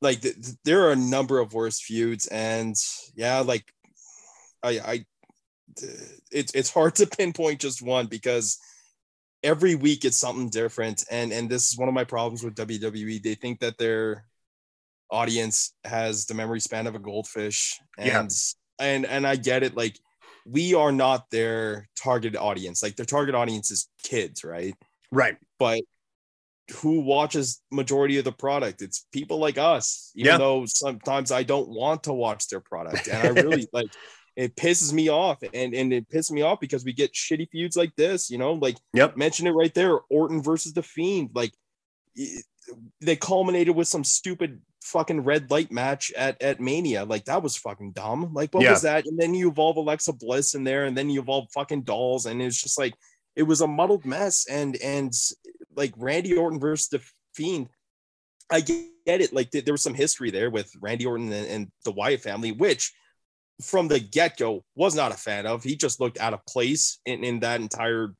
like 0.01 0.21
th- 0.21 0.35
th- 0.35 0.57
there 0.65 0.83
are 0.85 0.93
a 0.93 0.97
number 0.97 1.39
of 1.39 1.55
worst 1.55 1.83
feuds, 1.85 2.27
and 2.29 2.75
yeah, 3.15 3.41
like 3.41 3.65
I, 4.63 4.71
I, 4.79 5.05
it's 6.31 6.55
it's 6.55 6.73
hard 6.73 6.95
to 6.97 7.07
pinpoint 7.19 7.61
just 7.61 7.83
one 7.83 8.07
because 8.07 8.59
every 9.43 9.75
week 9.75 10.05
it's 10.05 10.17
something 10.17 10.51
different, 10.51 11.05
and 11.11 11.33
and 11.33 11.49
this 11.49 11.71
is 11.71 11.79
one 11.79 11.89
of 11.89 11.95
my 11.95 12.05
problems 12.05 12.43
with 12.43 12.55
WWE. 12.55 13.23
They 13.23 13.35
think 13.35 13.61
that 13.61 13.79
their 13.79 14.25
audience 15.11 15.75
has 15.85 16.27
the 16.27 16.35
memory 16.35 16.61
span 16.61 16.87
of 16.87 16.95
a 16.95 16.99
goldfish, 16.99 17.79
Yeah. 17.99 18.21
and 18.21 18.31
and 18.79 19.07
and 19.07 19.27
I 19.27 19.37
get 19.37 19.63
it, 19.63 19.77
like 19.77 19.99
we 20.47 20.75
are 20.75 20.93
not 20.93 21.31
their 21.31 21.89
target 22.03 22.37
audience. 22.37 22.83
Like 22.83 22.97
their 22.97 23.05
target 23.05 23.35
audience 23.35 23.71
is 23.71 23.89
kids, 24.03 24.45
right? 24.45 24.75
right 25.11 25.37
But 25.59 25.83
who 26.77 27.01
watches 27.01 27.63
majority 27.71 28.19
of 28.19 28.25
the 28.25 28.33
product? 28.33 28.83
It's 28.83 29.07
people 29.13 29.39
like 29.39 29.59
us. 29.59 30.13
Even 30.15 30.33
Yeah. 30.33 30.39
though 30.39 30.65
sometimes 30.67 31.33
I 31.33 31.43
don't 31.43 31.69
want 31.69 32.05
to 32.05 32.13
watch 32.13 32.49
their 32.49 32.61
product, 32.61 33.09
and 33.09 33.17
I 33.23 33.29
really 33.29 33.67
like 33.73 33.89
it 34.37 34.55
pisses 34.55 34.93
me 34.93 35.09
off, 35.09 35.39
and 35.55 35.75
and 35.75 35.93
it 35.93 36.09
pisses 36.09 36.31
me 36.31 36.43
off 36.43 36.61
because 36.61 36.85
we 36.85 36.93
get 36.93 37.13
shitty 37.15 37.49
feuds 37.51 37.77
like 37.77 37.95
this. 37.97 38.31
You 38.31 38.39
know, 38.39 38.53
like 38.55 38.77
Yep. 38.95 39.17
mention 39.17 39.47
it 39.47 39.53
right 39.53 39.73
there, 39.75 39.99
Orton 40.11 40.43
versus 40.43 40.73
the 40.73 40.83
Fiend. 40.83 41.31
Like 41.35 41.53
they 43.01 43.17
culminated 43.17 43.75
with 43.75 43.89
some 43.89 44.05
stupid 44.05 44.61
fucking 44.85 45.23
red 45.23 45.51
light 45.51 45.71
match 45.73 46.13
at 46.13 46.41
at 46.43 46.61
Mania. 46.61 47.05
Like 47.05 47.25
that 47.27 47.43
was 47.43 47.57
fucking 47.57 47.93
dumb. 47.93 48.33
Like 48.35 48.53
what 48.55 48.63
Yeah. 48.65 48.73
was 48.73 48.83
that? 48.83 49.07
And 49.07 49.19
then 49.19 49.35
you 49.35 49.49
evolve 49.51 49.77
Alexa 49.77 50.13
Bliss 50.13 50.55
in 50.55 50.65
there, 50.65 50.85
and 50.85 50.97
then 50.97 51.11
you 51.11 51.21
evolve 51.21 51.49
fucking 51.53 51.83
dolls, 51.83 52.27
and 52.27 52.41
it's 52.43 52.61
just 52.61 52.79
like 52.79 52.95
it 53.37 53.43
was 53.45 53.61
a 53.61 53.67
muddled 53.67 54.05
mess. 54.05 54.47
And 54.49 54.77
and 54.77 55.13
like 55.79 55.95
Randy 55.97 56.37
Orton 56.37 56.61
versus 56.61 56.89
the 56.89 57.01
Fiend. 57.35 57.69
I 58.51 58.61
get 58.61 58.87
it. 59.07 59.33
Like 59.33 59.51
th- 59.51 59.65
there 59.65 59.75
was 59.75 59.83
some 59.83 59.95
history 59.95 60.31
there 60.31 60.51
with 60.51 60.71
Randy 60.81 61.07
Orton 61.07 61.33
and, 61.33 61.47
and 61.47 61.69
the 61.85 61.93
Wyatt 61.93 62.21
family, 62.23 62.53
which 62.53 62.93
from 63.63 63.89
the 63.89 63.99
get 64.01 64.37
go 64.37 64.65
was 64.75 64.95
not 64.95 65.13
a 65.13 65.17
fan 65.17 65.47
of. 65.47 65.63
He 65.63 65.77
just 65.77 66.01
looked 66.01 66.19
out 66.19 66.35
of 66.35 66.45
place 66.47 66.99
in, 67.07 67.25
in 67.25 67.41
that 67.41 67.61
entire 67.61 68.15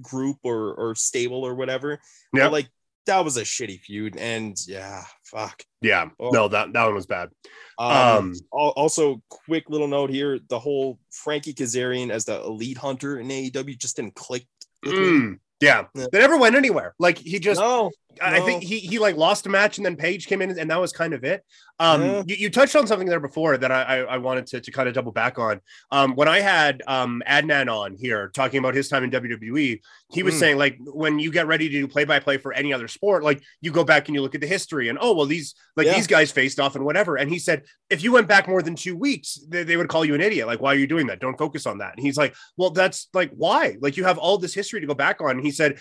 group 0.00 0.38
or 0.42 0.74
or 0.74 0.94
stable 0.94 1.44
or 1.44 1.54
whatever. 1.54 2.00
Yeah. 2.34 2.48
Like 2.48 2.68
that 3.06 3.24
was 3.24 3.36
a 3.36 3.42
shitty 3.42 3.80
feud, 3.80 4.16
and 4.16 4.56
yeah, 4.68 5.02
fuck. 5.24 5.64
Yeah, 5.80 6.10
Oh. 6.20 6.30
no, 6.30 6.46
that 6.48 6.72
that 6.72 6.84
one 6.84 6.94
was 6.94 7.06
bad. 7.06 7.30
Um, 7.78 7.90
Um, 7.90 8.34
also, 8.52 9.20
quick 9.28 9.68
little 9.68 9.88
note 9.88 10.10
here: 10.10 10.38
the 10.48 10.58
whole 10.60 11.00
Frankie 11.10 11.52
Kazarian 11.54 12.10
as 12.10 12.24
the 12.26 12.40
elite 12.44 12.78
hunter 12.78 13.18
in 13.18 13.26
AEW 13.28 13.76
just 13.76 13.96
didn't 13.96 14.14
click. 14.14 14.46
Mm, 14.84 15.38
yeah, 15.62 15.84
Yeah. 15.94 16.06
they 16.12 16.18
never 16.18 16.36
went 16.36 16.56
anywhere. 16.56 16.94
Like 16.98 17.18
he 17.18 17.38
just, 17.38 17.60
no, 17.60 17.90
I 18.20 18.38
no. 18.38 18.44
think 18.44 18.62
he 18.62 18.78
he 18.80 18.98
like 18.98 19.16
lost 19.16 19.46
a 19.46 19.48
match 19.48 19.78
and 19.78 19.86
then 19.86 19.96
Paige 19.96 20.26
came 20.26 20.42
in 20.42 20.58
and 20.58 20.70
that 20.70 20.80
was 20.80 20.92
kind 20.92 21.14
of 21.14 21.24
it. 21.24 21.44
Um, 21.78 22.02
Yeah. 22.02 22.22
you, 22.26 22.36
you 22.36 22.50
touched 22.50 22.76
on 22.76 22.86
something 22.86 23.08
there 23.08 23.20
before 23.20 23.56
that 23.56 23.70
I 23.72 23.82
I, 23.82 23.96
I 24.00 24.16
wanted 24.18 24.46
to, 24.48 24.60
to 24.60 24.70
kind 24.70 24.88
of 24.88 24.94
double 24.94 25.12
back 25.12 25.38
on. 25.38 25.60
Um, 25.90 26.14
when 26.14 26.28
I 26.28 26.40
had 26.40 26.82
um 26.86 27.22
Adnan 27.28 27.68
on 27.72 27.96
here 27.96 28.28
talking 28.34 28.58
about 28.58 28.74
his 28.74 28.88
time 28.88 29.04
in 29.04 29.10
WWE, 29.10 29.80
he 30.10 30.22
was 30.22 30.34
Mm. 30.34 30.38
saying 30.38 30.58
like 30.58 30.78
when 30.84 31.18
you 31.18 31.30
get 31.32 31.46
ready 31.46 31.68
to 31.68 31.72
do 31.80 31.88
play 31.88 32.04
by 32.04 32.18
play 32.20 32.36
for 32.38 32.52
any 32.52 32.72
other 32.72 32.88
sport, 32.88 33.22
like 33.24 33.42
you 33.60 33.70
go 33.72 33.84
back 33.84 34.08
and 34.08 34.14
you 34.14 34.22
look 34.22 34.34
at 34.34 34.40
the 34.40 34.46
history 34.46 34.88
and 34.88 34.98
oh 35.00 35.14
well 35.14 35.26
these 35.26 35.54
like 35.76 35.86
Yeah. 35.86 35.94
these 35.94 36.06
guys 36.06 36.30
faced 36.32 36.60
off 36.60 36.76
and 36.76 36.84
whatever. 36.84 37.16
And 37.16 37.30
he 37.30 37.38
said 37.38 37.62
if 37.90 38.02
you 38.02 38.12
went 38.12 38.28
back 38.28 38.48
more 38.48 38.62
than 38.62 38.74
two 38.74 38.96
weeks, 38.96 39.38
they, 39.48 39.62
they 39.64 39.76
would 39.76 39.88
call 39.88 40.04
you 40.04 40.14
an 40.14 40.20
idiot. 40.20 40.46
Like 40.46 40.60
why 40.60 40.72
are 40.72 40.78
you 40.78 40.86
doing 40.86 41.06
that? 41.08 41.20
Don't 41.20 41.38
focus 41.38 41.66
on 41.66 41.78
that. 41.78 41.94
And 41.96 42.04
he's 42.04 42.16
like, 42.16 42.34
well 42.56 42.70
that's 42.70 43.08
like 43.14 43.30
why? 43.34 43.76
Like 43.80 43.96
you 43.96 44.04
have 44.04 44.18
all 44.18 44.38
this 44.38 44.54
history 44.54 44.80
to 44.80 44.86
go 44.86 44.94
back 44.94 45.20
on. 45.20 45.30
And 45.32 45.44
he 45.44 45.50
said 45.50 45.78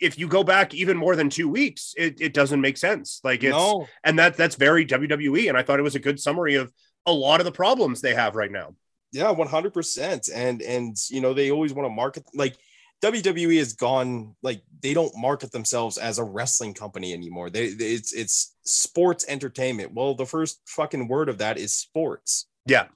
if 0.00 0.18
you 0.18 0.26
go 0.28 0.42
back 0.42 0.74
even 0.74 0.96
more 0.96 1.16
than 1.16 1.30
two 1.30 1.48
weeks, 1.48 1.94
it, 1.96 2.20
it 2.20 2.34
doesn't 2.34 2.60
make 2.60 2.76
sense. 2.76 3.20
Like 3.22 3.42
it's 3.44 3.56
no, 3.56 3.86
and 4.04 4.18
that 4.18 4.36
that's 4.36 4.56
very 4.56 4.86
WWE. 4.86 5.48
And 5.48 5.56
I 5.56 5.62
thought 5.62 5.78
it 5.78 5.84
was 5.84 5.94
a 5.94 6.00
good 6.00 6.18
summary 6.18 6.54
of 6.54 6.72
a 7.06 7.12
lot 7.12 7.40
of 7.40 7.44
the 7.44 7.52
problems 7.52 8.00
they 8.00 8.14
have 8.14 8.34
right 8.34 8.50
now. 8.50 8.74
yeah, 9.12 9.30
one 9.30 9.48
hundred 9.48 9.74
percent. 9.74 10.28
And 10.32 10.62
and 10.62 10.96
you 11.08 11.20
know 11.20 11.34
they 11.34 11.50
always 11.50 11.72
want 11.72 11.86
to 11.86 11.94
market 11.94 12.24
like 12.34 12.56
WWE 13.02 13.58
has 13.58 13.72
gone 13.72 14.34
like 14.42 14.62
they 14.82 14.94
don't 14.94 15.16
market 15.16 15.52
themselves 15.52 15.96
as 15.96 16.18
a 16.18 16.24
wrestling 16.24 16.74
company 16.74 17.12
anymore. 17.12 17.50
They, 17.50 17.70
they 17.70 17.92
it's 17.92 18.12
it's 18.12 18.54
sports 18.64 19.24
entertainment. 19.28 19.94
Well, 19.94 20.14
the 20.14 20.26
first 20.26 20.60
fucking 20.66 21.08
word 21.08 21.28
of 21.28 21.38
that 21.38 21.58
is 21.58 21.74
sports. 21.74 22.46
Yeah. 22.66 22.86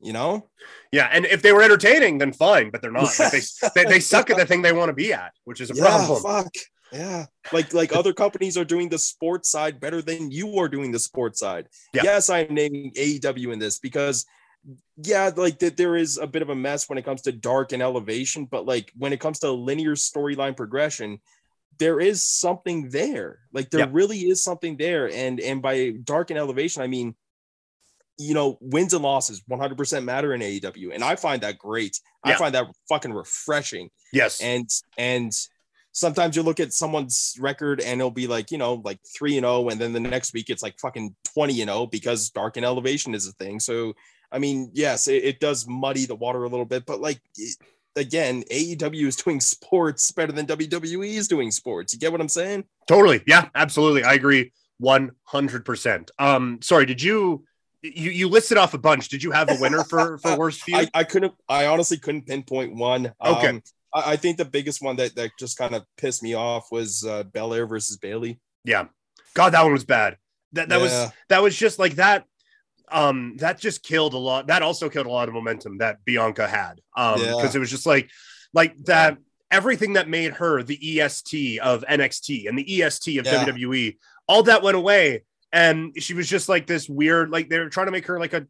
You 0.00 0.12
know, 0.12 0.50
Yeah. 0.92 1.08
And 1.10 1.24
if 1.24 1.40
they 1.42 1.52
were 1.52 1.62
entertaining, 1.62 2.18
then 2.18 2.32
fine, 2.32 2.70
but 2.70 2.82
they're 2.82 2.92
not. 2.92 3.08
Like, 3.18 3.32
they, 3.32 3.40
they, 3.74 3.84
they 3.84 4.00
suck 4.00 4.28
at 4.30 4.36
the 4.36 4.44
thing 4.44 4.60
they 4.62 4.72
want 4.72 4.90
to 4.90 4.94
be 4.94 5.12
at, 5.12 5.32
which 5.44 5.60
is 5.60 5.70
a 5.70 5.74
yeah, 5.74 5.84
problem. 5.84 6.22
fuck. 6.22 6.52
Yeah. 6.92 7.26
Like 7.52 7.72
like 7.74 7.94
other 7.96 8.12
companies 8.12 8.56
are 8.56 8.64
doing 8.64 8.88
the 8.88 8.98
sports 8.98 9.50
side 9.50 9.80
better 9.80 10.00
than 10.02 10.30
you 10.30 10.58
are 10.58 10.68
doing 10.68 10.92
the 10.92 10.98
sports 10.98 11.40
side. 11.40 11.66
Yeah. 11.94 12.02
Yes, 12.04 12.30
I'm 12.30 12.54
naming 12.54 12.92
AEW 12.92 13.52
in 13.52 13.58
this 13.58 13.78
because 13.78 14.24
yeah, 15.02 15.30
like 15.34 15.58
that 15.60 15.76
there 15.76 15.96
is 15.96 16.18
a 16.18 16.26
bit 16.26 16.42
of 16.42 16.50
a 16.50 16.54
mess 16.54 16.88
when 16.88 16.98
it 16.98 17.04
comes 17.04 17.22
to 17.22 17.32
dark 17.32 17.72
and 17.72 17.82
elevation, 17.82 18.44
but 18.44 18.66
like 18.66 18.92
when 18.96 19.12
it 19.12 19.20
comes 19.20 19.38
to 19.40 19.50
linear 19.50 19.94
storyline 19.94 20.56
progression, 20.56 21.20
there 21.78 22.00
is 22.00 22.22
something 22.22 22.88
there. 22.90 23.40
Like 23.52 23.70
there 23.70 23.80
Yeah. 23.80 23.88
really 23.90 24.18
is 24.20 24.42
something 24.44 24.76
there. 24.76 25.10
And 25.10 25.40
and 25.40 25.60
by 25.62 25.90
dark 26.04 26.30
and 26.30 26.38
elevation, 26.38 26.82
I 26.82 26.86
mean 26.86 27.14
you 28.18 28.34
know, 28.34 28.58
wins 28.60 28.94
and 28.94 29.02
losses 29.02 29.42
100% 29.50 30.04
matter 30.04 30.32
in 30.34 30.40
AEW. 30.40 30.94
And 30.94 31.04
I 31.04 31.16
find 31.16 31.42
that 31.42 31.58
great. 31.58 32.00
I 32.24 32.34
find 32.34 32.54
that 32.54 32.66
fucking 32.88 33.12
refreshing 33.12 33.90
Yes. 34.12 34.40
and 34.40 34.68
and 34.98 35.32
sometimes 35.92 36.36
you 36.36 36.42
look 36.42 36.60
at 36.60 36.72
someone's 36.72 37.36
record 37.40 37.80
and 37.80 38.00
it'll 38.00 38.10
be 38.10 38.26
like 38.26 38.50
you 38.50 38.58
know 38.58 38.82
like 38.84 38.98
3 39.16 39.38
and 39.38 39.44
0 39.44 39.68
and 39.68 39.80
then 39.80 39.92
the 39.92 40.00
next 40.00 40.34
week 40.34 40.50
it's 40.50 40.62
like 40.62 40.78
fucking 40.78 41.14
20 41.34 41.62
and 41.62 41.70
0 41.70 41.86
because 41.86 42.30
dark 42.30 42.56
and 42.56 42.66
elevation 42.66 43.14
is 43.14 43.26
a 43.28 43.32
thing 43.32 43.60
so 43.60 43.94
I 44.32 44.40
mean, 44.40 44.70
yes, 44.74 45.06
it, 45.06 45.22
it 45.24 45.40
does 45.40 45.68
muddy 45.68 46.04
the 46.04 46.16
water 46.16 46.42
a 46.42 46.48
little 46.48 46.64
bit, 46.66 46.84
but 46.84 47.00
like 47.00 47.20
it, 47.36 47.56
again, 47.94 48.42
AEW 48.50 49.06
is 49.06 49.14
doing 49.14 49.40
sports 49.54 50.10
better 50.10 50.32
than 50.32 50.46
WWE 50.46 51.14
is 51.14 51.28
doing 51.28 51.52
sports. 51.52 51.92
You 51.92 52.00
get 52.00 52.10
what 52.10 52.20
I'm 52.20 52.28
saying? 52.28 52.64
Totally. 52.88 53.22
Yeah, 53.26 53.48
absolutely. 53.54 54.02
I 54.02 54.14
agree 54.14 54.52
100%. 54.82 56.10
Um 56.18 56.58
sorry, 56.62 56.86
did 56.86 57.00
you 57.02 57.44
you 57.82 58.10
you 58.10 58.28
listed 58.28 58.58
off 58.58 58.74
a 58.74 58.78
bunch. 58.78 59.08
Did 59.08 59.22
you 59.22 59.30
have 59.30 59.50
a 59.50 59.56
winner 59.60 59.84
for 59.84 60.18
for 60.22 60.36
worst 60.36 60.62
feud? 60.62 60.88
I, 60.94 61.00
I 61.00 61.04
couldn't 61.04 61.34
I 61.48 61.66
honestly 61.66 61.96
couldn't 61.98 62.26
pinpoint 62.26 62.74
one. 62.74 63.12
Okay. 63.24 63.48
Um, 63.48 63.62
I, 63.94 64.12
I 64.12 64.16
think 64.16 64.36
the 64.36 64.44
biggest 64.44 64.82
one 64.82 64.96
that 64.96 65.14
that 65.16 65.30
just 65.38 65.58
kind 65.58 65.74
of 65.74 65.84
pissed 65.96 66.22
me 66.22 66.34
off 66.34 66.68
was 66.70 67.04
uh 67.04 67.24
Belair 67.24 67.66
versus 67.66 67.96
Bayley. 67.96 68.40
Yeah. 68.64 68.86
God, 69.34 69.52
that 69.52 69.62
one 69.62 69.72
was 69.72 69.84
bad. 69.84 70.16
That 70.52 70.68
that 70.70 70.80
was 70.80 71.08
that 71.28 71.42
was 71.42 71.56
just 71.56 71.78
like 71.78 71.96
that. 71.96 72.24
Um, 72.90 73.36
that 73.38 73.58
just 73.58 73.82
killed 73.82 74.14
a 74.14 74.18
lot. 74.18 74.46
That 74.46 74.62
also 74.62 74.88
killed 74.88 75.06
a 75.06 75.10
lot 75.10 75.28
of 75.28 75.34
momentum 75.34 75.78
that 75.78 76.04
Bianca 76.04 76.46
had. 76.46 76.80
Um, 76.96 77.20
Yeah. 77.20 77.32
because 77.36 77.54
it 77.56 77.58
was 77.58 77.70
just 77.70 77.86
like 77.86 78.10
like 78.54 78.76
that 78.84 79.18
everything 79.50 79.94
that 79.94 80.08
made 80.08 80.32
her 80.34 80.62
the 80.62 81.00
EST 81.00 81.58
of 81.60 81.84
NXT 81.88 82.48
and 82.48 82.58
the 82.58 82.82
EST 82.82 83.18
of 83.18 83.26
Yeah. 83.26 83.44
WWE, 83.44 83.96
all 84.28 84.42
that 84.44 84.62
went 84.62 84.76
away. 84.76 85.24
And 85.56 85.92
she 86.02 86.12
was 86.12 86.28
just 86.28 86.50
like 86.50 86.66
this 86.66 86.86
weird, 86.86 87.30
like 87.30 87.48
they 87.48 87.58
were 87.58 87.70
trying 87.70 87.86
to 87.86 87.90
make 87.92 88.06
her 88.06 88.20
like 88.20 88.34
a 88.34 88.46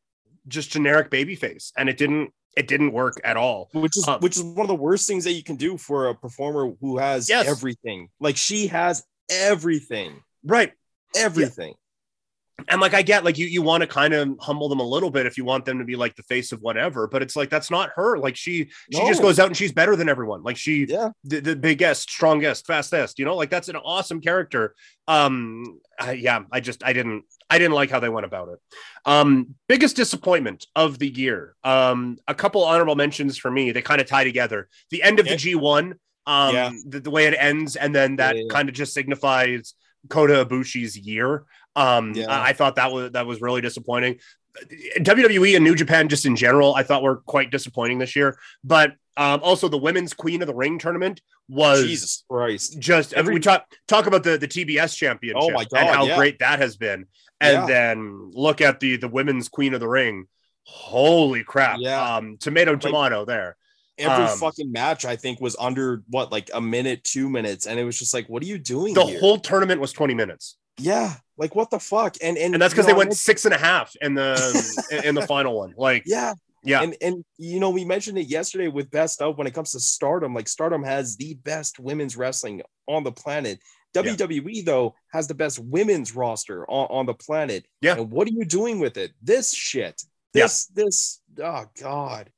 just 0.48 0.70
generic 0.72 1.08
baby 1.08 1.36
face, 1.36 1.72
and 1.78 1.88
it 1.88 1.96
didn't 1.98 2.32
it 2.56 2.66
didn't 2.66 2.92
work 2.92 3.20
at 3.22 3.36
all. 3.36 3.68
which 3.72 3.96
is 3.96 4.08
Um, 4.08 4.20
which 4.20 4.36
is 4.36 4.42
one 4.42 4.64
of 4.64 4.68
the 4.68 4.74
worst 4.74 5.06
things 5.06 5.22
that 5.24 5.32
you 5.34 5.44
can 5.44 5.54
do 5.56 5.76
for 5.76 6.08
a 6.08 6.14
performer 6.14 6.72
who 6.80 6.98
has 6.98 7.28
Yes. 7.28 7.46
everything. 7.46 8.08
Like 8.18 8.36
she 8.36 8.66
has 8.68 9.04
everything, 9.30 10.22
Right. 10.42 10.72
everything. 11.14 11.74
And 12.68 12.80
like 12.80 12.94
I 12.94 13.02
get 13.02 13.22
like 13.24 13.36
you 13.36 13.46
you 13.46 13.60
want 13.62 13.82
to 13.82 13.86
kind 13.86 14.14
of 14.14 14.34
humble 14.40 14.68
them 14.68 14.80
a 14.80 14.86
little 14.86 15.10
bit 15.10 15.26
if 15.26 15.36
you 15.36 15.44
want 15.44 15.64
them 15.66 15.78
to 15.78 15.84
be 15.84 15.94
like 15.94 16.16
the 16.16 16.22
face 16.22 16.52
of 16.52 16.62
whatever, 16.62 17.06
but 17.06 17.20
it's 17.22 17.36
like 17.36 17.50
that's 17.50 17.70
not 17.70 17.90
her. 17.96 18.18
Like 18.18 18.34
she 18.36 18.70
she 18.90 19.06
just 19.06 19.20
goes 19.20 19.38
out 19.38 19.46
and 19.48 19.56
she's 19.56 19.72
better 19.72 19.94
than 19.94 20.08
everyone. 20.08 20.42
Like 20.42 20.56
she 20.56 20.86
Yeah, 20.88 21.10
the, 21.24 21.40
the 21.40 21.56
biggest, 21.56 22.10
strongest, 22.10 22.66
fastest, 22.66 23.18
you 23.18 23.24
know, 23.26 23.36
like 23.36 23.50
that's 23.50 23.68
an 23.68 23.76
awesome 23.76 24.20
character. 24.20 24.74
Um 25.06 25.80
I, 26.00 26.12
yeah, 26.12 26.40
I 26.50 26.60
just 26.60 26.82
I 26.82 26.92
didn't 26.94 27.24
I 27.50 27.58
didn't 27.58 27.74
like 27.74 27.90
how 27.90 28.00
they 28.00 28.08
went 28.08 28.26
about 28.26 28.48
it. 28.48 28.58
Um 29.04 29.54
biggest 29.68 29.94
disappointment 29.96 30.66
of 30.74 30.98
the 30.98 31.08
year. 31.08 31.54
Um 31.62 32.16
a 32.26 32.34
couple 32.34 32.64
honorable 32.64 32.96
mentions 32.96 33.36
for 33.36 33.50
me. 33.50 33.70
They 33.72 33.82
kind 33.82 34.00
of 34.00 34.06
tie 34.06 34.24
together. 34.24 34.68
The 34.90 35.02
end 35.02 35.20
of 35.20 35.26
the 35.26 35.36
G1 35.36 35.92
um 36.26 36.54
Yeah. 36.54 36.72
the, 36.88 37.00
the 37.00 37.10
way 37.10 37.26
it 37.26 37.34
ends 37.38 37.76
and 37.76 37.94
then 37.94 38.16
that 38.16 38.34
Yeah, 38.36 38.42
yeah. 38.44 38.48
kind 38.50 38.68
of 38.70 38.74
just 38.74 38.94
signifies 38.94 39.74
Kota 40.08 40.44
Ibushi's 40.46 40.96
year. 40.96 41.44
Um, 41.76 42.14
Yeah. 42.14 42.26
I, 42.26 42.48
I 42.48 42.52
thought 42.54 42.76
that 42.76 42.90
was 42.90 43.12
that 43.12 43.26
was 43.26 43.40
really 43.40 43.60
disappointing. 43.60 44.18
WWE 44.98 45.54
and 45.54 45.64
New 45.64 45.74
Japan, 45.74 46.08
just 46.08 46.24
in 46.26 46.34
general, 46.36 46.74
I 46.74 46.82
thought 46.82 47.02
were 47.02 47.16
quite 47.16 47.50
disappointing 47.50 47.98
this 47.98 48.16
year. 48.16 48.38
But 48.64 48.94
um, 49.16 49.40
also 49.42 49.68
the 49.68 49.78
women's 49.78 50.14
Queen 50.14 50.42
of 50.42 50.46
the 50.48 50.54
Ring 50.54 50.78
tournament 50.78 51.20
was 51.48 51.84
Jesus 51.84 52.24
Christ. 52.30 52.78
just. 52.78 53.12
Every- 53.12 53.34
we 53.34 53.40
talk 53.40 53.66
talk 53.86 54.06
about 54.06 54.22
the 54.24 54.36
the 54.38 54.48
TBS 54.48 54.96
championship 54.96 55.42
Oh 55.42 55.50
my 55.50 55.64
God, 55.64 55.80
and 55.80 55.88
how 55.90 56.04
yeah. 56.06 56.16
great 56.16 56.38
that 56.40 56.58
has 56.58 56.76
been, 56.76 57.06
and 57.40 57.52
Yeah. 57.52 57.66
then 57.66 58.30
look 58.32 58.60
at 58.60 58.80
the 58.80 58.96
the 58.96 59.08
women's 59.08 59.48
Queen 59.48 59.74
of 59.74 59.80
the 59.80 59.88
Ring. 59.88 60.26
Holy 60.64 61.44
crap! 61.44 61.78
Yeah. 61.80 62.16
Um, 62.16 62.36
tomato 62.38 62.76
tomato 62.76 63.24
there. 63.24 63.56
Every 63.98 64.24
Um, 64.24 64.36
fucking 64.38 64.72
match 64.72 65.04
I 65.06 65.16
think 65.16 65.40
was 65.40 65.56
under 65.58 66.02
what 66.10 66.30
like 66.32 66.50
a 66.52 66.60
minute, 66.60 67.02
two 67.04 67.30
minutes, 67.30 67.66
and 67.66 67.78
it 67.80 67.84
was 67.84 67.98
just 67.98 68.12
like, 68.12 68.26
what 68.28 68.42
are 68.42 68.46
you 68.46 68.58
doing? 68.58 68.92
The 68.92 69.04
here? 69.06 69.20
whole 69.20 69.38
tournament 69.38 69.80
was 69.80 69.92
twenty 69.92 70.12
minutes, 70.14 70.56
yeah, 70.78 71.14
like 71.36 71.54
what 71.54 71.70
the 71.70 71.80
fuck? 71.80 72.16
And 72.22 72.36
and 72.36 72.54
and 72.54 72.62
that's 72.62 72.74
because 72.74 72.86
they 72.86 72.94
went 72.94 73.14
six 73.14 73.44
and 73.44 73.54
a 73.54 73.58
half 73.58 73.94
in 74.00 74.14
the 74.14 75.02
in 75.04 75.14
the 75.14 75.26
final 75.26 75.56
one. 75.56 75.74
Like, 75.76 76.04
Yeah, 76.06 76.34
yeah, 76.64 76.82
and 76.82 76.96
and 77.00 77.24
you 77.38 77.60
know 77.60 77.70
we 77.70 77.84
mentioned 77.84 78.18
it 78.18 78.26
yesterday 78.26 78.68
with 78.68 78.90
best 78.90 79.22
of 79.22 79.38
when 79.38 79.46
it 79.46 79.54
comes 79.54 79.72
to 79.72 79.80
Stardom. 79.80 80.34
Like 80.34 80.48
Stardom 80.48 80.82
has 80.82 81.16
the 81.16 81.34
best 81.34 81.78
women's 81.78 82.16
wrestling 82.16 82.62
on 82.86 83.04
the 83.04 83.12
planet. 83.12 83.60
WWE 83.94 84.64
though 84.64 84.94
has 85.12 85.26
the 85.26 85.34
best 85.34 85.58
women's 85.58 86.14
roster 86.14 86.68
on, 86.68 86.86
on 86.90 87.06
the 87.06 87.14
planet. 87.14 87.66
Yeah. 87.80 87.96
And 87.96 88.10
what 88.10 88.28
are 88.28 88.32
you 88.32 88.44
doing 88.44 88.78
with 88.78 88.96
it? 88.96 89.12
This 89.22 89.54
shit. 89.54 90.02
Yeah. 90.34 90.44
This 90.44 90.66
this 90.66 91.20
oh 91.42 91.66
god. 91.80 92.30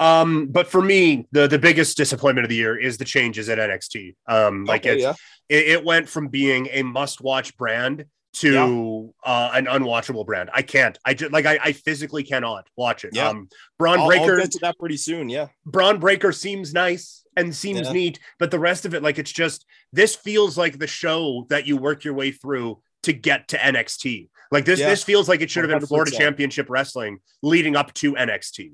Um, 0.00 0.46
but 0.46 0.66
for 0.66 0.80
me, 0.80 1.26
the 1.32 1.46
the 1.46 1.58
biggest 1.58 1.96
disappointment 1.96 2.44
of 2.44 2.48
the 2.48 2.56
year 2.56 2.78
is 2.78 2.96
the 2.96 3.04
changes 3.04 3.48
at 3.48 3.58
NXT. 3.58 4.14
Um, 4.26 4.64
like 4.64 4.82
Okay, 4.82 4.94
it's, 4.94 5.02
yeah. 5.02 5.14
It, 5.52 5.68
it 5.68 5.84
went 5.84 6.08
from 6.08 6.28
being 6.28 6.68
a 6.72 6.82
must-watch 6.82 7.56
brand 7.58 8.06
to 8.34 9.12
uh, 9.22 9.50
an 9.52 9.66
unwatchable 9.66 10.24
brand. 10.24 10.48
I 10.54 10.62
can't. 10.62 10.98
I 11.04 11.12
just 11.12 11.32
like 11.32 11.44
I, 11.44 11.58
I 11.62 11.72
physically 11.72 12.22
cannot 12.22 12.66
watch 12.76 13.04
it. 13.04 13.10
Yeah. 13.14 13.28
Um, 13.28 13.48
Bron 13.78 13.98
I'll, 13.98 14.04
I'll 14.04 14.08
Breakker, 14.08 14.36
get 14.38 14.50
to 14.52 14.58
that 14.62 14.78
pretty 14.78 14.96
soon. 14.96 15.28
Yeah. 15.28 15.48
Bron 15.66 16.00
Breakker 16.00 16.32
seems 16.32 16.72
nice 16.72 17.24
and 17.36 17.54
seems 17.54 17.88
Yeah. 17.88 17.92
neat, 17.92 18.20
but 18.38 18.50
the 18.50 18.58
rest 18.58 18.86
of 18.86 18.94
it, 18.94 19.02
like 19.02 19.18
it's 19.18 19.30
just 19.30 19.66
this 19.92 20.14
feels 20.14 20.56
like 20.56 20.78
the 20.78 20.86
show 20.86 21.46
that 21.50 21.66
you 21.66 21.76
work 21.76 22.04
your 22.04 22.14
way 22.14 22.30
through 22.32 22.80
to 23.02 23.12
get 23.12 23.48
to 23.48 23.58
NXT. 23.58 24.30
Like 24.50 24.64
this, 24.64 24.80
Yeah. 24.80 24.88
this 24.88 25.04
feels 25.04 25.28
like 25.28 25.42
it 25.42 25.50
should 25.50 25.68
have 25.68 25.78
been 25.78 25.86
Florida 25.86 26.10
100%. 26.12 26.16
Championship 26.18 26.70
Wrestling 26.70 27.18
leading 27.42 27.76
up 27.76 27.92
to 27.94 28.14
NXT. 28.14 28.70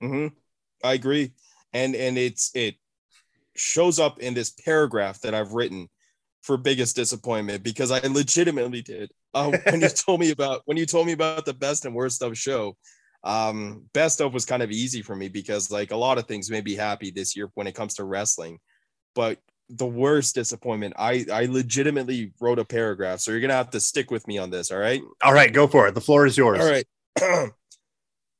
hmm 0.00 0.28
I 0.82 0.94
agree, 0.94 1.32
and 1.74 1.94
and 1.94 2.16
it's 2.16 2.50
it 2.54 2.76
shows 3.54 3.98
up 3.98 4.20
in 4.20 4.32
this 4.32 4.50
paragraph 4.50 5.20
that 5.20 5.34
I've 5.34 5.52
written 5.52 5.90
for 6.42 6.56
biggest 6.56 6.96
disappointment 6.96 7.62
because 7.62 7.90
I 7.90 8.00
legitimately 8.06 8.82
did. 8.82 9.10
Uh, 9.32 9.56
when 9.70 9.80
you 9.80 9.88
told 10.06 10.20
me 10.20 10.30
about 10.30 10.62
when 10.66 10.76
you 10.76 10.86
told 10.86 11.06
me 11.06 11.12
about 11.12 11.44
the 11.44 11.54
best 11.54 11.84
and 11.84 11.94
worst 11.94 12.22
of 12.22 12.36
show, 12.36 12.76
um, 13.24 13.84
best 13.94 14.20
of 14.20 14.34
was 14.34 14.44
kind 14.44 14.62
of 14.62 14.70
easy 14.70 15.02
for 15.02 15.14
me 15.14 15.28
because 15.28 15.70
like 15.70 15.92
a 15.92 15.96
lot 15.96 16.18
of 16.18 16.26
things 16.26 16.50
made 16.50 16.64
me 16.64 16.74
happy 16.74 17.10
this 17.10 17.36
year 17.36 17.50
when 17.54 17.66
it 17.66 17.74
comes 17.74 17.94
to 17.94 18.04
wrestling, 18.04 18.58
but 19.14 19.38
the 19.68 19.86
worst 19.86 20.34
disappointment, 20.34 20.94
I 20.98 21.24
I 21.32 21.46
legitimately 21.46 22.32
wrote 22.40 22.58
a 22.58 22.64
paragraph, 22.64 23.20
so 23.20 23.30
you're 23.30 23.40
gonna 23.40 23.54
have 23.54 23.70
to 23.70 23.80
stick 23.80 24.10
with 24.10 24.26
me 24.26 24.38
on 24.38 24.50
this. 24.50 24.70
All 24.70 24.78
right. 24.78 25.00
All 25.22 25.32
right, 25.32 25.52
go 25.52 25.66
for 25.66 25.86
it. 25.88 25.94
The 25.94 26.00
floor 26.00 26.26
is 26.26 26.36
yours. 26.36 26.60
All 26.60 26.70
right. 26.70 26.86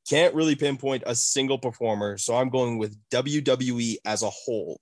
Can't 0.08 0.34
really 0.34 0.56
pinpoint 0.56 1.04
a 1.06 1.14
single 1.14 1.58
performer, 1.58 2.18
so 2.18 2.36
I'm 2.36 2.50
going 2.50 2.76
with 2.76 2.96
WWE 3.10 3.98
as 4.04 4.22
a 4.22 4.30
whole. 4.30 4.80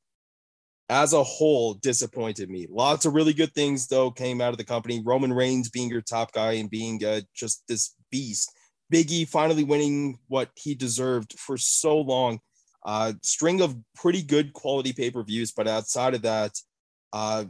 As 0.90 1.12
a 1.12 1.22
whole, 1.22 1.74
disappointed 1.74 2.50
me. 2.50 2.66
Lots 2.68 3.06
of 3.06 3.14
really 3.14 3.32
good 3.32 3.54
things 3.54 3.86
though 3.86 4.10
came 4.10 4.40
out 4.40 4.50
of 4.50 4.58
the 4.58 4.64
company. 4.64 5.00
Roman 5.04 5.32
Reigns 5.32 5.70
being 5.70 5.88
your 5.88 6.00
top 6.00 6.32
guy 6.32 6.54
and 6.54 6.68
being 6.68 7.04
uh, 7.04 7.20
just 7.32 7.62
this 7.68 7.94
beast. 8.10 8.52
Biggie 8.92 9.28
finally 9.28 9.62
winning 9.62 10.18
what 10.26 10.50
he 10.56 10.74
deserved 10.74 11.38
for 11.38 11.56
so 11.56 12.00
long. 12.00 12.40
Uh, 12.84 13.12
string 13.22 13.60
of 13.60 13.76
pretty 13.94 14.20
good 14.20 14.52
quality 14.52 14.92
pay 14.92 15.12
per 15.12 15.22
views, 15.22 15.52
but 15.52 15.68
outside 15.68 16.14
of 16.14 16.22
that, 16.22 16.58
uh, 17.12 17.44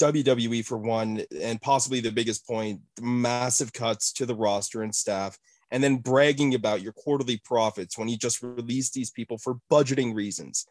WWE 0.00 0.64
for 0.64 0.78
one, 0.78 1.22
and 1.40 1.62
possibly 1.62 2.00
the 2.00 2.10
biggest 2.10 2.44
point, 2.44 2.80
massive 3.00 3.72
cuts 3.72 4.12
to 4.14 4.26
the 4.26 4.34
roster 4.34 4.82
and 4.82 4.92
staff, 4.92 5.38
and 5.70 5.84
then 5.84 5.98
bragging 5.98 6.56
about 6.56 6.82
your 6.82 6.92
quarterly 6.92 7.40
profits 7.44 7.96
when 7.96 8.08
you 8.08 8.16
just 8.16 8.42
release 8.42 8.90
these 8.90 9.12
people 9.12 9.38
for 9.38 9.58
budgeting 9.70 10.12
reasons. 10.12 10.66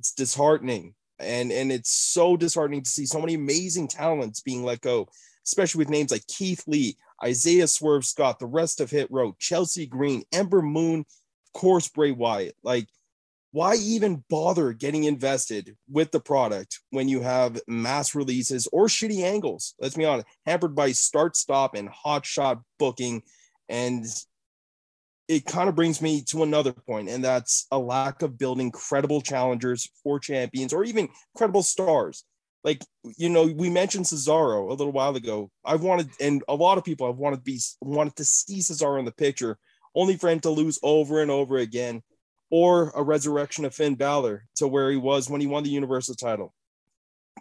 It's 0.00 0.12
disheartening. 0.12 0.94
And, 1.18 1.52
and 1.52 1.70
it's 1.70 1.90
so 1.90 2.34
disheartening 2.34 2.82
to 2.82 2.90
see 2.90 3.04
so 3.04 3.20
many 3.20 3.34
amazing 3.34 3.88
talents 3.88 4.40
being 4.40 4.64
let 4.64 4.80
go, 4.80 5.08
especially 5.44 5.80
with 5.80 5.90
names 5.90 6.10
like 6.10 6.26
Keith 6.26 6.64
Lee, 6.66 6.96
Isaiah 7.22 7.68
Swerve 7.68 8.06
Scott, 8.06 8.38
the 8.38 8.46
rest 8.46 8.80
of 8.80 8.90
Hit 8.90 9.08
Row, 9.10 9.36
Chelsea 9.38 9.84
Green, 9.84 10.22
Ember 10.32 10.62
Moon, 10.62 11.00
of 11.00 11.60
course, 11.60 11.86
Bray 11.88 12.12
Wyatt. 12.12 12.56
Like, 12.62 12.88
why 13.52 13.74
even 13.74 14.24
bother 14.30 14.72
getting 14.72 15.04
invested 15.04 15.76
with 15.90 16.12
the 16.12 16.20
product 16.20 16.80
when 16.90 17.08
you 17.08 17.20
have 17.20 17.60
mass 17.66 18.14
releases 18.14 18.66
or 18.72 18.86
shitty 18.86 19.22
angles? 19.22 19.74
Let's 19.78 19.96
be 19.96 20.06
honest, 20.06 20.28
hampered 20.46 20.74
by 20.74 20.92
start 20.92 21.36
stop 21.36 21.74
and 21.74 21.90
hot 21.90 22.24
shot 22.24 22.62
booking. 22.78 23.22
And 23.68 24.06
it 25.30 25.46
kind 25.46 25.68
of 25.68 25.76
brings 25.76 26.02
me 26.02 26.22
to 26.22 26.42
another 26.42 26.72
point, 26.72 27.08
and 27.08 27.24
that's 27.24 27.68
a 27.70 27.78
lack 27.78 28.22
of 28.22 28.36
building 28.36 28.72
credible 28.72 29.20
challengers 29.20 29.88
for 30.02 30.18
champions 30.18 30.72
or 30.72 30.82
even 30.82 31.08
credible 31.36 31.62
stars. 31.62 32.24
Like, 32.64 32.82
you 33.16 33.28
know, 33.28 33.44
we 33.44 33.70
mentioned 33.70 34.06
Cesaro 34.06 34.68
a 34.68 34.74
little 34.74 34.92
while 34.92 35.14
ago. 35.14 35.48
I've 35.64 35.82
wanted, 35.82 36.10
and 36.20 36.42
a 36.48 36.54
lot 36.56 36.78
of 36.78 36.84
people 36.84 37.06
have 37.06 37.16
wanted 37.16 37.36
to 37.36 37.42
be 37.42 37.60
wanted 37.80 38.16
to 38.16 38.24
see 38.24 38.58
Cesaro 38.58 38.98
in 38.98 39.04
the 39.04 39.12
picture, 39.12 39.56
only 39.94 40.16
for 40.16 40.28
him 40.28 40.40
to 40.40 40.50
lose 40.50 40.80
over 40.82 41.22
and 41.22 41.30
over 41.30 41.58
again 41.58 42.02
or 42.50 42.90
a 42.96 43.02
resurrection 43.02 43.64
of 43.64 43.72
Finn 43.72 43.94
Balor 43.94 44.46
to 44.56 44.66
where 44.66 44.90
he 44.90 44.96
was 44.96 45.30
when 45.30 45.40
he 45.40 45.46
won 45.46 45.62
the 45.62 45.70
Universal 45.70 46.16
title. 46.16 46.52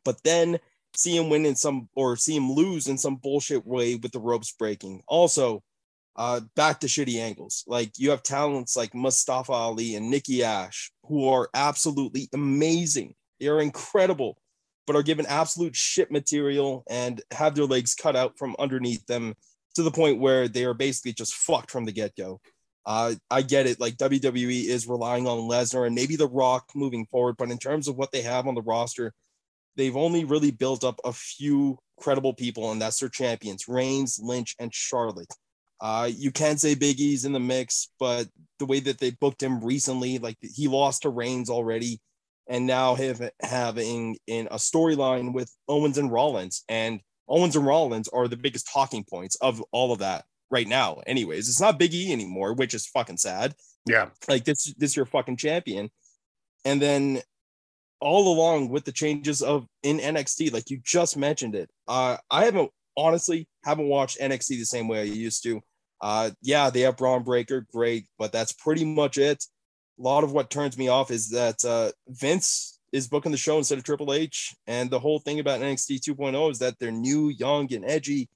But 0.05 0.21
then 0.23 0.59
see 0.95 1.17
him 1.17 1.31
win 1.31 1.43
in 1.43 1.55
some 1.55 1.89
or 1.95 2.17
see 2.17 2.35
him 2.35 2.51
lose 2.51 2.87
in 2.87 2.99
some 2.99 3.15
bullshit 3.15 3.65
way 3.65 3.95
with 3.95 4.11
the 4.11 4.19
ropes 4.19 4.51
breaking. 4.51 5.01
Also, 5.07 5.63
uh, 6.19 6.41
back 6.53 6.81
to 6.81 6.87
shitty 6.87 7.15
angles. 7.15 7.63
Like 7.65 7.97
you 7.97 8.09
have 8.09 8.21
talents 8.21 8.75
like 8.75 8.93
Mustafa 8.93 9.53
Ali 9.53 9.95
and 9.95 10.11
Nikki 10.11 10.43
Ash 10.43 10.91
who 11.05 11.29
are 11.29 11.49
absolutely 11.53 12.27
amazing. 12.33 13.15
They 13.39 13.47
are 13.47 13.61
incredible, 13.61 14.37
but 14.85 14.97
are 14.97 15.01
given 15.01 15.25
absolute 15.25 15.77
shit 15.77 16.11
material 16.11 16.83
and 16.89 17.21
have 17.31 17.55
their 17.55 17.65
legs 17.65 17.95
cut 17.95 18.17
out 18.17 18.37
from 18.37 18.57
underneath 18.59 19.05
them 19.07 19.33
to 19.75 19.81
the 19.81 19.91
point 19.91 20.19
where 20.19 20.49
they 20.49 20.65
are 20.65 20.73
basically 20.73 21.13
just 21.13 21.35
fucked 21.35 21.71
from 21.71 21.85
the 21.85 21.93
get 21.93 22.17
go. 22.17 22.41
Uh, 22.85 23.13
I 23.31 23.41
get 23.41 23.65
it. 23.65 23.79
Like 23.79 23.95
WWE 23.95 24.65
is 24.65 24.89
relying 24.89 25.25
on 25.25 25.49
Lesnar 25.49 25.87
and 25.87 25.95
maybe 25.95 26.17
The 26.17 26.27
Rock 26.27 26.65
moving 26.75 27.05
forward, 27.05 27.37
but 27.37 27.49
in 27.49 27.57
terms 27.57 27.87
of 27.87 27.95
what 27.95 28.11
they 28.11 28.23
have 28.23 28.45
on 28.45 28.55
the 28.55 28.61
roster, 28.61 29.13
they've 29.77 29.95
only 29.95 30.25
really 30.25 30.51
built 30.51 30.83
up 30.83 30.99
a 31.05 31.13
few 31.13 31.77
credible 31.97 32.33
people, 32.33 32.73
and 32.73 32.81
that's 32.81 32.99
their 32.99 33.07
champions 33.07 33.69
Reigns, 33.69 34.19
Lynch, 34.21 34.55
and 34.59 34.73
Charlotte. 34.73 35.33
Uh, 35.81 36.09
you 36.13 36.31
can 36.31 36.57
say 36.57 36.75
Big 36.75 36.99
E's 36.99 37.25
in 37.25 37.31
the 37.31 37.39
mix, 37.39 37.89
but 37.99 38.27
the 38.59 38.65
way 38.65 38.79
that 38.81 38.99
they 38.99 39.11
booked 39.11 39.41
him 39.41 39.63
recently, 39.63 40.17
like 40.17 40.37
he 40.41 40.67
lost 40.67 41.03
to 41.03 41.09
Reigns 41.09 41.49
already, 41.49 42.01
and 42.47 42.65
now 42.67 42.95
have, 42.95 43.21
having 43.41 44.17
in 44.27 44.47
a 44.47 44.55
storyline 44.55 45.33
with 45.33 45.55
Owens 45.67 45.97
and 45.97 46.11
Rollins, 46.11 46.63
and 46.67 46.99
Owens 47.27 47.55
and 47.55 47.65
Rollins 47.65 48.09
are 48.09 48.27
the 48.27 48.37
biggest 48.37 48.69
talking 48.71 49.03
points 49.03 49.37
of 49.37 49.63
all 49.71 49.93
of 49.93 49.99
that 49.99 50.25
right 50.51 50.67
now. 50.67 51.01
Anyways, 51.07 51.47
it's 51.47 51.61
not 51.61 51.79
Big 51.79 51.93
E 51.93 52.11
anymore, 52.11 52.53
which 52.53 52.73
is 52.73 52.87
fucking 52.87 53.17
sad. 53.17 53.53
Yeah, 53.85 54.09
like 54.27 54.43
this, 54.43 54.73
this 54.77 54.95
your 54.97 55.05
fucking 55.05 55.37
champion, 55.37 55.89
and 56.65 56.81
then 56.81 57.21
all 58.01 58.33
along 58.33 58.69
with 58.69 58.85
the 58.85 58.91
changes 58.91 59.41
of 59.41 59.65
in 59.83 59.99
NXT, 59.99 60.51
like 60.51 60.69
you 60.69 60.79
just 60.83 61.17
mentioned 61.17 61.55
it. 61.55 61.69
Uh, 61.87 62.17
I 62.29 62.45
haven't 62.45 62.71
honestly 62.97 63.47
haven't 63.63 63.87
watched 63.87 64.19
NXT 64.19 64.47
the 64.47 64.63
same 64.65 64.87
way 64.87 64.99
I 64.99 65.03
used 65.03 65.43
to. 65.43 65.61
Uh, 66.01 66.31
yeah, 66.41 66.69
they 66.69 66.81
have 66.81 66.97
Bron 66.97 67.23
Breakker, 67.23 67.65
great, 67.73 68.07
but 68.17 68.31
that's 68.31 68.53
pretty 68.53 68.85
much 68.85 69.17
it. 69.17 69.43
A 69.99 70.01
lot 70.01 70.23
of 70.23 70.31
what 70.31 70.49
turns 70.49 70.77
me 70.77 70.87
off 70.87 71.11
is 71.11 71.29
that 71.29 71.63
uh, 71.65 71.91
Vince 72.07 72.79
is 72.91 73.07
booking 73.07 73.31
the 73.31 73.37
show 73.37 73.57
instead 73.57 73.77
of 73.77 73.83
Triple 73.83 74.13
H, 74.13 74.55
and 74.65 74.89
the 74.89 74.99
whole 74.99 75.19
thing 75.19 75.39
about 75.39 75.59
NXT 75.59 75.99
2.0 76.01 76.51
is 76.51 76.59
that 76.59 76.79
they're 76.79 76.91
new, 76.91 77.29
young, 77.29 77.71
and 77.73 77.85
edgy, 77.85 78.29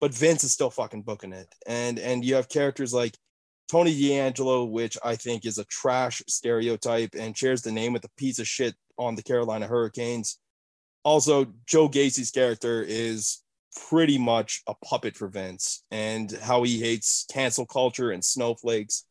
but 0.00 0.14
Vince 0.14 0.44
is 0.44 0.52
still 0.52 0.70
fucking 0.70 1.02
booking 1.02 1.32
it. 1.32 1.46
And 1.66 1.98
and 1.98 2.24
you 2.24 2.34
have 2.34 2.48
characters 2.48 2.94
like 2.94 3.16
Tony 3.70 3.92
D'Angelo, 3.92 4.64
which 4.64 4.98
I 5.04 5.16
think 5.16 5.44
is 5.44 5.58
a 5.58 5.64
trash 5.64 6.22
stereotype 6.28 7.14
and 7.18 7.36
shares 7.36 7.62
the 7.62 7.72
name 7.72 7.92
with 7.92 8.04
a 8.04 8.10
piece 8.16 8.38
of 8.38 8.48
shit 8.48 8.74
on 8.98 9.14
the 9.14 9.22
Carolina 9.22 9.66
Hurricanes. 9.66 10.38
Also, 11.04 11.46
Joe 11.66 11.88
Gacy's 11.88 12.30
character 12.30 12.82
is 12.82 13.43
pretty 13.88 14.18
much 14.18 14.62
a 14.66 14.74
puppet 14.74 15.16
for 15.16 15.28
Vince 15.28 15.84
and 15.90 16.30
how 16.42 16.62
he 16.62 16.80
hates 16.80 17.26
cancel 17.30 17.66
culture 17.66 18.10
and 18.10 18.24
snowflakes. 18.24 19.04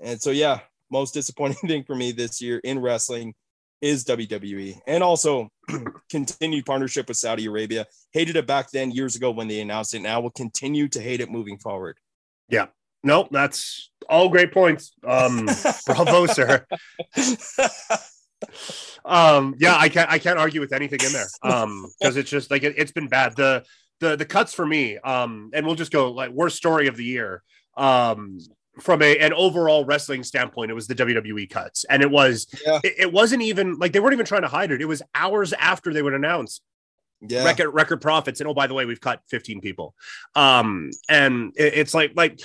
And 0.00 0.20
so, 0.20 0.30
yeah, 0.30 0.60
most 0.90 1.14
disappointing 1.14 1.68
thing 1.68 1.84
for 1.84 1.94
me 1.94 2.12
this 2.12 2.40
year 2.40 2.60
in 2.64 2.78
wrestling 2.78 3.34
is 3.80 4.04
WWE 4.04 4.78
and 4.86 5.02
also 5.02 5.48
continued 6.10 6.66
partnership 6.66 7.08
with 7.08 7.16
Saudi 7.16 7.46
Arabia. 7.46 7.86
Hated 8.12 8.36
it 8.36 8.46
back 8.46 8.70
then 8.70 8.90
years 8.90 9.16
ago 9.16 9.30
when 9.30 9.48
they 9.48 9.60
announced 9.60 9.94
it. 9.94 10.00
Now 10.00 10.20
will 10.20 10.30
continue 10.30 10.88
to 10.88 11.00
hate 11.00 11.20
it 11.20 11.30
moving 11.30 11.58
forward. 11.58 11.96
Yeah. 12.48 12.66
No, 13.02 13.28
that's 13.30 13.90
all 14.08 14.28
great 14.28 14.52
points. 14.52 14.92
Um, 15.06 15.48
bravo, 15.86 16.26
sir. 16.26 16.66
um, 19.04 19.54
yeah, 19.58 19.76
I 19.76 19.88
can't 19.88 20.10
I 20.10 20.18
can't 20.18 20.38
argue 20.38 20.60
with 20.60 20.72
anything 20.72 21.00
in 21.04 21.12
there. 21.12 21.28
Um, 21.42 21.86
because 21.98 22.18
it's 22.18 22.28
just 22.28 22.50
like 22.50 22.62
it, 22.62 22.78
has 22.78 22.92
been 22.92 23.08
bad. 23.08 23.36
The 23.36 23.64
the 24.00 24.16
the 24.16 24.24
cuts 24.24 24.52
for 24.52 24.66
me, 24.66 24.98
um, 24.98 25.50
and 25.52 25.64
we'll 25.64 25.76
just 25.76 25.92
go 25.92 26.10
like 26.10 26.30
worst 26.30 26.56
story 26.56 26.88
of 26.88 26.96
the 26.96 27.04
year. 27.04 27.42
Um, 27.76 28.38
from 28.80 29.02
a 29.02 29.18
an 29.18 29.32
overall 29.32 29.84
wrestling 29.84 30.24
standpoint, 30.24 30.70
it 30.70 30.74
was 30.74 30.86
the 30.86 30.94
WWE 30.94 31.48
cuts, 31.50 31.84
and 31.84 32.02
it 32.02 32.10
was 32.10 32.46
yeah. 32.66 32.80
it, 32.82 32.94
it, 32.98 33.12
wasn't 33.12 33.42
even 33.42 33.78
like 33.78 33.92
they 33.92 34.00
weren't 34.00 34.14
even 34.14 34.26
trying 34.26 34.42
to 34.42 34.48
hide 34.48 34.70
it. 34.72 34.80
It 34.80 34.86
was 34.86 35.02
hours 35.14 35.52
after 35.52 35.92
they 35.92 36.02
would 36.02 36.14
announce 36.14 36.60
yeah. 37.20 37.44
record 37.44 37.70
record 37.70 38.00
profits, 38.00 38.40
and 38.40 38.48
oh 38.48 38.54
by 38.54 38.66
the 38.66 38.74
way, 38.74 38.86
we've 38.86 39.00
cut 39.00 39.20
15 39.28 39.60
people. 39.60 39.94
Um, 40.34 40.90
and 41.08 41.52
it, 41.56 41.74
it's 41.74 41.94
like 41.94 42.12
like 42.16 42.40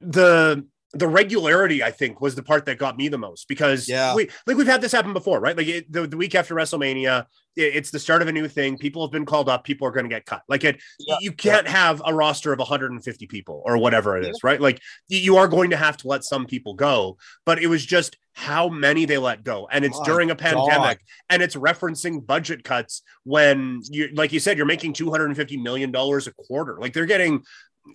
the 0.00 0.66
the 0.94 1.06
regularity, 1.06 1.82
I 1.82 1.90
think, 1.90 2.20
was 2.20 2.34
the 2.34 2.42
part 2.42 2.64
that 2.64 2.78
got 2.78 2.96
me 2.96 3.08
the 3.08 3.18
most 3.18 3.46
because 3.46 3.88
yeah, 3.88 4.14
we 4.14 4.30
like 4.46 4.56
we've 4.56 4.66
had 4.66 4.80
this 4.80 4.92
happen 4.92 5.12
before, 5.12 5.38
right? 5.38 5.56
Like 5.56 5.66
it, 5.66 5.92
the, 5.92 6.06
the 6.06 6.16
week 6.16 6.34
after 6.34 6.54
WrestleMania, 6.54 7.26
it, 7.56 7.76
it's 7.76 7.90
the 7.90 7.98
start 7.98 8.22
of 8.22 8.28
a 8.28 8.32
new 8.32 8.48
thing. 8.48 8.78
People 8.78 9.04
have 9.04 9.12
been 9.12 9.26
called 9.26 9.50
up. 9.50 9.64
People 9.64 9.86
are 9.86 9.90
going 9.90 10.04
to 10.04 10.14
get 10.14 10.24
cut. 10.24 10.42
Like 10.48 10.64
it, 10.64 10.80
yeah, 10.98 11.16
you 11.20 11.32
can't 11.32 11.66
yeah. 11.66 11.72
have 11.72 12.00
a 12.06 12.14
roster 12.14 12.54
of 12.54 12.58
150 12.58 13.26
people 13.26 13.62
or 13.66 13.76
whatever 13.76 14.16
it 14.16 14.24
is, 14.26 14.42
right? 14.42 14.60
Like 14.60 14.80
you 15.08 15.36
are 15.36 15.46
going 15.46 15.70
to 15.70 15.76
have 15.76 15.98
to 15.98 16.08
let 16.08 16.24
some 16.24 16.46
people 16.46 16.72
go. 16.72 17.18
But 17.44 17.62
it 17.62 17.66
was 17.66 17.84
just 17.84 18.16
how 18.32 18.68
many 18.68 19.04
they 19.04 19.18
let 19.18 19.42
go, 19.42 19.68
and 19.70 19.84
it's 19.84 19.98
oh 20.00 20.04
during 20.04 20.30
a 20.30 20.36
pandemic, 20.36 20.78
God. 20.78 20.98
and 21.28 21.42
it's 21.42 21.56
referencing 21.56 22.24
budget 22.24 22.62
cuts 22.62 23.02
when 23.24 23.82
you, 23.90 24.08
like 24.14 24.32
you 24.32 24.38
said, 24.38 24.56
you're 24.56 24.64
making 24.64 24.92
250 24.92 25.56
million 25.56 25.90
dollars 25.90 26.28
a 26.28 26.32
quarter. 26.32 26.78
Like 26.80 26.92
they're 26.92 27.04
getting 27.04 27.42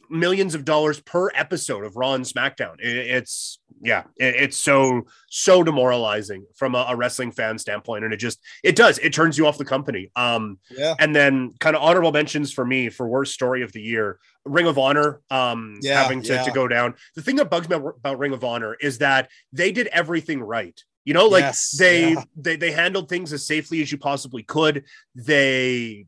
millions 0.10 0.56
of 0.56 0.66
dollars 0.66 1.00
per 1.02 1.30
episode 1.34 1.86
of 1.86 1.96
Raw 1.96 2.14
and 2.14 2.26
SmackDown. 2.26 2.76
it's 2.80 3.60
yeah, 3.82 4.04
it's 4.18 4.58
so 4.58 5.04
so 5.30 5.62
demoralizing 5.62 6.46
from 6.56 6.74
a, 6.74 6.96
wrestling 6.96 7.32
fan 7.32 7.58
standpoint, 7.58 8.06
and 8.06 8.14
it 8.14 8.18
just 8.18 8.40
it 8.64 8.76
does 8.76 8.98
it 9.00 9.14
turns 9.14 9.38
you 9.38 9.46
off 9.46 9.58
the 9.58 9.66
company. 9.66 10.10
Um, 10.16 10.60
yeah, 10.72 10.96
and 11.00 11.14
then 11.14 11.54
kind 11.60 11.76
of 11.76 11.82
honorable 11.82 12.12
mentions 12.12 12.54
for 12.54 12.66
me 12.66 12.90
for 12.90 13.08
worst 13.08 13.34
story 13.34 13.62
of 13.62 13.74
the 13.74 13.82
year. 13.82 14.20
Ring 14.46 14.68
of 14.68 14.78
Honor, 14.78 15.22
um, 15.30 15.80
yeah, 15.82 16.02
having 16.02 16.22
to, 16.24 16.34
yeah. 16.34 16.44
to 16.44 16.52
go 16.52 16.68
down. 16.68 16.96
The 17.16 17.22
thing 17.22 17.36
that 17.38 17.50
bugs 17.50 17.68
me 17.70 17.76
about 17.76 18.20
Ring 18.20 18.34
of 18.34 18.44
Honor 18.44 18.76
is 18.76 19.00
that 19.00 19.30
they 19.52 19.72
did 19.72 19.88
everything 19.88 20.42
right. 20.42 20.80
You 21.06 21.14
know, 21.14 21.28
like 21.28 21.42
yes, 21.42 21.76
they 21.78 22.14
yeah. 22.14 22.24
they 22.38 22.56
they 22.56 22.72
handled 22.72 23.10
things 23.10 23.34
as 23.34 23.46
safely 23.46 23.82
as 23.82 23.92
you 23.92 23.98
possibly 23.98 24.44
could. 24.44 24.86
They 25.14 26.06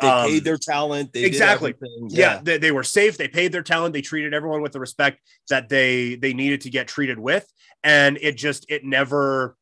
they 0.00 0.08
um, 0.08 0.28
paid 0.28 0.44
their 0.44 0.56
talent. 0.56 1.12
They 1.12 1.24
exactly. 1.24 1.74
Yeah, 2.08 2.34
yeah 2.34 2.40
they, 2.42 2.58
they, 2.58 2.70
were 2.72 2.82
safe. 2.82 3.16
They 3.16 3.28
paid 3.28 3.52
their 3.52 3.62
talent. 3.62 3.92
They 3.92 4.02
treated 4.02 4.34
everyone 4.34 4.62
with 4.62 4.72
the 4.72 4.80
respect 4.80 5.20
that 5.48 5.68
they 5.68 6.16
they 6.16 6.32
needed 6.32 6.62
to 6.62 6.70
get 6.70 6.88
treated 6.88 7.18
with, 7.18 7.46
and 7.82 8.18
it 8.20 8.36
just 8.36 8.66
it 8.68 8.84
never 8.84 9.56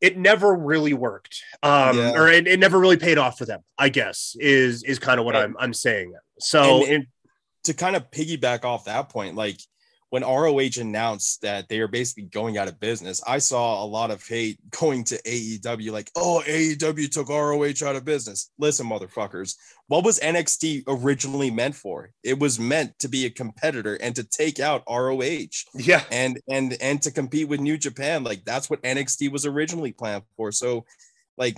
it 0.00 0.18
never 0.18 0.54
really 0.54 0.94
worked, 0.94 1.42
um, 1.62 1.96
yeah. 1.96 2.12
or 2.12 2.28
it, 2.28 2.48
it, 2.48 2.58
never 2.58 2.78
really 2.78 2.96
paid 2.96 3.18
off 3.18 3.38
for 3.38 3.44
them. 3.44 3.60
I 3.78 3.88
guess 3.88 4.36
is 4.38 4.82
is 4.82 4.98
kind 4.98 5.20
of 5.20 5.26
what 5.26 5.36
I'm 5.36 5.56
I'm 5.58 5.72
saying. 5.72 6.14
So 6.38 6.82
and, 6.82 6.92
and 6.92 7.06
to 7.64 7.74
kind 7.74 7.94
of 7.96 8.10
piggyback 8.10 8.64
off 8.64 8.86
that 8.86 9.08
point, 9.08 9.36
like 9.36 9.60
when 10.12 10.24
ROH 10.24 10.78
announced 10.78 11.40
that 11.40 11.70
they 11.70 11.80
are 11.80 11.88
basically 11.88 12.24
going 12.24 12.58
out 12.58 12.68
of 12.68 12.78
business, 12.78 13.22
I 13.26 13.38
saw 13.38 13.82
a 13.82 13.86
lot 13.86 14.10
of 14.10 14.22
hate 14.28 14.58
going 14.78 15.04
to 15.04 15.16
AEW, 15.22 15.90
like, 15.90 16.10
oh, 16.14 16.42
AEW 16.46 17.10
took 17.10 17.30
ROH 17.30 17.88
out 17.88 17.96
of 17.96 18.04
business. 18.04 18.50
Listen, 18.58 18.86
motherfuckers, 18.86 19.54
what 19.86 20.04
was 20.04 20.20
NXT 20.20 20.82
originally 20.86 21.50
meant 21.50 21.74
for? 21.74 22.10
It 22.22 22.38
was 22.38 22.60
meant 22.60 22.98
to 22.98 23.08
be 23.08 23.24
a 23.24 23.30
competitor 23.30 23.94
and 23.94 24.14
to 24.16 24.22
take 24.22 24.60
out 24.60 24.82
ROH. 24.86 25.46
Yeah. 25.74 26.02
And 26.10 26.38
and 26.46 26.76
and 26.82 27.00
to 27.00 27.10
compete 27.10 27.48
with 27.48 27.60
New 27.60 27.78
Japan. 27.78 28.22
Like 28.22 28.44
that's 28.44 28.68
what 28.68 28.82
NXT 28.82 29.32
was 29.32 29.46
originally 29.46 29.92
planned 29.92 30.24
for. 30.36 30.52
So 30.52 30.84
like 31.38 31.56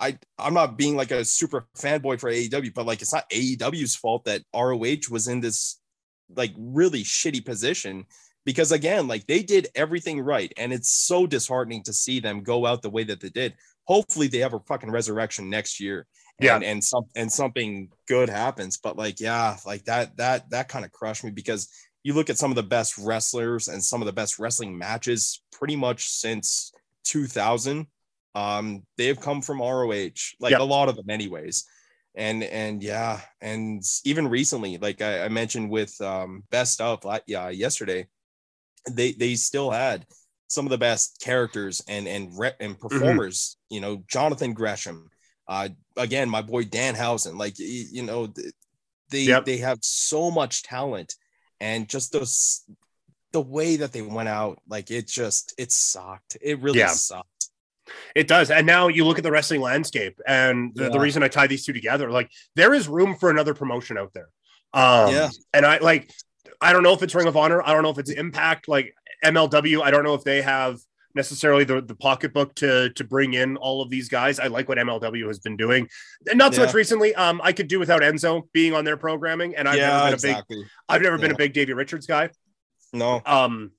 I 0.00 0.18
I'm 0.38 0.54
not 0.54 0.78
being 0.78 0.96
like 0.96 1.10
a 1.10 1.22
super 1.22 1.66
fanboy 1.76 2.18
for 2.18 2.30
AEW, 2.30 2.72
but 2.72 2.86
like 2.86 3.02
it's 3.02 3.12
not 3.12 3.28
AEW's 3.28 3.94
fault 3.94 4.24
that 4.24 4.40
ROH 4.54 5.10
was 5.10 5.28
in 5.28 5.40
this 5.40 5.81
like 6.36 6.52
really 6.56 7.02
shitty 7.02 7.44
position 7.44 8.06
because 8.44 8.72
again, 8.72 9.06
like 9.06 9.26
they 9.26 9.42
did 9.42 9.68
everything 9.74 10.20
right, 10.20 10.52
and 10.56 10.72
it's 10.72 10.90
so 10.90 11.26
disheartening 11.26 11.82
to 11.84 11.92
see 11.92 12.20
them 12.20 12.42
go 12.42 12.66
out 12.66 12.82
the 12.82 12.90
way 12.90 13.04
that 13.04 13.20
they 13.20 13.30
did. 13.30 13.54
Hopefully, 13.84 14.26
they 14.26 14.38
have 14.38 14.54
a 14.54 14.60
fucking 14.60 14.90
resurrection 14.90 15.48
next 15.48 15.80
year, 15.80 16.06
and, 16.40 16.44
yeah, 16.44 16.68
and 16.68 16.82
some 16.82 17.04
and 17.14 17.30
something 17.30 17.88
good 18.08 18.28
happens. 18.28 18.78
But 18.78 18.96
like, 18.96 19.20
yeah, 19.20 19.56
like 19.64 19.84
that 19.84 20.16
that 20.16 20.50
that 20.50 20.68
kind 20.68 20.84
of 20.84 20.92
crushed 20.92 21.24
me 21.24 21.30
because 21.30 21.68
you 22.02 22.14
look 22.14 22.30
at 22.30 22.38
some 22.38 22.50
of 22.50 22.56
the 22.56 22.62
best 22.62 22.98
wrestlers 22.98 23.68
and 23.68 23.82
some 23.82 24.02
of 24.02 24.06
the 24.06 24.12
best 24.12 24.38
wrestling 24.38 24.76
matches 24.76 25.40
pretty 25.52 25.76
much 25.76 26.08
since 26.08 26.72
2000 27.04 27.86
um 28.34 28.82
they've 28.96 29.20
come 29.20 29.42
from 29.42 29.60
ROH 29.60 30.10
like 30.40 30.54
a 30.54 30.62
lot 30.62 30.88
of 30.88 30.96
them 30.96 31.10
anyways 31.10 31.64
and 32.14 32.42
and 32.42 32.82
yeah 32.82 33.20
and 33.40 33.82
even 34.04 34.28
recently 34.28 34.78
like 34.78 35.00
i, 35.00 35.24
I 35.24 35.28
mentioned 35.28 35.70
with 35.70 35.98
um 36.00 36.44
best 36.50 36.80
of 36.80 37.04
yeah 37.26 37.48
yesterday 37.48 38.06
they 38.90 39.12
they 39.12 39.34
still 39.34 39.70
had 39.70 40.06
some 40.48 40.66
of 40.66 40.70
the 40.70 40.78
best 40.78 41.20
characters 41.22 41.82
and 41.88 42.06
and 42.06 42.38
rep 42.38 42.56
and 42.60 42.74
mm-hmm. 42.74 42.86
performers 42.86 43.56
mm-hmm. 43.56 43.74
you 43.74 43.80
know 43.80 44.04
jonathan 44.08 44.52
gresham 44.52 45.08
uh 45.48 45.68
again 45.96 46.28
my 46.28 46.42
boy 46.42 46.64
danhausen 46.64 47.38
like 47.38 47.54
you 47.58 48.02
know 48.02 48.32
they 49.10 49.22
yep. 49.22 49.44
they 49.44 49.58
have 49.58 49.78
so 49.80 50.30
much 50.30 50.62
talent 50.62 51.14
and 51.60 51.88
just 51.88 52.12
those 52.12 52.64
the 53.32 53.40
way 53.40 53.76
that 53.76 53.92
they 53.92 54.02
went 54.02 54.28
out 54.28 54.58
like 54.68 54.90
it 54.90 55.06
just 55.06 55.54
it 55.56 55.72
sucked 55.72 56.36
it 56.42 56.60
really 56.60 56.80
yeah. 56.80 56.88
sucked 56.88 57.28
it 58.14 58.28
does. 58.28 58.50
And 58.50 58.66
now 58.66 58.88
you 58.88 59.04
look 59.04 59.18
at 59.18 59.24
the 59.24 59.30
wrestling 59.30 59.60
landscape, 59.60 60.18
and 60.26 60.72
the, 60.74 60.84
yeah. 60.84 60.88
the, 60.90 61.00
reason 61.00 61.22
I 61.22 61.28
tie 61.28 61.46
these 61.46 61.64
two 61.64 61.72
together, 61.72 62.10
like 62.10 62.30
there 62.56 62.74
is 62.74 62.88
room 62.88 63.16
for 63.16 63.30
another 63.30 63.54
promotion 63.54 63.98
out 63.98 64.12
there. 64.14 64.28
Um, 64.74 65.12
yeah. 65.12 65.30
And 65.52 65.66
I 65.66 65.78
like, 65.78 66.10
I 66.60 66.72
don't 66.72 66.82
know 66.82 66.92
if 66.92 67.02
it's 67.02 67.14
Ring 67.14 67.26
of 67.26 67.36
Honor. 67.36 67.62
I 67.62 67.72
don't 67.72 67.82
know 67.82 67.90
if 67.90 67.98
it's 67.98 68.10
Impact, 68.10 68.68
like 68.68 68.94
MLW. 69.24 69.82
I 69.82 69.90
don't 69.90 70.04
know 70.04 70.14
if 70.14 70.24
they 70.24 70.42
have 70.42 70.78
necessarily 71.14 71.64
the, 71.64 71.82
the 71.82 71.94
pocketbook 71.94 72.54
to 72.54 72.90
to 72.90 73.04
bring 73.04 73.34
in 73.34 73.56
all 73.56 73.82
of 73.82 73.90
these 73.90 74.08
guys. 74.08 74.38
I 74.38 74.46
like 74.46 74.68
what 74.68 74.78
MLW 74.78 75.26
has 75.26 75.38
been 75.38 75.56
doing. 75.56 75.88
Not 76.34 76.54
so 76.54 76.60
yeah. 76.60 76.66
much 76.66 76.74
recently. 76.74 77.14
Um, 77.14 77.40
I 77.42 77.52
could 77.52 77.68
do 77.68 77.78
without 77.78 78.02
Enzo 78.02 78.42
being 78.52 78.74
on 78.74 78.84
their 78.84 78.96
programming, 78.96 79.56
and 79.56 79.68
I've 79.68 79.76
yeah, 79.76 79.88
never 79.88 80.04
been 80.04 80.14
exactly. 80.14 80.56
a 80.56 80.60
big 80.60 80.68
I've 80.88 81.02
never 81.02 81.16
yeah. 81.16 81.22
been 81.22 81.30
a 81.32 81.36
big 81.36 81.52
Davey 81.52 81.72
Richards 81.72 82.06
guy. 82.06 82.30
No. 82.92 83.20
Um, 83.24 83.72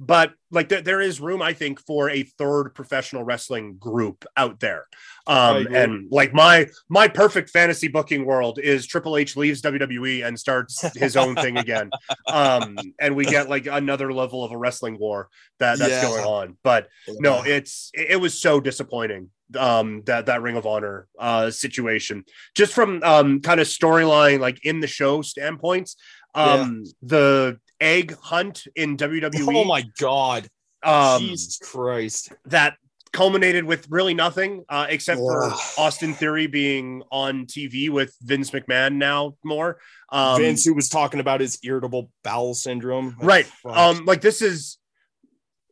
but 0.00 0.32
like 0.50 0.70
there, 0.70 0.80
there 0.80 1.00
is 1.02 1.20
room, 1.20 1.42
I 1.42 1.52
think, 1.52 1.78
for 1.78 2.08
a 2.08 2.22
third 2.22 2.70
professional 2.74 3.22
wrestling 3.22 3.76
group 3.76 4.24
out 4.36 4.58
there. 4.58 4.86
Um, 5.26 5.68
and 5.72 6.10
like 6.10 6.32
my 6.32 6.68
my 6.88 7.06
perfect 7.06 7.50
fantasy 7.50 7.86
booking 7.86 8.24
world 8.24 8.58
is 8.58 8.86
Triple 8.86 9.18
H 9.18 9.36
leaves 9.36 9.60
WWE 9.60 10.26
and 10.26 10.40
starts 10.40 10.80
his 10.96 11.16
own 11.16 11.36
thing 11.36 11.58
again. 11.58 11.90
Um, 12.32 12.78
and 13.00 13.16
we 13.16 13.26
get 13.26 13.48
like 13.48 13.66
another 13.66 14.12
level 14.12 14.44
of 14.44 14.52
a 14.52 14.56
wrestling 14.56 14.98
war 15.00 15.28
that 15.58 15.80
that's 15.80 15.90
Yeah. 15.90 16.08
going 16.08 16.24
on. 16.24 16.56
But 16.62 16.88
no, 17.18 17.42
it's 17.42 17.90
it, 17.92 18.12
it 18.12 18.16
was 18.20 18.40
so 18.40 18.60
disappointing 18.60 19.30
um 19.58 20.02
that 20.06 20.26
that 20.26 20.42
ring 20.42 20.56
of 20.56 20.64
honor 20.64 21.08
uh 21.18 21.50
situation 21.50 22.24
just 22.54 22.72
from 22.72 23.02
um 23.02 23.40
kind 23.40 23.58
of 23.58 23.66
storyline 23.66 24.38
like 24.38 24.64
in 24.64 24.78
the 24.78 24.86
show 24.86 25.22
standpoints 25.22 25.96
um 26.36 26.84
the 27.02 27.58
egg 27.80 28.16
hunt 28.20 28.66
in 28.76 28.96
WWE 28.96 29.54
Oh 29.56 29.64
my 29.64 29.84
god. 29.98 30.48
um 30.82 31.22
Jesus 31.22 31.58
Christ. 31.58 32.32
that 32.46 32.76
culminated 33.12 33.64
with 33.64 33.86
really 33.90 34.14
nothing 34.14 34.64
uh 34.68 34.86
except 34.88 35.18
for 35.18 35.50
Austin 35.76 36.14
Theory 36.14 36.46
being 36.46 37.02
on 37.10 37.46
TV 37.46 37.90
with 37.90 38.14
Vince 38.22 38.50
McMahon 38.52 38.94
now 38.94 39.34
more 39.42 39.78
um 40.10 40.40
Vince, 40.40 40.64
who 40.64 40.74
was 40.74 40.88
talking 40.88 41.18
about 41.20 41.40
his 41.40 41.58
irritable 41.64 42.10
bowel 42.22 42.54
syndrome. 42.54 43.16
Right 43.20 43.46
um 43.64 44.04
like 44.04 44.20
this 44.20 44.42
is 44.42 44.78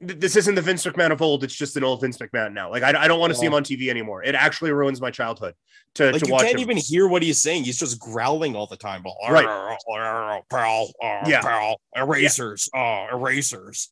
this 0.00 0.36
isn't 0.36 0.54
the 0.54 0.62
Vince 0.62 0.84
McMahon 0.84 1.10
of 1.12 1.20
old. 1.22 1.42
It's 1.44 1.54
just 1.54 1.76
an 1.76 1.84
old 1.84 2.00
Vince 2.00 2.18
McMahon 2.18 2.52
now. 2.52 2.70
Like 2.70 2.82
I, 2.82 3.04
I 3.04 3.08
don't 3.08 3.18
want 3.20 3.32
to 3.32 3.38
see 3.38 3.46
him 3.46 3.54
on 3.54 3.64
TV 3.64 3.88
anymore. 3.88 4.22
It 4.22 4.34
actually 4.34 4.72
ruins 4.72 5.00
my 5.00 5.10
childhood 5.10 5.54
to, 5.94 6.12
like 6.12 6.22
to 6.22 6.26
you 6.28 6.32
watch 6.32 6.42
can't 6.42 6.54
him. 6.54 6.60
even 6.60 6.76
hear 6.76 7.08
what 7.08 7.22
he's 7.22 7.40
saying. 7.40 7.64
He's 7.64 7.78
just 7.78 7.98
growling 7.98 8.54
all 8.54 8.66
the 8.66 8.76
time. 8.76 9.02
Right. 9.28 9.44
Pal, 10.50 10.88
Yeah. 11.26 11.40
pal, 11.42 11.80
erasers, 11.96 12.68
uh, 12.74 13.06
erasers. 13.12 13.90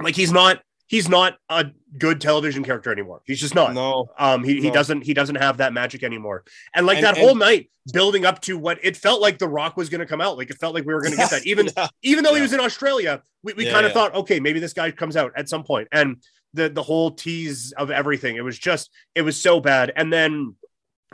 like 0.00 0.14
he's 0.16 0.32
not 0.32 0.60
he's 0.86 1.08
not 1.08 1.36
a 1.48 1.66
good 1.98 2.20
television 2.20 2.62
character 2.64 2.92
anymore. 2.92 3.20
He's 3.26 3.40
just 3.40 3.54
not. 3.54 3.74
No, 3.74 4.08
Um, 4.18 4.44
he, 4.44 4.60
he 4.60 4.70
doesn't 4.70 5.02
he 5.02 5.14
doesn't 5.14 5.36
have 5.36 5.56
that 5.58 5.72
magic 5.72 6.02
anymore. 6.02 6.44
And 6.74 6.86
like 6.86 6.96
And- 6.98 7.06
that 7.06 7.16
and- 7.16 7.24
whole 7.26 7.34
night 7.34 7.70
building 7.92 8.24
up 8.26 8.40
to 8.42 8.58
what 8.58 8.78
it 8.82 8.96
felt 8.96 9.20
like 9.20 9.38
The 9.38 9.46
Rock 9.48 9.76
was 9.76 9.88
going 9.88 10.00
to 10.00 10.06
come 10.06 10.20
out. 10.20 10.36
Like 10.36 10.50
it 10.50 10.58
felt 10.58 10.74
like 10.74 10.84
we 10.84 10.92
were 10.92 11.00
going 11.00 11.12
to 11.12 11.18
get 11.18 11.30
that. 11.30 11.46
Even 11.52 11.68
Yeah. 11.76 11.86
even 12.02 12.24
though 12.24 12.34
he 12.34 12.42
was 12.42 12.52
in 12.52 12.60
Australia, 12.60 13.22
we, 13.42 13.52
we 13.54 13.66
Yeah, 13.66 13.72
kind 13.72 13.86
of 13.86 13.90
yeah. 13.90 13.94
thought, 13.94 14.14
okay, 14.16 14.40
maybe 14.40 14.58
this 14.60 14.72
guy 14.72 14.90
comes 14.90 15.16
out 15.16 15.32
at 15.36 15.48
some 15.48 15.62
point. 15.64 15.88
And 15.92 16.16
the 16.54 16.68
the 16.68 16.82
whole 16.82 17.10
tease 17.12 17.72
of 17.72 17.90
everything, 17.90 18.36
it 18.36 18.44
was 18.44 18.58
just 18.58 18.90
it 19.14 19.22
was 19.22 19.40
so 19.40 19.60
bad. 19.60 19.92
And 19.96 20.12
then 20.12 20.56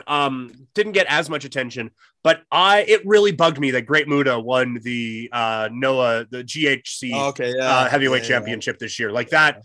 um 0.07 0.51
didn't 0.73 0.93
get 0.93 1.07
as 1.07 1.29
much 1.29 1.45
attention, 1.45 1.91
but 2.23 2.41
I 2.51 2.81
it 2.81 3.05
really 3.05 3.31
bugged 3.31 3.59
me 3.59 3.71
that 3.71 3.83
Great 3.83 4.07
Muta 4.07 4.39
won 4.39 4.79
the 4.83 5.29
uh 5.31 5.69
Noah 5.71 6.25
the 6.29 6.43
GHC 6.43 7.13
okay, 7.29 7.53
yeah, 7.55 7.69
uh, 7.69 7.89
heavyweight 7.89 8.23
yeah, 8.23 8.29
yeah. 8.29 8.39
championship 8.39 8.79
this 8.79 8.99
year. 8.99 9.11
Like 9.11 9.29
that, 9.29 9.61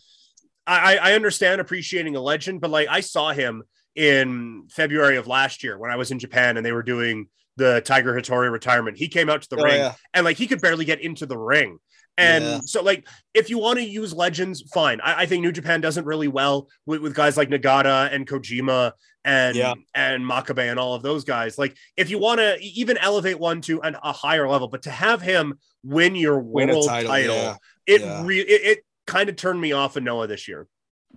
I, 0.67 0.97
I 0.99 1.13
understand 1.15 1.61
appreciating 1.61 2.17
a 2.17 2.21
legend, 2.21 2.61
but 2.61 2.71
like 2.71 2.89
I 2.89 3.01
saw 3.01 3.33
him 3.33 3.63
in 3.95 4.67
February 4.71 5.17
of 5.17 5.27
last 5.27 5.65
year 5.65 5.79
when 5.79 5.91
I 5.91 5.97
was 5.97 6.11
in 6.11 6.19
Japan 6.19 6.57
and 6.57 6.65
they 6.65 6.73
were 6.73 6.83
doing 6.83 7.29
the 7.57 7.81
Tiger 7.85 8.15
Hattori 8.15 8.51
retirement. 8.51 8.97
He 8.97 9.09
came 9.09 9.29
out 9.29 9.43
to 9.43 9.49
the 9.49 9.57
Oh, 9.57 9.65
ring 9.65 9.77
yeah. 9.79 9.95
and 10.15 10.25
like 10.25 10.37
he 10.37 10.47
could 10.47 10.61
barely 10.61 10.85
get 10.85 11.01
into 11.01 11.27
the 11.27 11.37
ring. 11.37 11.79
And 12.19 12.45
Yeah. 12.45 12.61
so, 12.67 12.83
like, 12.83 13.07
if 13.33 13.49
you 13.49 13.59
want 13.59 13.79
to 13.79 13.85
use 13.85 14.13
legends, 14.13 14.61
fine. 14.73 15.01
I, 15.01 15.23
I 15.23 15.27
think 15.27 15.41
New 15.43 15.53
Japan 15.53 15.81
does 15.81 15.97
it 15.97 16.05
really 16.05 16.29
well 16.29 16.69
with, 16.85 17.01
with 17.01 17.15
guys 17.15 17.37
like 17.37 17.49
Nagata 17.49 18.13
and 18.13 18.27
Kojima 18.27 18.93
and 19.25 19.57
Yeah. 19.57 19.75
and 19.95 20.25
Makabe 20.25 20.69
and 20.69 20.79
all 20.81 20.95
of 20.95 21.03
those 21.03 21.23
guys. 21.25 21.57
Like, 21.59 21.77
if 21.97 22.11
you 22.11 22.19
want 22.19 22.41
to 22.41 22.59
even 22.61 22.99
elevate 22.99 23.39
one 23.39 23.61
to 23.63 23.81
an, 23.83 23.97
a 24.03 24.13
higher 24.13 24.49
level, 24.49 24.67
but 24.69 24.83
to 24.83 24.91
have 24.91 25.23
him 25.23 25.59
win 25.85 26.17
your 26.17 26.41
Win 26.41 26.69
world 26.69 26.89
title, 26.89 27.11
title, 27.11 27.35
yeah. 27.37 27.57
it 27.87 28.03
re- 28.27 28.41
it, 28.41 28.79
it 28.79 28.85
kind 29.07 29.29
of 29.29 29.37
turned 29.37 29.61
me 29.61 29.71
off 29.73 29.97
of 29.97 30.03
Noah 30.03 30.27
this 30.27 30.49
year. 30.49 30.67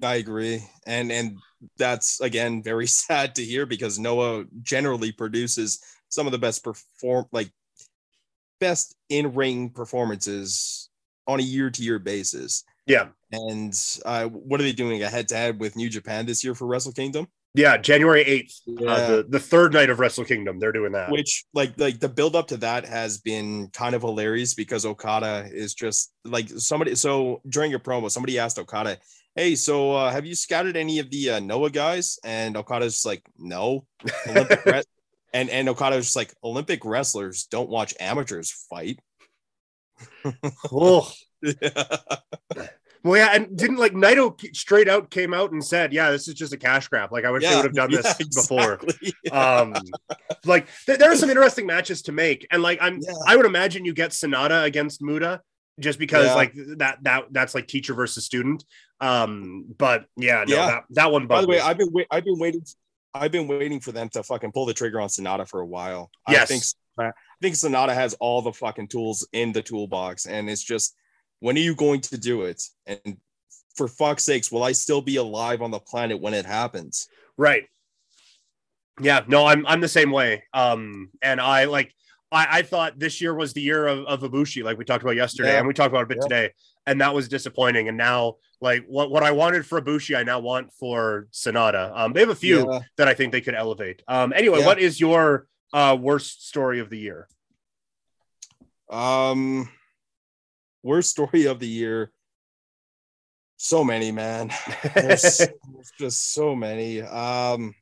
I 0.03 0.15
agree, 0.15 0.63
and 0.85 1.11
and 1.11 1.37
that's 1.77 2.21
again 2.21 2.61
very 2.61 2.85
sad 3.01 3.33
to 3.35 3.43
hear 3.43 3.65
because 3.65 3.97
Noah 3.97 4.45
generally 4.61 5.11
produces 5.11 5.83
some 6.09 6.27
of 6.27 6.31
the 6.31 6.37
best 6.37 6.63
perform 6.63 7.25
like 7.31 7.49
best 8.59 8.95
in 9.09 9.33
ring 9.33 9.71
performances 9.71 10.89
on 11.27 11.39
a 11.39 11.43
year 11.43 11.69
to 11.69 11.83
year 11.83 11.99
basis. 11.99 12.63
Yeah. 12.87 13.09
And 13.31 13.73
uh, 14.05 14.25
what 14.25 14.59
are 14.59 14.63
they 14.63 14.71
doing 14.73 15.03
a 15.03 15.09
head 15.09 15.27
to 15.29 15.35
head 15.35 15.59
with 15.59 15.75
New 15.75 15.89
Japan 15.89 16.25
this 16.25 16.43
year 16.43 16.55
for 16.55 16.65
Wrestle 16.67 16.91
Kingdom? 16.93 17.27
Yeah, 17.53 17.75
January 17.77 18.23
8th, 18.23 18.53
Yeah. 18.65 18.89
uh, 18.89 19.07
the, 19.17 19.23
the 19.29 19.39
third 19.39 19.73
night 19.73 19.89
of 19.89 19.99
Wrestle 19.99 20.23
Kingdom, 20.23 20.57
they're 20.57 20.71
doing 20.71 20.93
that. 20.93 21.11
which 21.11 21.43
like 21.53 21.73
like 21.77 21.99
the 21.99 22.07
build 22.09 22.33
up 22.35 22.47
to 22.47 22.57
that 22.57 22.85
has 22.85 23.17
been 23.19 23.67
kind 23.73 23.93
of 23.93 24.01
hilarious 24.01 24.53
because 24.53 24.85
Okada 24.85 25.47
is 25.51 25.73
just 25.73 26.13
like 26.23 26.47
somebody 26.49 26.95
so 26.95 27.41
during 27.49 27.69
your 27.69 27.81
promo 27.81 28.09
somebody 28.09 28.39
asked 28.39 28.57
Okada 28.57 28.97
hey 29.35 29.55
so 29.55 29.91
uh, 29.93 30.09
have 30.11 30.25
you 30.25 30.33
scouted 30.33 30.77
any 30.77 30.99
of 30.99 31.09
the 31.11 31.29
uh, 31.31 31.39
Noah 31.41 31.71
guys 31.71 32.17
and 32.23 32.55
Okada's 32.55 32.93
just 32.93 33.05
like 33.05 33.21
no 33.37 33.85
and 35.33 35.49
and 35.49 35.69
Okada 35.69 35.97
was 35.97 36.05
just 36.05 36.15
like 36.15 36.33
Olympic 36.43 36.85
wrestlers 36.85 37.45
don't 37.45 37.69
watch 37.69 37.93
amateurs 37.99 38.51
fight 38.69 38.99
oh, 40.71 41.11
well, 43.03 43.17
yeah, 43.17 43.29
and 43.33 43.57
didn't 43.57 43.77
like 43.77 43.93
Naito 43.93 44.39
straight 44.55 44.87
out 44.87 45.09
came 45.09 45.33
out 45.33 45.51
and 45.51 45.63
said, 45.63 45.91
"Yeah, 45.93 46.11
this 46.11 46.27
is 46.27 46.35
just 46.35 46.53
a 46.53 46.57
cash 46.57 46.87
grab." 46.87 47.11
Like 47.11 47.25
I 47.25 47.31
wish 47.31 47.43
they 47.43 47.55
would 47.55 47.65
have 47.65 47.73
done 47.73 47.89
this 47.91 48.05
yeah, 48.19 48.25
before. 48.33 48.73
exactly. 48.73 49.13
Um, 49.31 49.73
like 50.45 50.67
th- 50.85 50.99
there 50.99 51.11
are 51.11 51.15
some 51.15 51.29
interesting 51.29 51.65
matches 51.65 52.01
to 52.03 52.11
make, 52.11 52.45
and 52.51 52.61
like 52.61 52.77
I'm, 52.81 52.99
Yeah. 53.01 53.13
I 53.27 53.35
would 53.35 53.45
imagine 53.45 53.85
you 53.85 53.93
get 53.93 54.11
Sanada 54.11 54.63
against 54.65 55.01
Muta 55.01 55.41
just 55.79 55.97
because 55.97 56.25
Yeah. 56.27 56.35
like 56.35 56.53
that 56.77 56.99
that 57.03 57.25
that's 57.31 57.55
like 57.55 57.67
teacher 57.67 57.93
versus 57.95 58.25
student. 58.25 58.63
Um, 58.99 59.65
but 59.77 60.05
yeah, 60.17 60.43
no, 60.47 60.55
Yeah. 60.55 60.65
that 60.67 60.83
that 60.91 61.11
one. 61.11 61.25
By 61.27 61.41
the 61.41 61.47
way, 61.47 61.55
me. 61.57 61.61
I've 61.61 61.77
been 61.77 61.89
wait- 61.91 62.07
I've 62.11 62.25
been 62.25 62.37
waiting. 62.39 62.63
I've 63.13 63.31
been 63.31 63.47
waiting 63.47 63.79
for 63.81 63.91
them 63.91 64.07
to 64.09 64.23
fucking 64.23 64.51
pull 64.53 64.65
the 64.65 64.73
trigger 64.73 65.01
on 65.01 65.09
Sanada 65.09 65.47
for 65.47 65.59
a 65.59 65.65
while. 65.65 66.09
I 66.27 66.33
Yes. 66.33 66.47
think 66.49 66.63
I 66.99 67.03
think 67.05 67.15
Sanada 67.41 67.93
has 67.93 68.13
all 68.15 68.41
the 68.41 68.53
fucking 68.53 68.87
tools 68.87 69.27
in 69.33 69.51
the 69.51 69.61
toolbox, 69.61 70.25
and 70.25 70.49
it's 70.49 70.63
just 70.63 70.95
when 71.39 71.55
are 71.57 71.61
you 71.61 71.75
going 71.75 72.01
to 72.01 72.17
do 72.17 72.43
it? 72.43 72.61
And 72.85 73.17
for 73.75 73.87
fuck's 73.87 74.23
sakes, 74.23 74.51
will 74.51 74.63
I 74.63 74.73
still 74.73 75.01
be 75.01 75.15
alive 75.15 75.61
on 75.61 75.71
the 75.71 75.79
planet 75.79 76.19
when 76.21 76.33
it 76.33 76.45
happens? 76.45 77.07
Right. 77.37 77.63
Yeah, 78.99 79.23
no, 79.27 79.45
I'm 79.45 79.65
I'm 79.65 79.81
the 79.81 79.87
same 79.87 80.11
way. 80.11 80.43
Um, 80.53 81.09
and 81.21 81.41
I 81.41 81.65
like 81.65 81.93
I, 82.31 82.59
I 82.59 82.61
thought 82.61 82.99
this 82.99 83.19
year 83.21 83.33
was 83.33 83.53
the 83.53 83.61
year 83.61 83.87
of, 83.87 84.05
of 84.05 84.21
Ibushi, 84.21 84.63
like 84.63 84.77
we 84.77 84.85
talked 84.85 85.03
about 85.03 85.15
yesterday, 85.15 85.53
Yeah. 85.53 85.59
and 85.59 85.67
we 85.67 85.73
talked 85.73 85.89
about 85.89 86.01
it 86.01 86.03
a 86.03 86.07
bit 86.07 86.17
Yeah. 86.17 86.27
today, 86.27 86.53
and 86.85 87.01
that 87.01 87.13
was 87.13 87.27
disappointing. 87.27 87.87
And 87.87 87.97
now, 87.97 88.35
like 88.59 88.85
what 88.87 89.09
what 89.09 89.23
I 89.23 89.31
wanted 89.31 89.65
for 89.65 89.81
Ibushi, 89.81 90.15
I 90.15 90.23
now 90.23 90.39
want 90.39 90.71
for 90.73 91.27
Sanada. 91.31 91.91
Um, 91.95 92.13
they 92.13 92.19
have 92.19 92.29
a 92.29 92.35
few 92.35 92.69
Yeah. 92.71 92.79
that 92.97 93.07
I 93.07 93.13
think 93.13 93.31
they 93.31 93.41
could 93.41 93.55
elevate. 93.55 94.03
Um, 94.07 94.33
anyway, 94.33 94.63
what 94.63 94.79
is 94.79 94.99
your 94.99 95.47
uh 95.73 95.97
worst 95.99 96.47
story 96.47 96.79
of 96.79 96.89
the 96.89 96.97
year? 96.97 97.27
Um, 98.89 99.69
worst 100.83 101.11
story 101.11 101.45
of 101.45 101.59
the 101.59 101.67
year. 101.67 102.11
So 103.57 103.83
many, 103.83 104.11
man. 104.11 104.51
There's, 104.95 105.37
there's 105.37 105.91
just 105.99 106.33
so 106.33 106.55
many. 106.55 107.01
Um, 107.01 107.75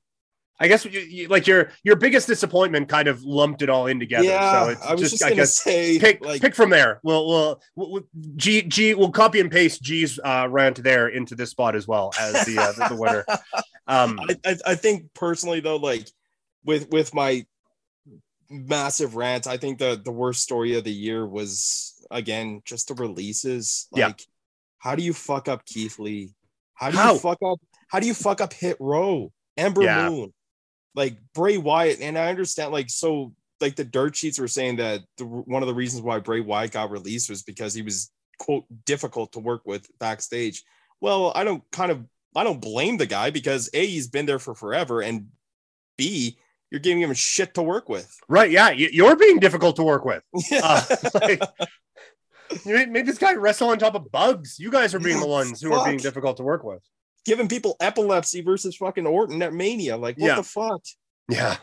I 0.60 0.68
guess 0.68 0.84
you, 0.84 1.00
you, 1.00 1.28
like 1.30 1.48
your 1.48 1.72
your 1.84 1.96
biggest 1.96 2.28
disappointment 2.28 2.90
kind 2.90 3.08
of 3.08 3.24
lumped 3.24 3.62
it 3.62 3.70
all 3.70 3.88
in 3.88 3.98
together. 3.98 4.26
yeah, 4.26 4.66
so 4.66 4.70
it's 4.72 4.82
I 4.82 4.92
was 4.92 5.02
just, 5.02 5.12
just, 5.14 5.24
gonna 5.24 5.36
guess 5.36 5.56
say, 5.56 5.98
pick 6.00 6.24
like, 6.24 6.42
pick 6.42 6.54
from 6.54 6.70
there. 6.70 7.00
We'll 7.02 7.26
we'll, 7.28 7.62
we'll 7.78 7.92
we'll- 7.92 8.04
G 8.36 8.64
G 8.64 8.94
we'll 8.94 9.12
copy 9.12 9.40
and 9.40 9.50
paste 9.50 9.82
G's 9.82 10.20
uh, 10.22 10.48
rant 10.50 10.84
there 10.84 11.08
into 11.08 11.34
this 11.34 11.52
spot 11.52 11.78
as 11.78 11.88
well 11.88 12.12
as 12.20 12.46
the 12.46 12.58
uh, 12.58 12.74
the, 12.74 12.96
the 12.96 13.02
winner. 13.02 13.26
Um, 13.88 14.20
I, 14.20 14.36
I, 14.46 14.56
I 14.68 14.76
think 14.76 15.16
personally 15.16 15.62
though, 15.62 15.78
like 15.78 16.08
with 16.64 16.92
with 16.92 17.12
my 17.16 17.44
massive 18.50 19.16
rant, 19.16 19.48
I 19.48 19.58
think 19.58 19.80
the 19.80 20.00
the 20.04 20.12
worst 20.12 20.42
story 20.42 20.76
of 20.76 20.84
the 20.84 20.92
year 20.94 21.26
was 21.26 22.06
again 22.12 22.62
just 22.66 22.88
the 22.88 22.96
releases. 22.96 23.88
Like, 23.92 24.02
Yeah. 24.20 24.26
how 24.80 24.96
do 24.96 25.04
you 25.04 25.14
fuck 25.14 25.48
up 25.48 25.66
Keith 25.66 26.00
Lee? 26.00 26.34
How 26.74 26.92
do 26.92 26.98
How? 26.98 27.14
you 27.14 27.20
fuck 27.20 27.38
up? 27.46 27.60
How 27.88 28.00
do 28.00 28.08
you 28.08 28.14
fuck 28.14 28.42
up 28.42 28.54
Hit 28.54 28.78
Row? 28.80 29.32
Ember 29.58 29.84
Yeah. 29.84 30.10
Moon, 30.10 30.34
like 30.96 31.18
Bray 31.34 31.58
Wyatt, 31.58 32.00
and 32.02 32.18
I 32.18 32.30
understand 32.30 32.72
like 32.72 32.90
so. 32.90 33.34
Like 33.62 33.76
the 33.76 33.84
dirt 33.84 34.16
sheets 34.16 34.40
were 34.40 34.48
saying 34.48 34.78
that 34.78 35.02
the, 35.18 35.26
one 35.26 35.62
of 35.62 35.68
the 35.68 35.76
reasons 35.76 36.02
why 36.02 36.20
Bray 36.20 36.40
Wyatt 36.40 36.72
got 36.72 36.92
released 36.92 37.30
was 37.30 37.44
because 37.44 37.74
he 37.74 37.82
was 37.82 38.10
quote 38.38 38.64
difficult 38.86 39.34
to 39.34 39.40
work 39.40 39.64
with 39.66 39.86
backstage. 40.00 40.64
Well, 41.02 41.34
I 41.36 41.44
don't 41.44 41.62
kind 41.70 41.92
of 41.92 42.06
I 42.36 42.46
don't 42.46 42.62
blame 42.62 42.96
the 42.96 43.06
guy 43.06 43.32
because 43.32 43.70
A, 43.74 43.86
he's 43.86 44.08
been 44.08 44.26
there 44.26 44.40
for 44.40 44.56
forever, 44.56 45.02
and 45.02 45.28
B, 45.98 46.38
you're 46.72 46.80
giving 46.80 47.02
him 47.02 47.14
shit 47.14 47.54
to 47.56 47.62
work 47.62 47.90
with. 47.90 48.16
right? 48.28 48.50
Yeah, 48.52 48.70
you, 48.72 48.90
you're 48.92 49.16
being 49.16 49.40
difficult 49.40 49.76
to 49.78 49.84
work 49.84 50.06
with. 50.06 50.24
Yeah. 50.52 50.84
Uh, 51.12 51.20
like, 51.22 51.42
you 52.66 52.88
made, 52.88 53.06
this 53.06 53.18
guy 53.20 53.34
wrestle 53.36 53.70
on 53.70 53.78
top 53.78 53.94
of 53.96 54.12
bugs. 54.12 54.58
You 54.60 54.72
guys 54.72 54.96
are 54.96 55.00
being 55.00 55.18
Yeah, 55.18 55.22
the 55.24 55.28
ones 55.28 55.62
who 55.62 55.72
are 55.74 55.86
being 55.86 55.98
difficult 56.00 56.38
to 56.38 56.44
work 56.44 56.64
with. 56.64 56.82
giving 57.26 57.48
people 57.48 57.76
epilepsy 57.80 58.42
versus 58.42 58.76
fucking 58.76 59.06
Orton 59.06 59.42
at 59.44 59.54
Mania. 59.54 59.98
Like, 59.98 60.18
what 60.18 60.28
Yeah. 60.28 60.36
the 60.36 60.44
fuck? 60.44 60.82
Yeah. 61.30 61.58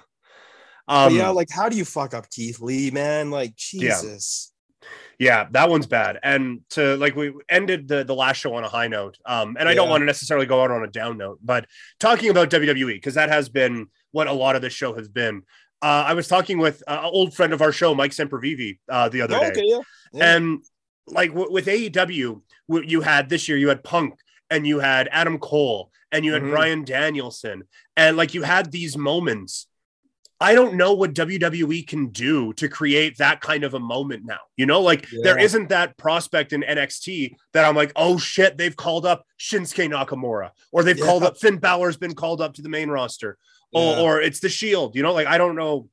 Um, 0.86 1.16
yeah, 1.16 1.30
like, 1.30 1.48
how 1.50 1.68
do 1.68 1.76
you 1.76 1.84
fuck 1.84 2.14
up 2.14 2.30
Keith 2.30 2.60
Lee, 2.60 2.92
man? 2.92 3.30
Like, 3.32 3.56
Jesus. 3.56 4.52
Yeah, 5.18 5.48
that 5.50 5.68
one's 5.68 5.86
bad. 5.86 6.18
And 6.22 6.60
to 6.70 6.96
like 6.98 7.16
we 7.16 7.32
ended 7.48 7.88
the 7.88 8.04
the 8.04 8.14
last 8.14 8.36
show 8.36 8.54
on 8.54 8.62
a 8.62 8.68
high 8.68 8.86
note. 8.86 9.16
Um, 9.26 9.56
and 9.58 9.68
I 9.68 9.74
don't 9.74 9.88
want 9.88 10.02
to 10.02 10.04
necessarily 10.06 10.46
go 10.46 10.62
out 10.62 10.70
on 10.70 10.84
a 10.84 10.86
down 10.86 11.16
note, 11.18 11.40
but 11.42 11.66
talking 11.98 12.28
about 12.30 12.50
WWE 12.50 12.94
because 12.94 13.14
that 13.14 13.30
has 13.30 13.48
been 13.48 13.86
what 14.16 14.26
a 14.26 14.32
lot 14.32 14.56
of 14.56 14.62
this 14.62 14.72
show 14.72 14.94
has 14.94 15.08
been. 15.10 15.42
Uh, 15.82 16.04
I 16.10 16.14
was 16.14 16.26
talking 16.26 16.56
with 16.56 16.82
uh, 16.88 17.00
an 17.02 17.10
old 17.12 17.34
friend 17.34 17.52
of 17.52 17.60
our 17.60 17.70
show, 17.70 17.94
Mike 17.94 18.12
Sempervivi, 18.12 18.78
uh, 18.88 19.10
the 19.10 19.20
other 19.20 19.36
Oh, 19.36 19.40
day, 19.40 19.46
okay, 19.50 19.62
yeah. 19.64 19.80
yeah. 20.14 20.34
and 20.36 20.64
like 21.06 21.30
w- 21.30 21.52
with 21.52 21.66
AEW, 21.66 22.40
w- 22.68 22.88
you 22.88 23.02
had 23.02 23.28
this 23.28 23.46
year 23.46 23.58
you 23.58 23.68
had 23.68 23.84
Punk 23.84 24.14
and 24.48 24.66
you 24.66 24.78
had 24.80 25.06
Adam 25.12 25.38
Cole 25.38 25.90
and 26.10 26.24
you 26.24 26.32
had 26.32 26.42
Mhm. 26.42 26.50
Bryan 26.50 26.84
Danielson, 26.84 27.64
and 27.94 28.16
like 28.16 28.32
you 28.32 28.42
had 28.42 28.72
these 28.72 28.96
moments. 28.96 29.66
I 30.38 30.54
don't 30.54 30.74
know 30.74 30.92
what 30.92 31.14
WWE 31.14 31.86
can 31.86 32.08
do 32.08 32.52
to 32.54 32.68
create 32.68 33.16
that 33.18 33.40
kind 33.40 33.64
of 33.64 33.72
a 33.74 33.80
moment 33.80 34.24
now. 34.26 34.40
You 34.56 34.66
know, 34.66 34.82
like 34.82 35.06
there 35.22 35.38
Yeah. 35.38 35.44
isn't 35.44 35.70
that 35.70 35.96
prospect 35.96 36.52
in 36.52 36.62
NXT 36.62 37.34
that 37.54 37.64
I'm 37.64 37.74
like, 37.74 37.92
oh 37.96 38.18
shit, 38.18 38.58
they've 38.58 38.76
called 38.76 39.06
up 39.06 39.24
Shinsuke 39.40 39.90
Nakamura 39.90 40.50
or 40.72 40.82
they've 40.82 41.00
called 41.00 41.22
up 41.22 41.38
Finn 41.38 41.56
Balor's 41.58 41.96
been 41.96 42.14
called 42.14 42.42
up 42.42 42.52
to 42.54 42.62
the 42.62 42.68
main 42.68 42.90
roster 42.90 43.38
Yeah. 43.72 43.80
or, 43.80 44.16
or 44.18 44.20
it's 44.20 44.40
the 44.40 44.50
Shield. 44.50 44.94
You 44.94 45.02
know, 45.02 45.14
like 45.14 45.26
I 45.26 45.38
don't 45.38 45.56
know. 45.56 45.88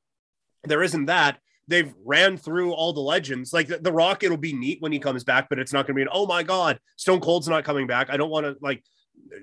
There 0.64 0.82
isn't 0.82 1.06
that. 1.06 1.38
They've 1.66 1.94
ran 2.04 2.36
through 2.36 2.72
all 2.74 2.92
the 2.92 3.00
legends. 3.00 3.54
Like 3.54 3.68
the, 3.68 3.78
the 3.78 3.92
Rock, 3.92 4.22
it'll 4.22 4.36
be 4.36 4.52
neat 4.52 4.82
when 4.82 4.92
he 4.92 4.98
comes 4.98 5.24
back, 5.24 5.48
but 5.48 5.58
it's 5.58 5.72
not 5.72 5.86
going 5.86 5.94
to 5.94 5.98
be 5.98 6.02
an 6.02 6.08
oh 6.12 6.26
my 6.26 6.42
god, 6.42 6.78
Stone 6.96 7.20
Cold's 7.20 7.48
not 7.48 7.64
coming 7.64 7.86
back. 7.86 8.10
I 8.10 8.18
don't 8.18 8.30
want 8.30 8.44
to 8.44 8.56
like. 8.60 8.84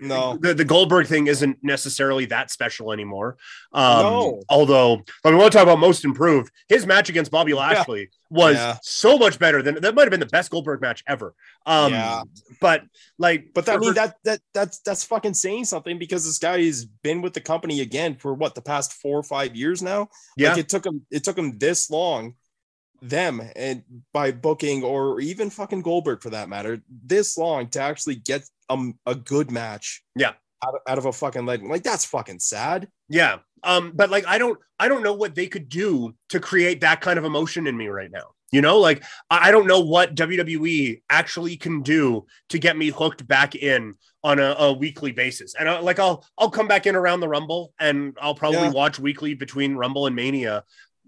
No. 0.01 0.37
the, 0.37 0.53
the 0.53 0.63
Goldberg 0.65 1.05
thing 1.07 1.27
isn't 1.27 1.57
necessarily 1.61 2.25
that 2.27 2.49
special 2.49 2.91
anymore. 2.93 3.37
Um, 3.73 4.01
No. 4.01 4.41
Although, 4.49 5.03
when 5.21 5.33
we 5.33 5.39
want 5.39 5.51
to 5.51 5.57
talk 5.57 5.63
about 5.63 5.79
most 5.79 6.05
improved, 6.05 6.49
his 6.69 6.85
match 6.87 7.09
against 7.09 7.29
Bobby 7.29 7.53
Lashley 7.53 8.09
was 8.29 8.55
Yeah. 8.55 8.77
so 8.81 9.17
much 9.17 9.37
better 9.37 9.61
than 9.61 9.75
that. 9.81 9.93
Might 9.93 10.03
have 10.03 10.09
been 10.11 10.19
the 10.21 10.25
best 10.25 10.49
Goldberg 10.49 10.81
match 10.81 11.03
ever. 11.07 11.35
Um, 11.65 11.91
Yeah. 11.91 12.23
but 12.61 12.83
like, 13.19 13.49
But 13.53 13.65
that, 13.65 13.75
I 13.75 13.79
mean 13.79 13.93
that 13.95 14.15
that 14.23 14.39
that's 14.53 14.79
that's 14.79 15.03
fucking 15.03 15.33
saying 15.33 15.65
something 15.65 15.99
because 15.99 16.25
this 16.25 16.39
guy's 16.39 16.85
been 16.85 17.21
with 17.21 17.33
the 17.33 17.41
company 17.41 17.81
again 17.81 18.15
for 18.15 18.33
what 18.33 18.55
the 18.55 18.61
past 18.61 18.93
four 18.93 19.19
or 19.19 19.23
five 19.23 19.55
years 19.55 19.81
now. 19.83 20.07
yeah, 20.37 20.49
Like 20.51 20.59
it 20.59 20.69
took 20.69 20.85
him 20.85 21.05
it 21.11 21.23
took 21.25 21.37
him 21.37 21.57
this 21.59 21.89
long, 21.91 22.35
them 23.01 23.41
and 23.55 23.83
by 24.13 24.31
booking 24.31 24.83
or 24.83 25.19
even 25.19 25.49
fucking 25.49 25.81
Goldberg 25.81 26.21
for 26.21 26.29
that 26.31 26.49
matter, 26.49 26.81
this 27.05 27.37
long 27.37 27.67
to 27.69 27.81
actually 27.81 28.15
get 28.15 28.43
um 28.69 28.97
a 29.05 29.15
good 29.15 29.51
match. 29.51 30.03
Yeah. 30.15 30.33
Out 30.63 30.75
of, 30.75 30.81
out 30.87 30.97
of 30.99 31.05
a 31.05 31.11
fucking 31.11 31.45
legend. 31.45 31.69
Like 31.69 31.83
that's 31.83 32.05
fucking 32.05 32.39
sad. 32.39 32.87
Yeah. 33.09 33.37
Um, 33.63 33.93
but 33.95 34.09
like 34.11 34.25
I 34.27 34.37
don't 34.37 34.59
I 34.79 34.87
don't 34.87 35.03
know 35.03 35.13
what 35.13 35.33
they 35.35 35.47
could 35.47 35.69
do 35.69 36.13
to 36.29 36.39
create 36.39 36.81
that 36.81 37.01
kind 37.01 37.17
of 37.17 37.25
emotion 37.25 37.67
in 37.67 37.75
me 37.75 37.87
right 37.87 38.11
now. 38.11 38.31
You 38.51 38.61
know, 38.61 38.79
like 38.79 39.03
I 39.29 39.49
I 39.49 39.51
don't 39.51 39.65
know 39.67 39.79
what 39.79 40.13
WWE 40.15 41.01
actually 41.09 41.57
can 41.57 41.81
do 41.81 42.25
to 42.49 42.59
get 42.59 42.77
me 42.77 42.89
hooked 42.89 43.25
back 43.27 43.55
in 43.55 43.95
on 44.23 44.39
a, 44.39 44.55
a 44.59 44.73
weekly 44.73 45.11
basis. 45.11 45.55
And 45.55 45.67
I, 45.67 45.79
like 45.79 45.97
I'll 45.99 46.23
I'll 46.37 46.51
come 46.51 46.67
back 46.67 46.85
in 46.85 46.95
around 46.95 47.21
the 47.21 47.29
Rumble 47.29 47.73
and 47.79 48.15
I'll 48.21 48.35
probably 48.35 48.59
Yeah. 48.59 48.71
watch 48.71 48.99
weekly 48.99 49.33
between 49.33 49.75
Rumble 49.75 50.05
and 50.05 50.15
Mania. 50.15 50.63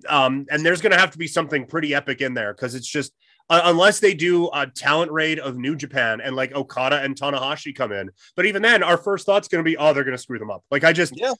Um, 0.07 0.45
and 0.51 0.65
there's 0.65 0.81
gonna 0.81 0.97
have 0.99 1.11
to 1.11 1.17
be 1.17 1.27
something 1.27 1.65
pretty 1.65 1.93
epic 1.95 2.21
in 2.21 2.33
there 2.33 2.53
because 2.53 2.75
it's 2.75 2.87
just 2.87 3.13
uh, 3.49 3.61
unless 3.65 3.99
they 3.99 4.13
do 4.13 4.49
a 4.53 4.67
talent 4.67 5.11
raid 5.11 5.39
of 5.39 5.57
New 5.57 5.75
Japan 5.75 6.21
and 6.21 6.35
like 6.35 6.53
Okada 6.55 7.01
and 7.01 7.15
Tanahashi 7.15 7.75
come 7.75 7.91
in. 7.91 8.09
But 8.35 8.45
even 8.45 8.61
then, 8.61 8.83
our 8.83 8.97
first 8.97 9.25
thought's 9.25 9.47
gonna 9.47 9.63
be, 9.63 9.77
oh, 9.77 9.93
they're 9.93 10.03
gonna 10.03 10.17
screw 10.17 10.39
them 10.39 10.51
up. 10.51 10.63
Like 10.71 10.83
I 10.83 10.93
just 10.93 11.13
Yeah. 11.15 11.33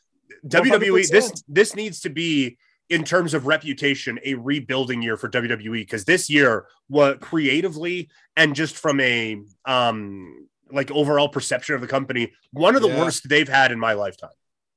WWE 0.48 1.08
this 1.10 1.44
this 1.48 1.76
needs 1.76 2.02
to 2.02 2.10
be 2.10 2.58
in 2.90 3.04
terms 3.04 3.34
of 3.34 3.46
reputation 3.48 4.20
a 4.26 4.34
rebuilding 4.36 5.02
year 5.02 5.16
for 5.16 5.30
WWE 5.30 5.72
because 5.82 6.04
this 6.06 6.30
year 6.30 6.66
what 6.88 7.22
creatively 7.22 8.10
and 8.36 8.56
just 8.56 8.78
from 8.78 9.00
a 9.00 9.42
um 9.66 10.48
like 10.72 10.92
overall 10.92 11.30
perception 11.30 11.76
of 11.76 11.82
the 11.82 11.88
company 11.88 12.34
one 12.52 12.76
of 12.76 12.82
the 12.82 12.90
Yeah. 12.90 13.00
worst 13.02 13.30
they've 13.30 13.48
had 13.48 13.72
in 13.72 13.80
my 13.80 13.94
lifetime. 13.94 14.32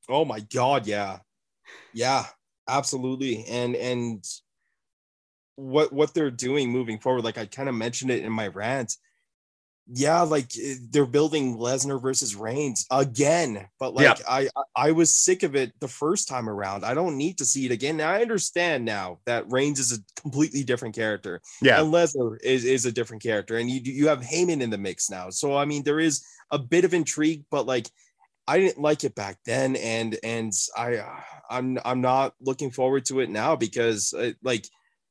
Oh 0.08 0.24
my 0.24 0.40
god, 0.40 0.86
yeah. 0.86 1.18
Yeah, 1.92 2.26
absolutely. 2.68 3.44
And 3.46 3.74
and 3.76 4.24
what 5.56 5.92
what 5.92 6.14
they're 6.14 6.30
doing 6.30 6.70
moving 6.70 6.98
forward, 6.98 7.24
like 7.24 7.38
I 7.38 7.46
kind 7.46 7.68
of 7.68 7.74
mentioned 7.74 8.10
it 8.10 8.24
in 8.24 8.32
my 8.32 8.48
rant. 8.48 8.94
Yeah, 9.88 10.22
like 10.22 10.50
they're 10.90 11.06
building 11.06 11.58
Lesnar 11.58 12.02
versus 12.02 12.34
Reigns 12.34 12.86
again, 12.90 13.68
but 13.78 13.94
like 13.94 14.18
Yeah. 14.18 14.24
I 14.28 14.48
I 14.56 14.62
I 14.88 14.90
was 14.92 15.14
sick 15.14 15.44
of 15.44 15.54
it 15.54 15.72
the 15.78 15.86
first 15.86 16.26
time 16.26 16.48
around. 16.48 16.84
I 16.84 16.92
don't 16.92 17.16
need 17.16 17.38
to 17.38 17.44
see 17.44 17.66
it 17.66 17.70
again. 17.70 17.96
Now 17.96 18.10
I 18.10 18.20
understand 18.20 18.84
now 18.84 19.20
that 19.26 19.48
Reigns 19.48 19.78
is 19.78 19.92
a 19.92 20.20
completely 20.20 20.64
different 20.64 20.96
character 20.96 21.40
Yeah. 21.62 21.80
and 21.80 21.92
Lesnar 21.94 22.36
is, 22.42 22.64
is 22.64 22.84
a 22.84 22.90
different 22.90 23.22
character, 23.22 23.58
and 23.58 23.70
you 23.70 23.80
you 23.80 24.08
have 24.08 24.22
Heyman 24.22 24.60
in 24.60 24.70
the 24.70 24.78
mix 24.78 25.08
now. 25.08 25.30
So 25.30 25.56
I 25.56 25.64
mean, 25.64 25.84
there 25.84 26.00
is 26.00 26.24
a 26.50 26.58
bit 26.58 26.84
of 26.84 26.92
intrigue, 26.92 27.44
but 27.48 27.64
like 27.66 27.88
I 28.48 28.58
didn't 28.58 28.80
like 28.80 29.04
it 29.04 29.14
back 29.14 29.38
then, 29.44 29.76
and 29.76 30.16
and 30.22 30.52
I 30.76 31.02
I'm 31.50 31.78
I'm 31.84 32.00
not 32.00 32.34
looking 32.40 32.70
forward 32.70 33.04
to 33.06 33.20
it 33.20 33.30
now 33.30 33.56
because 33.56 34.12
uh, 34.14 34.32
like 34.42 34.66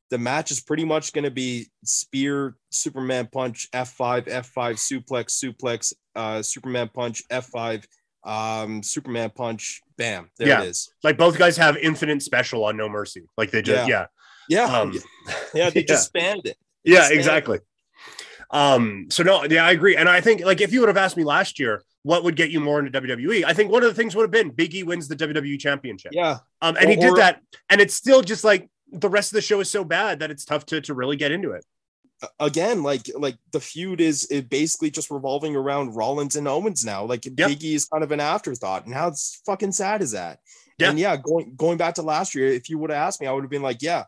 the 0.10 0.18
match 0.18 0.52
is 0.52 0.62
pretty 0.62 0.86
much 0.86 1.14
going 1.14 1.24
to 1.26 1.32
be 1.32 1.68
spear, 1.84 2.56
Superman 2.70 3.28
punch, 3.32 3.68
F5, 3.74 4.28
F5, 4.30 4.76
suplex, 4.76 5.32
suplex, 5.44 5.94
uh, 6.16 6.42
Superman 6.44 6.90
punch, 6.94 7.24
F5, 7.30 7.84
um, 8.24 8.84
Superman 8.84 9.32
punch, 9.36 9.82
bam, 9.98 10.30
there 10.38 10.48
Yeah. 10.48 10.62
it 10.62 10.68
is. 10.68 10.90
Like 11.04 11.18
both 11.18 11.38
guys 11.40 11.58
have 11.58 11.76
infinite 11.78 12.22
special 12.22 12.64
on 12.66 12.78
No 12.78 12.88
Mercy. 12.88 13.24
Like 13.38 13.50
they 13.52 13.62
just 13.64 13.90
yeah. 13.90 14.06
Yeah, 14.48 14.66
Um 14.66 14.94
yeah, 15.56 15.72
they 15.72 15.80
yeah. 15.82 15.86
just 15.88 16.06
spanned 16.06 16.46
it. 16.46 16.56
Yeah, 16.84 16.98
Just, 17.00 17.10
man. 17.10 17.18
exactly. 17.20 17.60
Um, 18.52 19.08
so 19.10 19.24
no, 19.24 19.44
yeah, 19.46 19.66
I 19.66 19.72
agree. 19.72 19.96
And 19.96 20.08
I 20.08 20.22
think 20.22 20.42
like 20.46 20.62
if 20.62 20.72
you 20.72 20.82
would 20.82 20.90
have 20.90 20.98
asked 20.98 21.18
me 21.18 21.24
last 21.24 21.60
year 21.60 21.82
what 22.06 22.24
would 22.24 22.36
get 22.36 22.52
you 22.52 22.60
more 22.60 22.78
into 22.78 23.02
WWE, 23.02 23.44
I 23.46 23.54
think 23.54 23.72
one 23.72 23.82
of 23.82 23.90
the 23.90 23.96
things 23.96 24.16
would 24.16 24.22
have 24.22 24.32
been 24.32 24.52
Big 24.52 24.76
E 24.76 24.84
wins 24.84 25.08
the 25.08 25.16
WWE 25.16 25.60
championship. 25.60 26.12
Yeah, 26.14 26.38
Um, 26.62 26.78
and 26.80 26.88
he 26.88 26.96
did 26.96 27.16
that, 27.16 27.42
and 27.68 27.82
it's 27.82 27.96
still 27.96 28.22
just 28.22 28.44
like 28.44 28.70
the 28.92 29.10
rest 29.10 29.32
of 29.32 29.36
the 29.38 29.42
show 29.42 29.60
is 29.60 29.72
so 29.72 29.84
bad 29.84 30.20
that 30.20 30.30
it's 30.30 30.46
tough 30.46 30.68
to 30.68 30.80
to 30.82 30.94
really 30.94 31.16
get 31.16 31.32
into 31.32 31.52
it. 31.54 31.66
again, 32.40 32.84
like 32.84 33.10
like 33.18 33.38
the 33.54 33.60
feud 33.60 34.02
is 34.02 34.26
is 34.26 34.44
basically 34.44 34.92
just 34.92 35.10
revolving 35.10 35.56
around 35.56 35.96
Rollins 35.96 36.36
and 36.36 36.48
Owens 36.48 36.86
now. 36.86 37.04
Like 37.04 37.22
Biggie 37.22 37.74
is 37.74 37.86
kind 37.86 38.04
of 38.04 38.12
an 38.12 38.20
afterthought, 38.20 38.86
and 38.86 38.94
how 38.94 39.12
fucking 39.48 39.72
sad 39.72 40.04
is 40.04 40.12
that? 40.12 40.38
Yeah. 40.78 40.92
And 40.92 41.00
yeah, 41.00 41.18
going 41.18 41.54
going 41.56 41.80
back 41.80 41.96
to 41.96 42.04
last 42.04 42.36
year, 42.36 42.50
if 42.50 42.70
you 42.70 42.78
would 42.78 42.92
have 42.92 43.00
asked 43.00 43.20
me, 43.20 43.26
I 43.26 43.32
would 43.32 43.44
have 43.44 43.50
been 43.50 43.64
like, 43.64 43.82
yeah, 43.82 44.04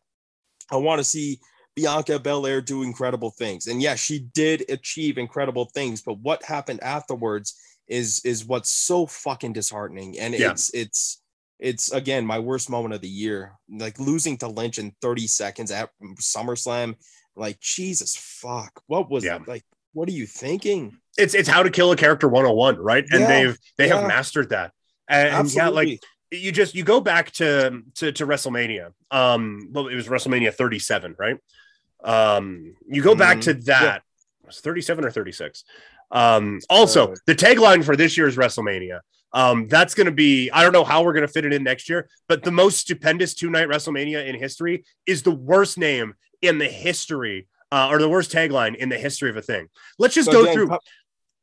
I 0.71 0.75
want 0.75 0.99
to 0.99 1.03
see 1.03 1.39
Bianca 1.75 2.19
Belair 2.19 2.61
do 2.61 2.83
incredible 2.83 3.31
things, 3.31 3.65
and 3.65 3.81
yeah, 3.81 3.95
she 3.95 4.19
did 4.19 4.65
achieve 4.69 5.17
incredible 5.17 5.65
things. 5.73 6.03
But 6.03 6.19
what 6.19 6.43
happened 6.43 6.83
afterwards 6.83 7.55
is 7.87 8.21
is 8.25 8.45
what's 8.45 8.69
so 8.71 9.05
fucking 9.05 9.53
disheartening, 9.53 10.19
and 10.19 10.33
Yeah. 10.33 10.51
it's 10.51 10.69
it's. 10.73 11.21
It's 11.59 11.91
again 11.91 12.23
my 12.23 12.37
worst 12.37 12.69
moment 12.69 12.93
of 12.93 13.01
the 13.01 13.09
year. 13.09 13.53
Like 13.67 13.99
losing 13.99 14.37
to 14.37 14.47
Lynch 14.47 14.77
in 14.77 14.93
30 15.01 15.25
seconds 15.25 15.71
at 15.71 15.89
SummerSlam 16.21 16.93
like 17.35 17.59
Jesus 17.59 18.15
fuck, 18.15 18.79
what 18.85 19.09
was 19.09 19.23
Yeah. 19.23 19.39
Like, 19.47 19.63
what 19.93 20.07
are 20.07 20.11
you 20.11 20.27
thinking? 20.27 20.99
It's 21.17 21.33
it's 21.33 21.49
how 21.49 21.63
to 21.63 21.71
kill 21.71 21.91
a 21.91 21.95
character 21.95 22.27
101, 22.27 22.77
right? 22.77 23.03
And 23.09 23.21
Yeah, 23.21 23.27
they've 23.27 23.57
they 23.79 23.87
have 23.87 24.07
mastered 24.07 24.49
that. 24.49 24.71
And, 25.09 25.33
and 25.33 25.51
yeah, 25.55 25.69
like 25.69 25.99
you 26.29 26.51
just 26.51 26.75
you 26.75 26.83
go 26.83 27.01
back 27.01 27.31
to 27.31 27.81
to 27.95 28.11
to 28.11 28.27
WrestleMania. 28.27 28.91
Um, 29.09 29.69
well, 29.71 29.87
it 29.87 29.95
was 29.95 30.07
WrestleMania 30.07 30.53
37, 30.53 31.15
right? 31.17 31.37
Um, 32.03 32.75
you 32.87 33.01
go 33.01 33.15
back 33.15 33.37
Mhm. 33.37 33.41
to 33.45 33.53
that. 33.65 34.03
It 34.43 34.47
was 34.47 34.59
37 34.59 35.05
or 35.05 35.09
36. 35.09 35.63
Um, 36.11 36.59
also 36.69 37.11
Uh, 37.11 37.15
the 37.25 37.35
tagline 37.35 37.83
for 37.83 37.95
this 37.95 38.17
year's 38.17 38.37
WrestleMania. 38.37 38.99
Um, 39.33 39.67
that's 39.67 39.93
going 39.93 40.05
to 40.05 40.11
be, 40.11 40.49
I 40.51 40.63
don't 40.63 40.71
know 40.71 40.85
how 40.85 41.03
we're 41.03 41.13
going 41.13 41.27
to 41.27 41.31
fit 41.31 41.45
it 41.45 41.53
in 41.53 41.61
next 41.63 41.89
year, 41.89 42.09
but 42.29 42.43
the 42.43 42.51
most 42.51 42.77
stupendous 42.77 43.33
two 43.33 43.49
night 43.49 43.67
WrestleMania 43.67 44.25
in 44.25 44.35
history 44.39 44.85
is 45.05 45.21
the 45.21 45.31
worst 45.35 45.77
name 45.77 46.13
in 46.41 46.57
the 46.59 46.67
history, 46.67 47.47
uh, 47.71 47.89
or 47.91 47.99
the 47.99 48.07
worst 48.09 48.31
tagline 48.31 48.75
in 48.75 48.87
the 48.89 48.97
history 48.97 49.29
of 49.29 49.35
a 49.35 49.41
thing. 49.41 49.67
Let's 49.99 50.15
just 50.15 50.27
So 50.27 50.31
go 50.31 50.41
again, 50.43 50.53
through. 50.53 50.77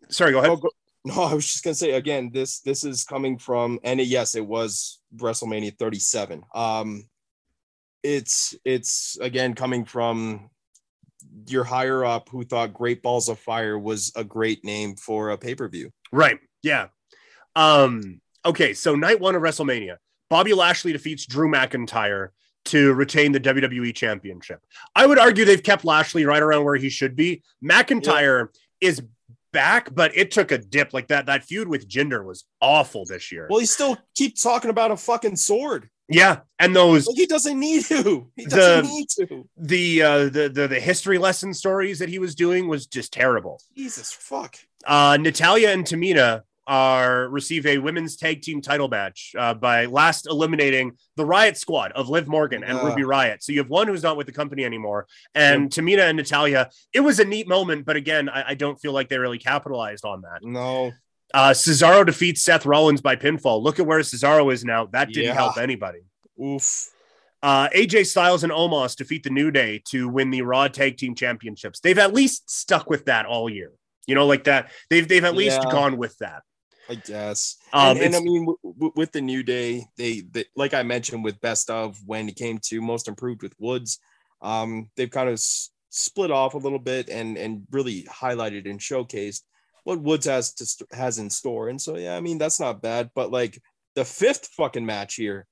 Sorry, 0.09 0.33
go 0.33 0.39
ahead. 0.39 0.51
oh, 0.51 0.57
go- 0.57 0.71
no, 1.05 1.23
I 1.23 1.35
was 1.35 1.45
just 1.47 1.63
gonna 1.63 1.75
say 1.75 1.93
again, 1.93 2.31
this 2.33 2.61
this 2.61 2.83
is 2.85 3.05
coming 3.05 3.37
from 3.37 3.79
and 3.85 4.01
yes, 4.01 4.35
it 4.35 4.47
was 4.47 5.01
WrestleMania 5.15 5.79
37. 5.79 6.43
Um 6.55 7.05
it's 8.03 8.55
it's 8.65 9.19
again 9.21 9.55
coming 9.55 9.85
from 9.85 10.49
your 11.47 11.65
higher 11.65 12.05
up 12.05 12.29
who 12.29 12.45
thought 12.45 12.73
Great 12.73 13.03
Balls 13.03 13.29
of 13.29 13.39
Fire 13.39 13.79
was 13.79 14.13
a 14.17 14.25
great 14.25 14.65
name 14.65 14.97
for 14.97 15.31
a 15.31 15.39
pay-per-view. 15.39 15.91
Right. 16.13 16.39
Yeah. 16.63 16.89
Um, 17.57 18.21
okay, 18.45 18.75
so 18.75 18.95
night 18.95 19.21
one 19.21 19.35
of 19.35 19.43
WrestleMania, 19.43 19.97
Bobby 20.31 20.55
Lashley 20.55 20.93
defeats 20.93 21.27
Drew 21.27 21.49
McIntyre 21.49 22.29
to 22.67 22.95
retain 22.95 23.33
the 23.33 23.41
WWE 23.41 23.95
championship. 23.95 24.61
I 24.97 25.07
would 25.07 25.19
argue 25.19 25.45
they've 25.45 25.63
kept 25.63 25.85
Lashley 25.85 26.25
right 26.25 26.43
around 26.43 26.65
where 26.65 26.77
he 26.77 26.89
should 26.89 27.15
be. 27.15 27.43
McIntyre 27.63 28.49
is 28.81 29.03
back, 29.53 29.95
but 29.95 30.17
it 30.17 30.31
took 30.31 30.51
a 30.51 30.59
dip 30.59 30.93
like 30.93 31.09
that. 31.09 31.27
That 31.27 31.45
feud 31.45 31.69
with 31.69 31.89
Jinder 31.89 32.25
was 32.25 32.45
awful 32.61 33.05
this 33.05 33.31
year. 33.31 33.47
Well, 33.51 33.61
he 33.61 33.67
still 33.67 33.97
keeps 34.17 34.43
talking 34.43 34.71
about 34.71 34.91
a 34.91 34.97
fucking 34.97 35.37
sword. 35.37 35.89
Yeah, 36.09 36.41
and 36.59 36.77
those 36.77 37.07
Like 37.07 37.17
he 37.17 37.27
doesn't 37.27 37.59
need 37.59 37.85
to. 37.87 38.31
He 38.37 38.45
doesn't 38.45 38.85
The- 38.85 38.91
need 38.91 39.09
to. 39.17 39.49
the 39.57 40.03
uh 40.03 40.25
the, 40.25 40.49
the 40.53 40.69
the 40.69 40.81
history 40.81 41.19
lesson 41.19 41.55
stories 41.55 41.99
that 41.99 42.09
he 42.11 42.19
was 42.19 42.35
doing 42.35 42.69
was 42.69 42.87
just 42.87 43.13
terrible. 43.13 43.61
Jesus 43.77 44.13
fuck. 44.13 44.57
Uh 44.87 45.17
Natalya 45.21 45.71
and 45.71 45.85
Tamina 45.85 46.43
are 46.67 47.29
receive 47.29 47.67
a 47.67 47.77
women's 47.77 48.17
tag 48.17 48.41
team 48.41 48.63
title 48.63 48.89
match 48.89 49.35
uh, 49.39 49.53
by 49.53 49.85
last 49.85 50.27
eliminating 50.27 50.93
the 51.17 51.25
Riot 51.25 51.59
Squad 51.59 51.93
of 51.93 52.09
Liv 52.09 52.27
Morgan 52.27 52.65
and 52.65 52.79
Yeah. 52.79 52.87
Ruby 52.89 53.05
Riot. 53.05 53.43
So 53.43 53.53
you 53.53 53.59
have 53.59 53.69
one 53.69 53.87
who's 53.87 54.03
not 54.03 54.17
with 54.17 54.27
the 54.27 54.33
company 54.33 54.65
anymore, 54.65 55.07
and 55.35 55.69
Tamina 55.71 56.09
and 56.09 56.17
Natalya. 56.17 56.71
It 56.95 57.01
was 57.01 57.21
a 57.21 57.25
neat 57.27 57.47
moment, 57.49 57.85
but 57.85 57.97
again, 57.97 58.31
I, 58.31 58.45
I 58.51 58.55
don't 58.55 58.81
feel 58.81 58.93
like 58.93 59.11
they 59.11 59.19
really 59.19 59.37
capitalized 59.39 60.07
on 60.07 60.23
that. 60.23 60.39
No. 60.43 60.93
Uh, 61.35 61.51
Cesaro 61.51 62.07
defeats 62.07 62.41
Seth 62.43 62.65
Rollins 62.65 63.01
by 63.01 63.17
pinfall. 63.17 63.61
Look 63.61 63.81
at 63.81 63.87
where 63.87 63.99
Cesaro 64.01 64.53
is 64.53 64.65
now. 64.65 64.87
That 64.87 65.09
didn't 65.09 65.25
Yeah. 65.25 65.35
help 65.35 65.59
anybody. 65.59 65.99
Oof. 66.43 66.89
Uh, 67.43 67.69
AJ 67.75 68.05
Styles 68.07 68.45
and 68.45 68.53
Omos 68.53 68.97
defeat 68.97 69.25
the 69.25 69.31
New 69.31 69.51
Day 69.51 69.83
to 69.91 70.09
win 70.09 70.31
the 70.31 70.43
Raw 70.43 70.69
Tag 70.69 70.97
Team 70.97 71.15
Championships. 71.15 71.81
They've 71.81 71.99
at 71.99 72.15
least 72.15 72.49
stuck 72.49 72.89
with 72.89 73.05
that 73.07 73.27
all 73.27 73.51
year. 73.51 73.73
You 74.07 74.15
know, 74.15 74.27
like 74.27 74.45
that. 74.45 74.71
They've 74.91 75.07
they've 75.07 75.25
at 75.25 75.35
least 75.35 75.59
Yeah. 75.63 75.71
gone 75.73 75.97
with 75.99 76.17
that. 76.19 76.43
I 76.89 76.95
guess. 76.97 77.57
Um, 77.73 77.97
and, 77.97 78.07
and 78.07 78.17
I 78.17 78.21
mean, 78.21 78.43
w- 78.45 78.59
w- 78.63 78.93
with 78.95 79.11
the 79.13 79.21
new 79.23 79.43
day, 79.43 79.87
they, 79.97 80.21
they 80.31 80.45
like 80.55 80.73
I 80.75 80.83
mentioned 80.85 81.25
with 81.25 81.41
best 81.41 81.69
of 81.69 81.99
when 82.07 82.29
it 82.29 82.37
came 82.37 82.59
to 82.67 82.81
most 82.81 83.09
improved 83.09 83.43
with 83.43 83.55
Woods, 83.59 83.99
um, 84.43 84.89
they've 84.97 85.11
kind 85.11 85.29
of 85.29 85.35
s- 85.35 85.71
split 85.91 86.31
off 86.31 86.55
a 86.55 86.59
little 86.59 86.79
bit 86.79 87.09
and 87.09 87.37
and 87.39 87.63
really 87.73 88.05
highlighted 88.05 88.69
and 88.71 88.79
showcased 88.79 89.43
what 89.85 90.01
Woods 90.01 90.27
has 90.27 90.53
to 90.55 90.87
has 90.93 91.19
in 91.19 91.31
store. 91.31 91.69
And 91.69 91.81
so 91.81 91.97
yeah, 91.97 92.17
I 92.17 92.21
mean 92.21 92.39
that's 92.39 92.59
not 92.61 92.83
bad. 92.83 93.11
But 93.15 93.31
like 93.31 93.61
the 93.95 94.05
fifth 94.05 94.49
fucking 94.57 94.85
match 94.85 95.15
here, 95.15 95.47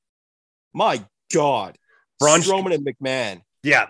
my 0.75 1.05
God, 1.33 1.77
Braun- 2.19 2.41
Strowman 2.41 2.75
and 2.75 2.85
McMahon. 2.87 3.43
Yeah, 3.63 3.89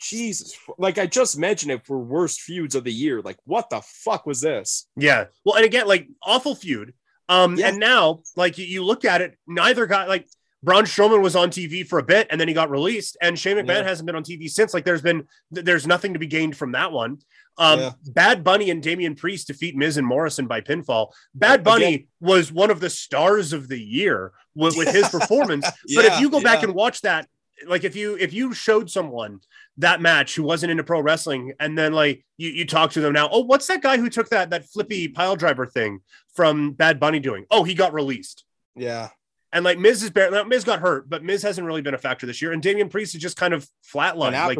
Jesus, 0.00 0.56
like 0.78 0.98
I 0.98 1.06
just 1.06 1.38
mentioned 1.38 1.70
it 1.72 1.86
for 1.86 1.98
worst 1.98 2.40
feuds 2.40 2.74
of 2.74 2.84
the 2.84 2.92
year. 2.92 3.22
Like, 3.22 3.36
what 3.44 3.70
the 3.70 3.80
fuck 3.84 4.26
was 4.26 4.40
this? 4.40 4.88
yeah. 4.96 5.26
Well, 5.44 5.56
and 5.56 5.64
again, 5.64 5.86
like 5.86 6.08
awful 6.22 6.54
feud. 6.54 6.94
Um, 7.28 7.56
Yeah. 7.56 7.68
and 7.68 7.78
now, 7.78 8.20
like 8.36 8.58
you, 8.58 8.66
you 8.66 8.84
look 8.84 9.04
at 9.04 9.20
it, 9.20 9.38
neither 9.46 9.86
guy 9.86 10.06
like 10.06 10.26
Braun 10.64 10.84
Strowman 10.84 11.22
was 11.22 11.34
on 11.36 11.50
TV 11.50 11.86
for 11.86 11.98
a 11.98 12.02
bit 12.02 12.26
and 12.30 12.40
then 12.40 12.48
he 12.48 12.54
got 12.54 12.70
released, 12.70 13.16
and 13.22 13.38
Shane 13.38 13.56
McMahon 13.56 13.82
Yeah. 13.82 13.84
hasn't 13.84 14.06
been 14.06 14.16
on 14.16 14.24
TV 14.24 14.48
since. 14.50 14.74
Like, 14.74 14.84
there's 14.84 15.02
been 15.02 15.26
there's 15.50 15.86
nothing 15.86 16.12
to 16.14 16.18
be 16.18 16.26
gained 16.26 16.56
from 16.56 16.72
that 16.72 16.90
one. 16.92 17.18
Um, 17.58 17.80
Yeah. 17.80 17.92
Bad 18.06 18.42
Bunny 18.44 18.70
and 18.70 18.82
Damian 18.82 19.14
Priest 19.14 19.46
defeat 19.48 19.76
Miz 19.76 19.96
and 19.96 20.06
Morrison 20.06 20.46
by 20.46 20.60
pinfall. 20.60 21.12
Bad 21.34 21.62
Bunny 21.62 21.94
Again- 21.94 22.06
was 22.20 22.50
one 22.52 22.70
of 22.70 22.80
the 22.80 22.90
stars 22.90 23.52
of 23.52 23.68
the 23.68 23.80
year 23.80 24.32
with, 24.54 24.76
with 24.76 24.88
his 24.88 25.08
performance. 25.16 25.66
But 25.94 26.04
if 26.06 26.20
you 26.20 26.30
go 26.30 26.40
back 26.40 26.62
and 26.62 26.74
watch 26.74 27.02
that, 27.02 27.28
like 27.68 27.84
if 27.84 27.94
you 27.94 28.16
if 28.18 28.32
you 28.32 28.52
showed 28.54 28.90
someone 28.90 29.38
that 29.76 30.00
match 30.00 30.34
who 30.34 30.42
wasn't 30.42 30.70
into 30.72 30.82
pro 30.82 31.00
wrestling, 31.00 31.52
and 31.60 31.78
then 31.78 31.92
like 31.92 32.24
you 32.36 32.48
you 32.48 32.66
talk 32.66 32.90
to 32.92 33.00
them 33.00 33.12
now, 33.12 33.28
oh, 33.30 33.40
what's 33.44 33.66
that 33.68 33.82
guy 33.82 33.98
who 33.98 34.08
took 34.10 34.30
that 34.30 34.50
that 34.50 34.64
flippy 34.66 35.06
pile 35.08 35.36
driver 35.36 35.64
thing 35.66 36.00
from 36.34 36.72
Bad 36.72 36.98
Bunny 36.98 37.20
doing? 37.20 37.44
Oh, 37.52 37.62
he 37.62 37.74
got 37.74 37.92
released. 37.92 38.44
Yeah, 38.74 39.10
And 39.52 39.64
like 39.64 39.78
Miz 39.78 40.02
is 40.02 40.10
barely 40.10 40.42
Miz 40.44 40.64
got 40.64 40.80
hurt, 40.80 41.08
but 41.08 41.22
Miz 41.22 41.42
hasn't 41.42 41.66
really 41.66 41.82
been 41.82 41.94
a 41.94 41.98
factor 41.98 42.26
this 42.26 42.42
year. 42.42 42.50
And 42.52 42.60
Damian 42.62 42.88
Priest 42.88 43.14
is 43.14 43.20
just 43.20 43.36
kind 43.36 43.54
of 43.54 43.62
an 43.62 43.68
flatlined. 44.00 44.32
Like, 44.32 44.58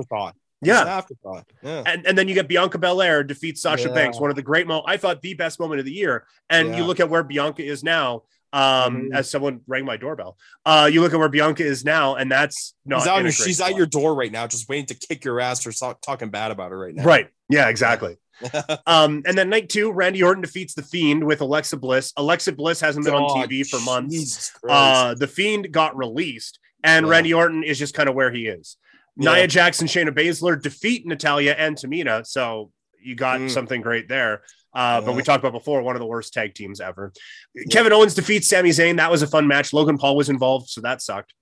An 0.62 0.68
yeah. 0.68 0.82
afterthought. 0.84 1.44
Yeah. 1.62 1.82
And, 1.86 2.06
and 2.06 2.16
then 2.16 2.28
you 2.28 2.34
get 2.34 2.48
Bianca 2.48 2.78
Belair 2.78 3.24
defeats 3.24 3.60
Sasha 3.62 3.88
Yeah. 3.88 3.94
Banks, 3.94 4.20
one 4.20 4.30
of 4.30 4.36
the 4.36 4.42
great 4.42 4.66
mo 4.66 4.82
I 4.86 4.96
thought 4.96 5.20
the 5.20 5.34
best 5.34 5.58
moment 5.60 5.80
of 5.80 5.84
the 5.86 5.92
year. 5.92 6.26
And 6.48 6.74
you 6.76 6.84
look 6.84 7.00
at 7.00 7.08
where 7.10 7.22
Bianca 7.22 7.64
is 7.64 7.82
now. 7.84 8.22
Um, 8.54 9.08
Mhm. 9.10 9.14
as 9.16 9.30
someone 9.30 9.62
rang 9.66 9.86
my 9.86 9.96
doorbell, 9.96 10.36
uh, 10.66 10.86
you 10.92 11.00
look 11.00 11.14
at 11.14 11.18
where 11.18 11.30
Bianca 11.30 11.64
is 11.64 11.86
now, 11.86 12.16
and 12.16 12.30
that's 12.30 12.74
not 12.84 12.98
She's, 13.00 13.08
out, 13.08 13.32
she's 13.32 13.60
at 13.62 13.76
your 13.76 13.86
door 13.86 14.14
right 14.14 14.30
now, 14.30 14.46
just 14.46 14.68
waiting 14.68 14.84
to 14.86 14.94
kick 14.94 15.24
your 15.24 15.40
ass 15.40 15.66
or 15.66 15.72
so- 15.72 15.96
talking 16.04 16.28
bad 16.28 16.50
about 16.50 16.70
her 16.70 16.78
right 16.78 16.94
now. 16.94 17.02
right. 17.02 17.28
Yeah, 17.48 17.68
exactly. 17.70 18.18
um, 18.86 19.22
and 19.24 19.38
then 19.38 19.48
night 19.48 19.70
two, 19.70 19.90
Randy 19.90 20.22
Orton 20.22 20.42
defeats 20.42 20.74
the 20.74 20.82
Fiend 20.82 21.24
with 21.24 21.40
Alexa 21.40 21.78
Bliss. 21.78 22.12
Alexa 22.18 22.52
Bliss 22.52 22.78
hasn't 22.80 23.06
been 23.06 23.14
on 23.14 23.42
TV 23.48 23.66
for 23.66 23.80
months. 23.80 24.52
Uh, 24.68 25.14
the 25.14 25.26
Fiend 25.26 25.72
got 25.72 25.96
released, 25.96 26.58
and 26.84 27.06
Yeah. 27.06 27.10
Randy 27.12 27.32
Orton 27.32 27.64
is 27.64 27.78
just 27.78 27.94
kind 27.94 28.08
of 28.08 28.14
where 28.14 28.30
he 28.30 28.48
is. 28.48 28.76
Yeah. 29.16 29.34
Nia 29.34 29.46
Jackson, 29.46 29.86
Shayna 29.86 30.10
Baszler 30.10 30.60
defeat 30.60 31.06
Natalya 31.06 31.52
and 31.52 31.76
Tamina, 31.76 32.26
so 32.26 32.70
you 33.02 33.14
got 33.14 33.40
Mm. 33.40 33.50
something 33.50 33.80
great 33.80 34.08
there. 34.08 34.42
Uh, 34.74 35.00
But 35.02 35.14
we 35.14 35.22
talked 35.22 35.44
about 35.44 35.52
before, 35.52 35.82
one 35.82 35.96
of 35.96 36.00
the 36.00 36.06
worst 36.06 36.32
tag 36.32 36.54
teams 36.54 36.80
ever. 36.80 37.12
Kevin 37.70 37.92
Owens 37.92 38.14
defeats 38.14 38.48
Sami 38.48 38.70
Zayn. 38.70 38.96
That 38.96 39.10
was 39.10 39.20
a 39.20 39.26
fun 39.26 39.46
match. 39.46 39.72
Logan 39.74 39.98
Paul 39.98 40.16
was 40.16 40.30
involved, 40.30 40.70
so 40.70 40.80
that 40.80 41.02
sucked. 41.02 41.34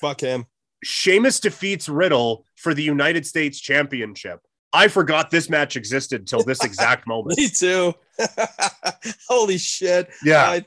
Fuck 0.00 0.20
him. 0.22 0.46
Sheamus 0.82 1.38
defeats 1.38 1.88
Riddle 1.88 2.44
for 2.56 2.74
the 2.74 2.82
United 2.82 3.24
States 3.24 3.60
Championship. 3.60 4.40
I 4.72 4.88
forgot 4.88 5.30
this 5.30 5.48
match 5.48 5.76
existed 5.76 6.26
till 6.26 6.42
this 6.42 6.64
exact 6.64 7.06
moment. 7.06 7.38
Me 7.38 7.48
too. 7.48 7.94
Holy 9.28 9.58
shit. 9.58 10.08
Yeah. 10.24 10.50
I- 10.50 10.64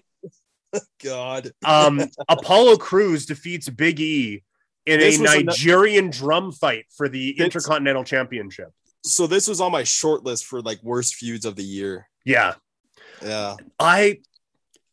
God. 1.03 1.51
Um, 1.65 2.01
Apollo 2.29 2.77
Crews 2.77 3.25
defeats 3.25 3.67
Big 3.69 3.99
E 3.99 4.43
in 4.85 4.99
This 4.99 5.19
a 5.19 5.43
Nigerian 5.43 6.09
drum 6.09 6.51
fight 6.51 6.85
for 6.95 7.09
the 7.09 7.33
This- 7.37 7.45
Intercontinental 7.45 8.03
Championship. 8.03 8.69
So 9.03 9.27
this 9.27 9.47
was 9.47 9.61
on 9.61 9.71
my 9.71 9.83
short 9.83 10.23
list 10.23 10.45
for 10.45 10.61
like 10.61 10.81
worst 10.81 11.15
feuds 11.15 11.45
of 11.45 11.55
the 11.55 11.63
year. 11.63 12.07
Yeah. 12.25 12.55
Yeah. 13.23 13.55
I 13.79 14.19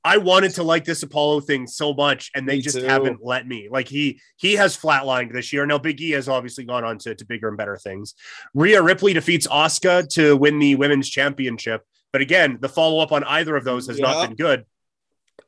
I 0.05 0.18
wanted 0.18 0.51
to 0.55 0.64
like 0.64 0.84
this 0.84 1.03
Apollo 1.05 1.43
thing 1.43 1.66
so 1.66 1.95
much, 1.95 2.30
and 2.34 2.47
they 2.49 2.57
Me 2.57 2.61
just 2.62 2.76
too. 2.76 2.84
haven't 2.84 3.20
let 3.22 3.47
me. 3.47 3.68
Like 3.70 3.88
he 3.88 4.20
he 4.36 4.55
has 4.55 4.76
flatlined 4.76 5.32
this 5.32 5.53
year. 5.53 5.64
Now 5.64 5.78
Big 5.78 6.01
E 6.01 6.11
has 6.11 6.28
obviously 6.28 6.64
gone 6.64 6.84
on 6.84 6.99
to, 6.99 7.14
to 7.14 7.24
bigger 7.24 7.49
and 7.49 7.57
better 7.57 7.76
things. 7.78 8.14
Rhea 8.53 8.82
Ripley 8.82 9.12
defeats 9.14 9.47
Asuka 9.47 10.09
to 10.14 10.36
win 10.36 10.59
the 10.59 10.74
women's 10.74 11.09
championship. 11.09 11.82
But 12.12 12.20
again, 12.20 12.59
the 12.61 12.68
follow-up 12.68 13.12
on 13.12 13.24
either 13.24 13.57
of 13.57 13.64
those 13.64 13.86
has 13.86 13.99
Yeah. 13.99 14.07
not 14.12 14.26
been 14.28 14.36
good. 14.36 14.66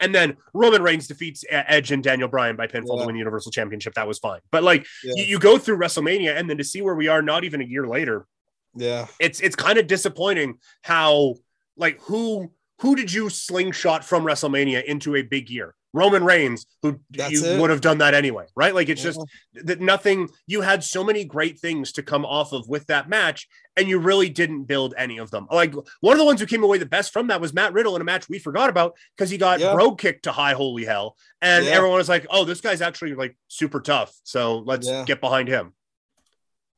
And 0.00 0.14
then 0.14 0.36
Roman 0.52 0.82
Reigns 0.82 1.06
defeats 1.06 1.44
Edge 1.48 1.92
and 1.92 2.02
Daniel 2.02 2.28
Bryan 2.28 2.56
by 2.56 2.66
pinfall 2.66 2.96
Yeah. 2.96 3.00
to 3.02 3.06
win 3.06 3.14
the 3.14 3.18
Universal 3.20 3.52
Championship. 3.52 3.94
That 3.94 4.08
was 4.08 4.18
fine. 4.18 4.40
But 4.50 4.62
like 4.62 4.86
Yeah. 5.04 5.12
you, 5.16 5.24
you 5.24 5.38
go 5.38 5.56
through 5.56 5.78
WrestleMania 5.78 6.36
and 6.36 6.50
then 6.50 6.58
to 6.58 6.64
see 6.64 6.82
where 6.82 6.94
we 6.96 7.08
are 7.08 7.22
not 7.22 7.44
even 7.44 7.60
a 7.60 7.64
year 7.64 7.86
later, 7.86 8.26
Yeah. 8.74 9.06
it's 9.20 9.40
it's 9.40 9.56
kind 9.56 9.78
of 9.78 9.86
disappointing 9.86 10.58
how 10.82 11.36
like 11.76 12.00
who 12.02 12.52
who 12.80 12.96
did 12.96 13.12
you 13.12 13.30
slingshot 13.30 14.04
from 14.04 14.24
WrestleMania 14.24 14.84
into 14.84 15.14
a 15.16 15.22
big 15.22 15.48
year? 15.48 15.74
Roman 15.94 16.24
Reigns, 16.24 16.66
who 16.82 16.98
That's 17.10 17.32
you 17.32 17.44
it. 17.44 17.60
would 17.60 17.70
have 17.70 17.80
done 17.80 17.98
that 17.98 18.12
anyway, 18.12 18.46
right? 18.56 18.74
Like 18.74 18.88
it's 18.90 19.00
just 19.02 19.18
that 19.54 19.80
nothing. 19.80 20.28
You 20.46 20.60
had 20.60 20.82
so 20.84 21.02
many 21.04 21.24
great 21.24 21.58
things 21.60 21.92
to 21.92 22.02
come 22.02 22.26
off 22.26 22.52
of 22.52 22.68
with 22.68 22.86
that 22.88 23.08
match, 23.08 23.46
and 23.76 23.88
you 23.88 23.98
really 23.98 24.28
didn't 24.28 24.64
build 24.64 24.92
any 24.98 25.18
of 25.18 25.30
them. 25.30 25.46
Like 25.50 25.72
one 26.00 26.12
of 26.12 26.18
the 26.18 26.24
ones 26.24 26.40
who 26.40 26.46
came 26.46 26.64
away 26.64 26.78
the 26.78 26.84
best 26.84 27.12
from 27.12 27.28
that 27.28 27.40
was 27.40 27.54
Matt 27.54 27.72
Riddle 27.72 27.94
in 27.94 28.02
a 28.02 28.04
match 28.04 28.28
we 28.28 28.38
forgot 28.40 28.68
about 28.68 28.96
because 29.16 29.30
he 29.30 29.38
got 29.38 29.60
Yeah. 29.60 29.72
bro 29.72 29.94
kicked 29.94 30.24
to 30.24 30.32
high 30.32 30.52
holy 30.54 30.84
hell, 30.84 31.16
and 31.40 31.64
Yeah. 31.64 31.70
everyone 31.70 31.98
was 31.98 32.08
like, 32.08 32.26
"Oh, 32.28 32.44
this 32.44 32.60
guy's 32.60 32.82
actually 32.82 33.14
like 33.14 33.36
super 33.48 33.80
tough, 33.80 34.12
so 34.24 34.58
let's 34.58 34.86
Yeah. 34.88 35.04
get 35.04 35.20
behind 35.20 35.48
him." 35.48 35.72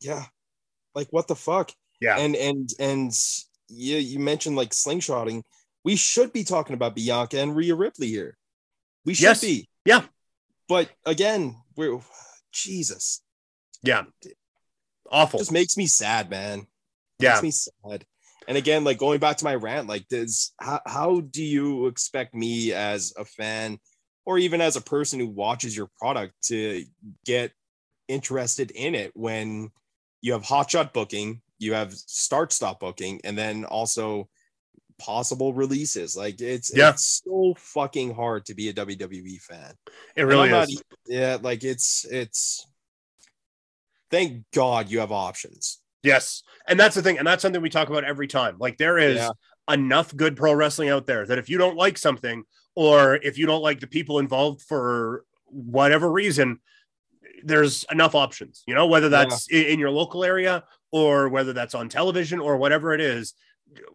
Yeah. 0.01 0.27
Like 0.95 1.09
what 1.11 1.27
the 1.27 1.37
fuck? 1.37 1.73
Yeah, 2.01 2.19
And 2.19 2.37
and 2.37 2.71
and 2.79 3.13
yeah, 3.69 3.99
you 3.99 4.19
mentioned 4.19 4.57
like 4.57 4.71
slingshotting. 4.71 5.43
We 5.85 5.97
should 5.97 6.33
be 6.33 6.45
talking 6.45 6.75
about 6.75 6.95
Bianca 6.95 7.39
and 7.39 7.57
Rhea 7.57 7.75
Ripley 7.75 8.09
here. 8.09 8.37
We 9.07 9.15
should 9.15 9.23
Yes. 9.23 9.41
be. 9.41 9.69
Yeah. 9.87 10.05
But 10.69 10.91
again, 11.07 11.57
we're 11.77 12.01
Jesus. 12.53 13.23
yeah, 13.83 14.05
awful. 15.11 15.39
just 15.39 15.53
makes 15.53 15.77
me 15.77 15.87
sad, 15.87 16.29
man. 16.29 16.67
Yeah. 17.21 17.41
Makes 17.41 17.43
me 17.43 17.51
sad. 17.53 18.05
And 18.49 18.57
again, 18.59 18.85
like 18.85 18.99
going 18.99 19.21
back 19.21 19.37
to 19.39 19.45
my 19.45 19.55
rant, 19.55 19.89
like 19.89 20.09
does 20.09 20.53
how, 20.61 20.81
how 20.87 21.21
do 21.21 21.43
you 21.43 21.87
expect 21.87 22.35
me 22.35 22.73
as 22.73 23.13
a 23.17 23.25
fan 23.25 23.79
or 24.25 24.39
even 24.39 24.61
as 24.61 24.77
a 24.77 24.81
person 24.81 25.21
who 25.21 25.29
watches 25.29 25.77
your 25.77 25.89
product 26.01 26.35
to 26.47 26.85
get 27.25 27.53
interested 28.09 28.71
in 28.73 28.95
it 28.95 29.13
when 29.15 29.71
you 30.21 30.33
have 30.33 30.43
hotshot 30.43 30.93
booking, 30.93 31.43
you 31.59 31.75
have 31.75 31.93
start 31.95 32.53
stop 32.53 32.81
booking, 32.81 33.21
and 33.25 33.39
then 33.39 33.65
also 33.65 34.29
possible 34.99 35.53
releases. 35.53 36.17
Like 36.17 36.41
it's 36.41 36.75
Yeah. 36.75 36.91
it's 36.91 37.23
so 37.25 37.55
fucking 37.59 38.15
hard 38.15 38.47
to 38.47 38.55
be 38.55 38.69
a 38.69 38.73
WWE 38.73 39.39
fan. 39.41 39.75
It 40.17 40.23
really 40.25 40.49
not 40.51 40.69
is. 40.69 40.77
e- 40.77 40.83
yeah, 41.07 41.39
like 41.41 41.65
it's 41.65 42.05
it's 42.11 42.67
thank 44.11 44.45
God 44.55 44.91
you 44.91 45.01
have 45.01 45.13
options. 45.13 45.81
Yes. 46.03 46.43
And 46.69 46.79
that's 46.79 46.95
the 46.95 47.03
thing. 47.03 47.19
And 47.19 47.27
that's 47.27 47.43
something 47.43 47.61
we 47.61 47.71
talk 47.71 47.89
about 47.89 48.05
every 48.05 48.29
time. 48.29 48.57
Like 48.59 48.79
there 48.79 48.99
is 48.99 49.17
Yeah. 49.17 49.31
enough 49.69 50.15
good 50.15 50.37
pro 50.37 50.53
wrestling 50.55 50.89
out 50.89 51.07
there 51.07 51.27
that 51.27 51.39
if 51.39 51.49
you 51.49 51.59
don't 51.59 51.77
like 51.77 51.99
something 51.99 52.45
or 52.75 53.17
if 53.17 53.37
you 53.39 53.47
don't 53.47 53.63
like 53.63 53.81
the 53.81 53.87
people 53.87 54.19
involved 54.19 54.63
for 54.63 55.25
whatever 55.47 56.11
reason, 56.11 56.61
there's 57.43 57.85
enough 57.91 58.15
options, 58.15 58.63
you 58.67 58.75
know, 58.75 58.87
whether 58.87 59.09
that's 59.09 59.49
i- 59.53 59.57
in 59.57 59.79
your 59.79 59.91
local 59.91 60.25
area 60.25 60.65
or 60.93 61.29
whether 61.29 61.53
that's 61.53 61.75
on 61.75 61.89
television 61.89 62.39
or 62.39 62.57
whatever 62.57 62.95
it 62.95 63.01
is. 63.01 63.35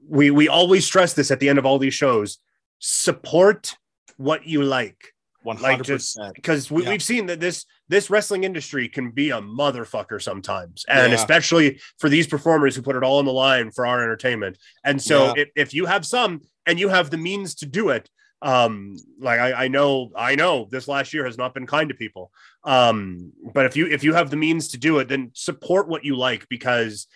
We 0.08 0.32
we 0.32 0.48
always 0.48 0.86
stress 0.86 1.14
this 1.14 1.32
at 1.32 1.40
the 1.40 1.50
end 1.50 1.60
of 1.60 1.66
all 1.66 1.80
these 1.80 1.94
shows. 1.94 2.38
Support 2.80 3.76
what 4.18 4.46
you 4.46 4.64
like. 4.64 5.14
One 5.44 5.58
hundred 5.58 5.88
percent. 5.88 6.36
Because 6.36 6.70
we, 6.70 6.84
have 6.84 7.02
seen 7.02 7.26
that 7.28 7.40
this 7.40 7.66
this 7.88 8.10
wrestling 8.10 8.44
industry 8.44 8.88
can 8.88 9.12
be 9.12 9.32
a 9.32 9.42
motherfucker 9.42 10.22
sometimes, 10.22 10.86
and 10.88 11.12
yeah. 11.12 11.18
especially 11.18 11.80
for 11.98 12.10
these 12.10 12.28
performers 12.28 12.76
who 12.76 12.82
put 12.82 12.96
it 12.96 13.04
all 13.04 13.18
on 13.18 13.26
the 13.26 13.34
line 13.34 13.72
for 13.72 13.88
our 13.88 14.04
entertainment. 14.04 14.58
And 14.84 15.02
so, 15.02 15.28
yeah. 15.28 15.44
if, 15.44 15.50
if 15.56 15.74
you 15.74 15.88
have 15.88 16.06
some 16.06 16.42
and 16.68 16.80
you 16.80 16.90
have 16.90 17.10
the 17.10 17.18
means 17.18 17.56
to 17.56 17.66
do 17.66 17.90
it, 17.90 18.08
um 18.42 18.98
like 19.20 19.40
I, 19.40 19.66
I 19.66 19.68
know 19.68 20.12
i 20.16 20.36
know 20.36 20.68
this 20.72 20.88
last 20.88 21.14
year 21.14 21.26
has 21.26 21.38
not 21.38 21.54
been 21.54 21.68
kind 21.68 21.90
to 21.90 21.96
people 21.96 22.32
um 22.64 23.32
but 23.54 23.66
if 23.68 23.76
you 23.76 23.86
if 23.86 24.04
you 24.04 24.14
have 24.14 24.30
the 24.30 24.38
means 24.38 24.70
to 24.70 24.80
do 24.80 24.98
it 25.00 25.08
then 25.08 25.32
support 25.34 25.88
what 25.88 26.04
you 26.04 26.16
like 26.16 26.48
because 26.50 27.08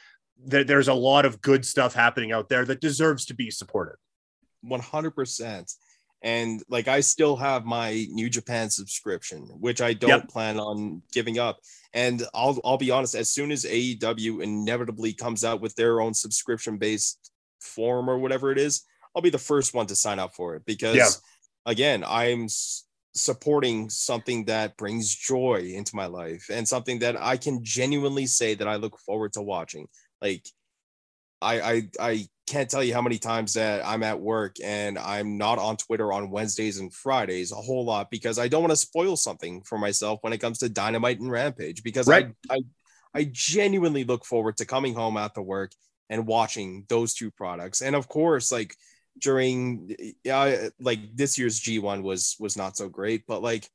th- 0.50 0.68
there's 0.68 0.88
a 0.88 0.94
lot 0.94 1.26
of 1.26 1.42
good 1.42 1.66
stuff 1.66 1.94
happening 1.94 2.32
out 2.32 2.50
there 2.50 2.66
that 2.66 2.82
deserves 2.82 3.26
to 3.26 3.34
be 3.34 3.52
supported 3.52 3.96
100% 4.66 5.76
and 6.26 6.64
like 6.70 6.88
I 6.88 7.02
still 7.02 7.36
have 7.36 7.66
my 7.66 8.08
New 8.10 8.32
Japan 8.32 8.72
subscription, 8.72 9.42
which 9.60 9.80
I 9.80 9.94
don't 9.94 10.10
yep. 10.10 10.28
plan 10.28 10.60
on 10.60 11.04
giving 11.14 11.38
up. 11.38 11.60
And 11.94 12.24
I'll 12.34 12.60
I'll 12.66 12.80
be 12.80 12.90
honest, 12.90 13.14
as 13.14 13.30
soon 13.30 13.52
as 13.52 13.64
AEW 13.64 14.42
inevitably 14.42 15.14
comes 15.14 15.46
out 15.46 15.62
with 15.62 15.76
their 15.76 16.02
own 16.02 16.16
subscription 16.16 16.78
based 16.78 17.32
form 17.62 18.10
or 18.10 18.18
whatever 18.18 18.52
it 18.52 18.58
is, 18.58 18.84
I'll 19.16 19.22
be 19.22 19.30
the 19.30 19.38
first 19.38 19.76
one 19.76 19.86
to 19.86 19.96
sign 19.96 20.18
up 20.18 20.34
for 20.34 20.56
it 20.56 20.66
because 20.66 20.96
yeah. 20.96 21.10
again, 21.72 22.04
I'm 22.06 22.48
supporting 23.14 23.90
something 23.92 24.46
that 24.46 24.78
brings 24.78 25.14
joy 25.16 25.72
into 25.76 25.96
my 25.96 26.08
life 26.08 26.48
and 26.52 26.68
something 26.68 27.00
that 27.00 27.22
I 27.22 27.38
can 27.38 27.64
genuinely 27.64 28.26
say 28.26 28.56
that 28.56 28.68
I 28.68 28.78
look 28.78 28.98
forward 28.98 29.34
to 29.34 29.44
watching. 29.44 29.88
Like 30.26 30.50
I 31.42 31.62
I 31.62 31.90
I 32.00 32.28
can't 32.48 32.70
tell 32.70 32.84
you 32.84 32.94
how 32.94 33.02
many 33.02 33.18
times 33.18 33.54
that 33.54 33.86
I'm 33.86 34.04
at 34.04 34.20
work 34.20 34.56
and 34.64 34.98
I'm 34.98 35.38
not 35.38 35.60
on 35.60 35.78
Twitter 35.78 36.12
on 36.12 36.32
Wednesdays 36.32 36.80
and 36.80 36.94
Fridays 36.94 37.52
a 37.52 37.56
whole 37.56 37.86
lot 37.86 38.10
because 38.10 38.40
I 38.40 38.48
don't 38.48 38.62
want 38.62 38.72
to 38.72 38.78
spoil 38.78 39.18
something 39.18 39.62
for 39.64 39.78
myself 39.78 40.20
when 40.22 40.34
it 40.34 40.40
comes 40.40 40.60
to 40.60 40.70
Dynamite 40.70 41.20
and 41.20 41.32
Rampage 41.32 41.84
because 41.84 42.08
right. 42.08 42.32
I, 42.50 42.56
I 42.56 42.60
I 43.22 43.30
genuinely 43.32 44.04
look 44.04 44.26
forward 44.26 44.58
to 44.58 44.66
coming 44.66 44.94
home 44.94 45.16
after 45.16 45.42
work 45.42 45.72
and 46.10 46.28
watching 46.28 46.86
those 46.90 47.14
two 47.14 47.32
products. 47.32 47.82
And 47.82 47.96
of 47.96 48.08
course, 48.08 48.52
like 48.52 48.76
during 49.20 49.96
yeah, 50.24 50.70
like 50.80 51.00
this 51.16 51.38
year's 51.38 51.60
G1 51.62 52.02
was 52.02 52.36
was 52.40 52.58
not 52.58 52.76
so 52.78 52.90
great, 52.90 53.24
but 53.28 53.42
like 53.42 53.70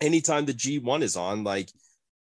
anytime 0.00 0.46
the 0.46 0.54
G1 0.54 1.02
is 1.02 1.16
on, 1.16 1.44
like 1.44 1.70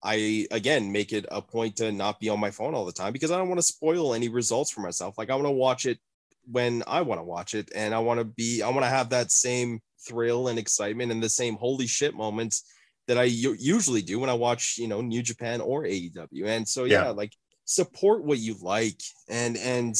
I 0.04 0.48
again 0.52 0.92
make 0.92 1.14
it 1.14 1.26
a 1.32 1.42
point 1.42 1.78
to 1.78 1.92
not 1.92 2.20
be 2.20 2.30
on 2.30 2.40
my 2.40 2.52
phone 2.52 2.76
all 2.76 2.86
the 2.86 2.92
time 2.92 3.14
because 3.14 3.32
I 3.32 3.38
don't 3.38 3.48
want 3.48 3.60
to 3.60 3.64
spoil 3.64 4.14
any 4.14 4.30
results 4.30 4.72
for 4.72 4.82
myself. 4.82 5.18
Like 5.18 5.30
I 5.30 5.36
want 5.36 5.48
to 5.48 5.52
watch 5.52 5.86
it 5.86 6.00
when 6.46 6.84
I 6.86 7.02
want 7.02 7.20
to 7.20 7.24
watch 7.24 7.56
it, 7.56 7.72
and 7.76 7.94
I 7.94 8.00
want 8.00 8.20
to 8.20 8.26
be 8.26 8.62
I 8.62 8.70
want 8.70 8.84
to 8.84 8.90
have 8.90 9.10
that 9.10 9.32
same 9.32 9.80
thrill 10.08 10.48
and 10.48 10.60
excitement 10.60 11.12
and 11.12 11.24
the 11.24 11.30
same 11.30 11.56
holy 11.56 11.88
shit 11.88 12.14
moments 12.14 12.64
that 13.08 13.18
I 13.18 13.24
usually 13.24 14.02
do 14.02 14.20
when 14.20 14.30
I 14.30 14.34
watch 14.34 14.78
you 14.78 14.88
know 14.88 15.02
New 15.02 15.24
Japan 15.24 15.62
or 15.62 15.84
AEW. 15.84 16.46
And 16.46 16.68
so 16.68 16.86
yeah, 16.86 17.06
yeah 17.06 17.10
like 17.10 17.34
support 17.66 18.24
what 18.24 18.38
you 18.38 18.56
like 18.62 19.02
and 19.28 19.58
and 19.58 19.96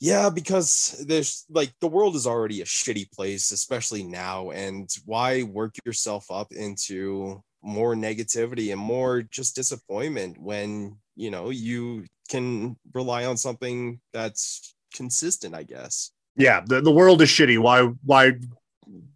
yeah 0.00 0.30
because 0.30 1.04
there's 1.06 1.44
like 1.50 1.72
the 1.80 1.88
world 1.88 2.16
is 2.16 2.26
already 2.26 2.62
a 2.62 2.64
shitty 2.64 3.10
place 3.12 3.52
especially 3.52 4.02
now 4.02 4.50
and 4.50 4.90
why 5.04 5.42
work 5.42 5.74
yourself 5.84 6.26
up 6.30 6.52
into 6.52 7.42
more 7.66 7.94
negativity 7.94 8.72
and 8.72 8.80
more 8.80 9.22
just 9.22 9.56
disappointment 9.56 10.40
when 10.40 10.96
you 11.16 11.30
know 11.30 11.50
you 11.50 12.04
can 12.28 12.76
rely 12.94 13.24
on 13.24 13.36
something 13.36 14.00
that's 14.12 14.74
consistent 14.94 15.54
i 15.54 15.62
guess. 15.62 16.12
Yeah 16.36 16.62
the, 16.64 16.80
the 16.80 16.90
world 16.90 17.20
is 17.22 17.28
shitty. 17.28 17.58
Why 17.58 17.82
why 18.04 18.32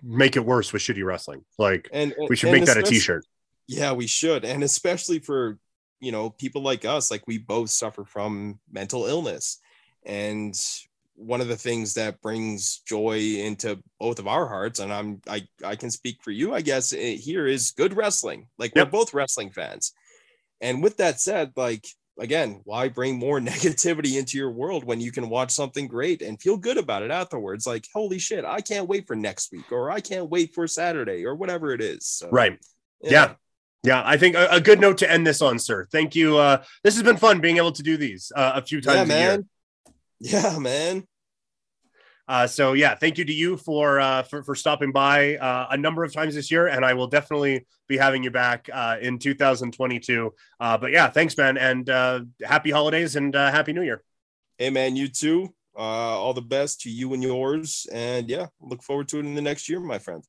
make 0.03 0.37
it 0.37 0.45
worse 0.45 0.73
with 0.73 0.83
shitty 0.83 1.05
wrestling? 1.05 1.45
Like 1.59 1.89
and, 1.93 2.13
and 2.13 2.29
we 2.29 2.37
should 2.37 2.51
make 2.51 2.65
that 2.65 2.77
a 2.77 2.83
t-shirt. 2.83 3.25
Yeah 3.67 3.93
we 3.93 4.07
should. 4.07 4.45
And 4.45 4.65
especially 4.65 5.21
for 5.21 5.59
you 6.01 6.13
know 6.13 6.31
people 6.31 6.63
like 6.63 6.85
us 6.85 7.11
like 7.11 7.23
we 7.27 7.39
both 7.39 7.71
suffer 7.71 8.05
from 8.05 8.59
mental 8.71 9.07
illness. 9.07 9.59
And 10.05 10.59
one 11.21 11.41
of 11.41 11.49
the 11.49 11.57
things 11.57 11.95
that 11.95 12.21
brings 12.23 12.79
joy 12.87 13.19
into 13.19 13.79
both 13.99 14.19
of 14.19 14.27
our 14.27 14.47
hearts 14.47 14.81
and 14.81 14.93
i'm 14.93 15.21
i, 15.29 15.43
I 15.65 15.77
can 15.77 15.91
speak 15.91 16.23
for 16.23 16.31
you 16.31 16.55
i 16.55 16.63
guess 16.63 16.93
eh, 16.93 17.17
here 17.17 17.47
is 17.47 17.73
good 17.73 17.95
wrestling 17.95 18.47
like 18.59 18.73
yep. 18.75 18.87
we're 18.87 18.99
both 19.01 19.13
wrestling 19.13 19.51
fans 19.51 19.93
and 20.61 20.83
with 20.83 20.97
that 20.97 21.21
said 21.21 21.53
like 21.57 21.87
again 22.19 22.63
why 22.65 22.89
bring 22.89 23.19
more 23.19 23.39
negativity 23.41 24.19
into 24.19 24.39
your 24.39 24.51
world 24.51 24.85
when 24.85 25.01
you 25.01 25.13
can 25.13 25.29
watch 25.29 25.51
something 25.51 25.87
great 25.87 26.23
and 26.23 26.41
feel 26.41 26.57
good 26.57 26.79
about 26.79 27.03
it 27.03 27.11
afterwards 27.11 27.67
like 27.67 27.87
holy 27.95 28.19
shit 28.19 28.45
i 28.45 28.61
can't 28.61 28.89
wait 28.89 29.07
for 29.07 29.15
next 29.15 29.53
week 29.53 29.71
or 29.71 29.91
i 29.91 30.01
can't 30.01 30.31
wait 30.31 30.55
for 30.55 30.67
saturday 30.67 31.27
or 31.27 31.35
whatever 31.35 31.73
it 31.73 31.83
is 31.83 32.07
so, 32.07 32.29
right 32.31 32.59
yeah. 33.03 33.11
yeah. 33.11 33.35
Yeah, 33.83 34.03
I 34.05 34.19
think 34.19 34.37
a, 34.37 34.47
a, 34.51 34.61
good 34.61 34.79
note 34.79 34.99
to 34.99 35.11
end 35.11 35.27
this 35.27 35.41
on, 35.41 35.59
sir. 35.59 35.89
Thank 35.91 36.15
you. 36.15 36.37
Uh, 36.37 36.63
this 36.85 36.97
has 36.97 37.03
been 37.03 37.17
fun 37.17 37.41
being 37.41 37.57
able 37.57 37.73
to 37.73 37.83
do 37.83 37.97
these 37.97 38.31
uh, 38.37 38.53
a 38.57 38.63
few 38.63 38.83
times 38.83 39.09
yeah, 39.09 39.15
man. 39.15 39.49
Yeah, 40.21 40.59
man. 40.59 41.05
Uh, 42.31 42.47
so 42.47 42.75
yeah, 42.75 42.95
thank 42.95 43.19
you 43.19 43.25
to 43.25 43.33
you 43.33 43.57
for 43.57 43.99
uh, 43.99 44.23
for, 44.23 44.45
for 44.45 44.55
stopping 44.55 44.93
by 44.93 45.35
uh, 45.39 45.67
a 45.71 45.77
number 45.77 46.05
of 46.05 46.13
times 46.13 46.33
this 46.33 46.49
year, 46.49 46.69
and 46.69 46.85
I 46.85 46.95
will 46.95 47.09
definitely 47.09 47.67
be 47.89 47.97
having 47.97 48.23
you 48.23 48.31
back 48.31 48.71
uh, 48.73 48.99
in 49.01 49.19
2022. 49.19 50.33
Uh, 50.61 50.79
but 50.79 50.93
yeah, 50.93 51.11
thanks, 51.11 51.37
man, 51.37 51.59
and 51.59 51.89
happy 52.45 52.71
holidays 52.71 53.17
and 53.17 53.35
happy 53.35 53.73
New 53.73 53.83
Year. 53.83 54.05
Hey, 54.59 54.71
man, 54.71 54.95
you 54.95 55.09
too. 55.09 55.53
all 55.75 56.33
the 56.33 56.41
best 56.41 56.83
to 56.83 56.91
you 56.91 57.15
and 57.15 57.23
yours, 57.23 57.89
and 57.93 58.31
yeah, 58.31 58.47
look 58.61 58.85
forward 58.85 59.09
to 59.09 59.17
it 59.17 59.27
in 59.27 59.35
the 59.35 59.43
next 59.43 59.69
year, 59.69 59.81
my 59.81 59.99
friend. 59.99 60.23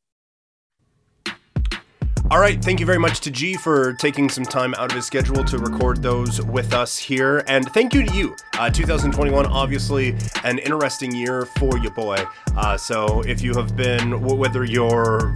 All 2.32 2.40
right, 2.40 2.64
thank 2.64 2.80
you 2.80 2.86
very 2.86 2.98
much 2.98 3.20
to 3.22 3.30
G 3.30 3.56
for 3.56 3.92
taking 3.92 4.30
some 4.30 4.46
time 4.46 4.74
out 4.76 4.90
of 4.90 4.96
his 4.96 5.06
schedule 5.06 5.44
to 5.44 5.58
record 5.58 6.02
those 6.02 6.42
with 6.42 6.74
us 6.74 6.98
here. 6.98 7.44
And 7.46 7.70
thank 7.74 7.94
you 7.94 8.06
to 8.06 8.14
you. 8.16 8.38
Uh, 8.54 8.70
2021, 8.70 9.46
obviously, 9.48 10.16
an 10.46 10.58
interesting 10.60 11.14
year 11.14 11.46
for 11.46 11.78
you, 11.80 11.90
boy. 11.90 12.24
Uh, 12.56 12.78
so 12.78 13.20
if 13.24 13.42
you 13.42 13.54
have 13.56 13.76
been, 13.76 14.22
whether 14.22 14.64
you're 14.64 15.34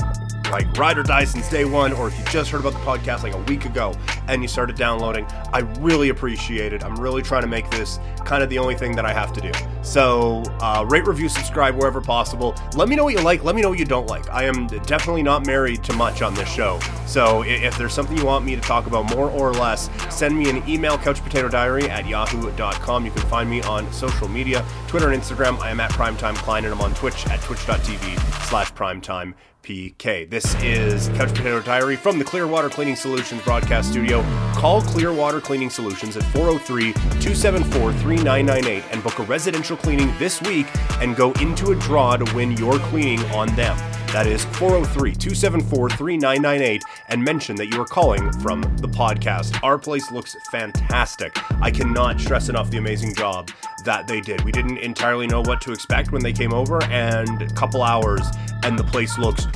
like 0.56 0.78
ride 0.78 0.98
or 0.98 1.04
die 1.04 1.26
since 1.26 1.50
day 1.50 1.66
one, 1.66 1.92
or 1.92 2.08
if 2.08 2.18
you 2.18 2.24
just 2.32 2.50
heard 2.50 2.62
about 2.62 2.72
the 2.72 2.80
podcast 2.80 3.24
like 3.24 3.34
a 3.34 3.42
week 3.52 3.66
ago 3.66 3.94
and 4.30 4.42
you 4.42 4.48
started 4.48 4.78
downloading, 4.78 5.26
I 5.52 5.60
really 5.80 6.10
appreciate 6.10 6.72
it. 6.72 6.82
I'm 6.82 6.96
really 6.96 7.22
trying 7.22 7.42
to 7.42 7.48
make 7.48 7.70
this 7.72 8.00
kind 8.24 8.42
of 8.42 8.50
the 8.50 8.58
only 8.58 8.76
thing 8.76 8.96
that 8.96 9.06
I 9.06 9.12
have 9.12 9.34
to 9.34 9.42
do. 9.42 9.52
So 9.82 10.44
uh, 10.62 10.86
rate, 10.88 11.06
review, 11.08 11.28
subscribe 11.28 11.76
wherever 11.76 12.00
possible. 12.00 12.56
Let 12.74 12.88
me 12.88 12.96
know 12.96 13.04
what 13.04 13.14
you 13.14 13.22
like. 13.22 13.44
Let 13.44 13.54
me 13.54 13.62
know 13.62 13.70
what 13.70 13.80
you 13.80 13.84
don't 13.84 14.08
like. 14.08 14.30
I 14.30 14.44
am 14.44 14.68
definitely 14.68 15.24
not 15.24 15.46
married 15.46 15.84
to 15.84 15.94
much 15.94 16.22
on 16.22 16.34
this 16.34 16.50
show. 16.50 16.80
So 17.06 17.44
if 17.44 17.78
there's 17.78 17.94
something 17.94 18.18
you 18.18 18.26
want 18.26 18.46
me 18.46 18.56
to 18.56 18.62
talk 18.62 18.88
about 18.88 19.14
more 19.14 19.30
or 19.30 19.52
less, 19.52 19.90
send 20.10 20.38
me 20.38 20.50
an 20.50 20.64
email, 20.70 20.98
couchpotatodiary 20.98 21.90
at 21.90 22.08
yahoo.com. 22.08 23.06
You 23.06 23.12
can 23.12 23.24
find 23.24 23.50
me 23.50 23.62
on 23.64 23.92
social 23.92 24.30
media, 24.30 24.66
Twitter 24.96 25.12
and 25.12 25.22
Instagram. 25.22 25.60
I 25.60 25.72
am 25.72 25.82
at 25.82 25.92
Primetime 25.92 26.36
Klein, 26.36 26.64
and 26.64 26.74
I'm 26.74 26.80
on 26.80 26.94
Twitch 26.94 27.28
at 27.28 27.42
twitch.tv 27.42 28.48
slash 28.48 28.72
primetime 28.72 29.34
PK. 29.62 30.30
This 30.30 30.56
is 30.64 31.10
Couch 31.10 31.36
Potato 31.36 31.60
Diary 31.60 31.98
from 31.98 32.18
the 32.18 32.24
Clearwater 32.24 32.70
Cleaning 32.70 32.96
Solutions 32.96 33.42
broadcast 33.42 33.92
studio. 33.92 34.22
Call 34.54 34.82
Clearwater 34.82 35.42
Cleaning 35.42 35.70
Solutions 35.70 36.16
at 36.16 36.24
403 36.32 36.94
274 36.94 37.92
3998 37.92 38.84
and 38.92 39.04
book 39.04 39.20
a 39.20 39.24
residential 39.24 39.76
cleaning 39.76 40.18
this 40.18 40.42
week 40.44 40.68
and 41.02 41.18
go 41.18 41.34
into 41.42 41.72
a 41.72 41.76
draw 41.76 42.16
to 42.16 42.34
win 42.34 42.54
your 42.54 42.80
cleaning 42.80 43.20
on 43.32 43.54
them. 43.58 43.76
That 44.16 44.28
is 44.28 44.46
403 44.46 45.12
274 45.12 45.90
3998 45.90 46.84
and 47.10 47.22
mention 47.22 47.58
that 47.58 47.66
you 47.66 47.82
are 47.82 47.86
calling 47.86 48.32
from 48.40 48.62
the 48.78 48.88
podcast. 48.88 49.62
Our 49.62 49.78
place 49.78 50.10
looks 50.10 50.38
fantastic. 50.50 51.38
I 51.62 51.70
cannot 51.70 52.22
stress 52.22 52.48
enough 52.48 52.72
the 52.72 52.78
amazing 52.78 53.14
job 53.14 53.52
that 53.84 54.08
they 54.08 54.22
did. 54.22 54.46
We 54.46 54.54
didn't 54.54 54.78
entirely 54.78 55.28
know 55.28 55.42
what 55.42 55.60
to 55.64 55.74
expect 55.74 56.14
when 56.14 56.24
they 56.24 56.32
came 56.32 56.54
over, 56.54 56.82
and 56.86 57.42
a 57.42 57.54
couple 57.56 57.84
hours, 57.84 58.22
and 58.64 58.80
the 58.80 58.86
place 58.86 59.18
looks 59.18 59.48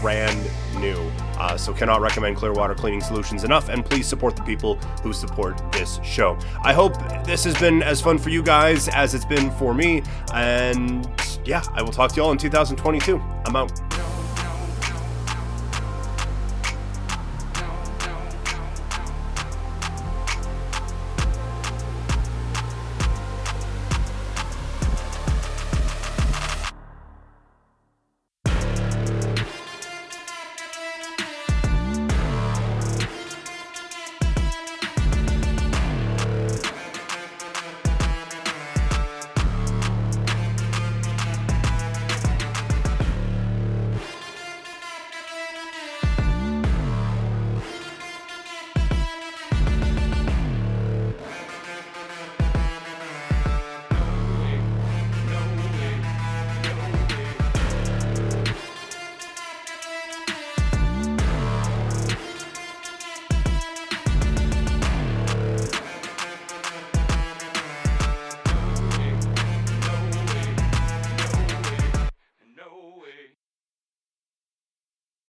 brand 0.00 0.38
new. 0.78 0.98
Uh, 1.38 1.56
so 1.56 1.72
cannot 1.72 2.00
recommend 2.00 2.36
Clearwater 2.36 2.74
Cleaning 2.74 3.00
Solutions 3.00 3.44
enough, 3.44 3.68
and 3.68 3.84
please 3.84 4.06
support 4.06 4.36
the 4.36 4.42
people 4.42 4.76
who 5.02 5.12
support 5.12 5.60
this 5.72 6.00
show. 6.02 6.38
I 6.62 6.72
hope 6.72 6.94
this 7.24 7.44
has 7.44 7.58
been 7.58 7.82
as 7.82 8.00
fun 8.00 8.18
for 8.18 8.30
you 8.30 8.42
guys 8.42 8.88
as 8.88 9.14
it's 9.14 9.24
been 9.24 9.50
for 9.52 9.74
me, 9.74 10.02
and 10.34 11.08
yeah, 11.44 11.62
I 11.74 11.82
will 11.82 11.92
talk 11.92 12.10
to 12.10 12.16
you 12.16 12.22
all 12.22 12.32
in 12.32 12.38
2022. 12.38 13.18
I'm 13.46 13.56
out. 13.56 14.17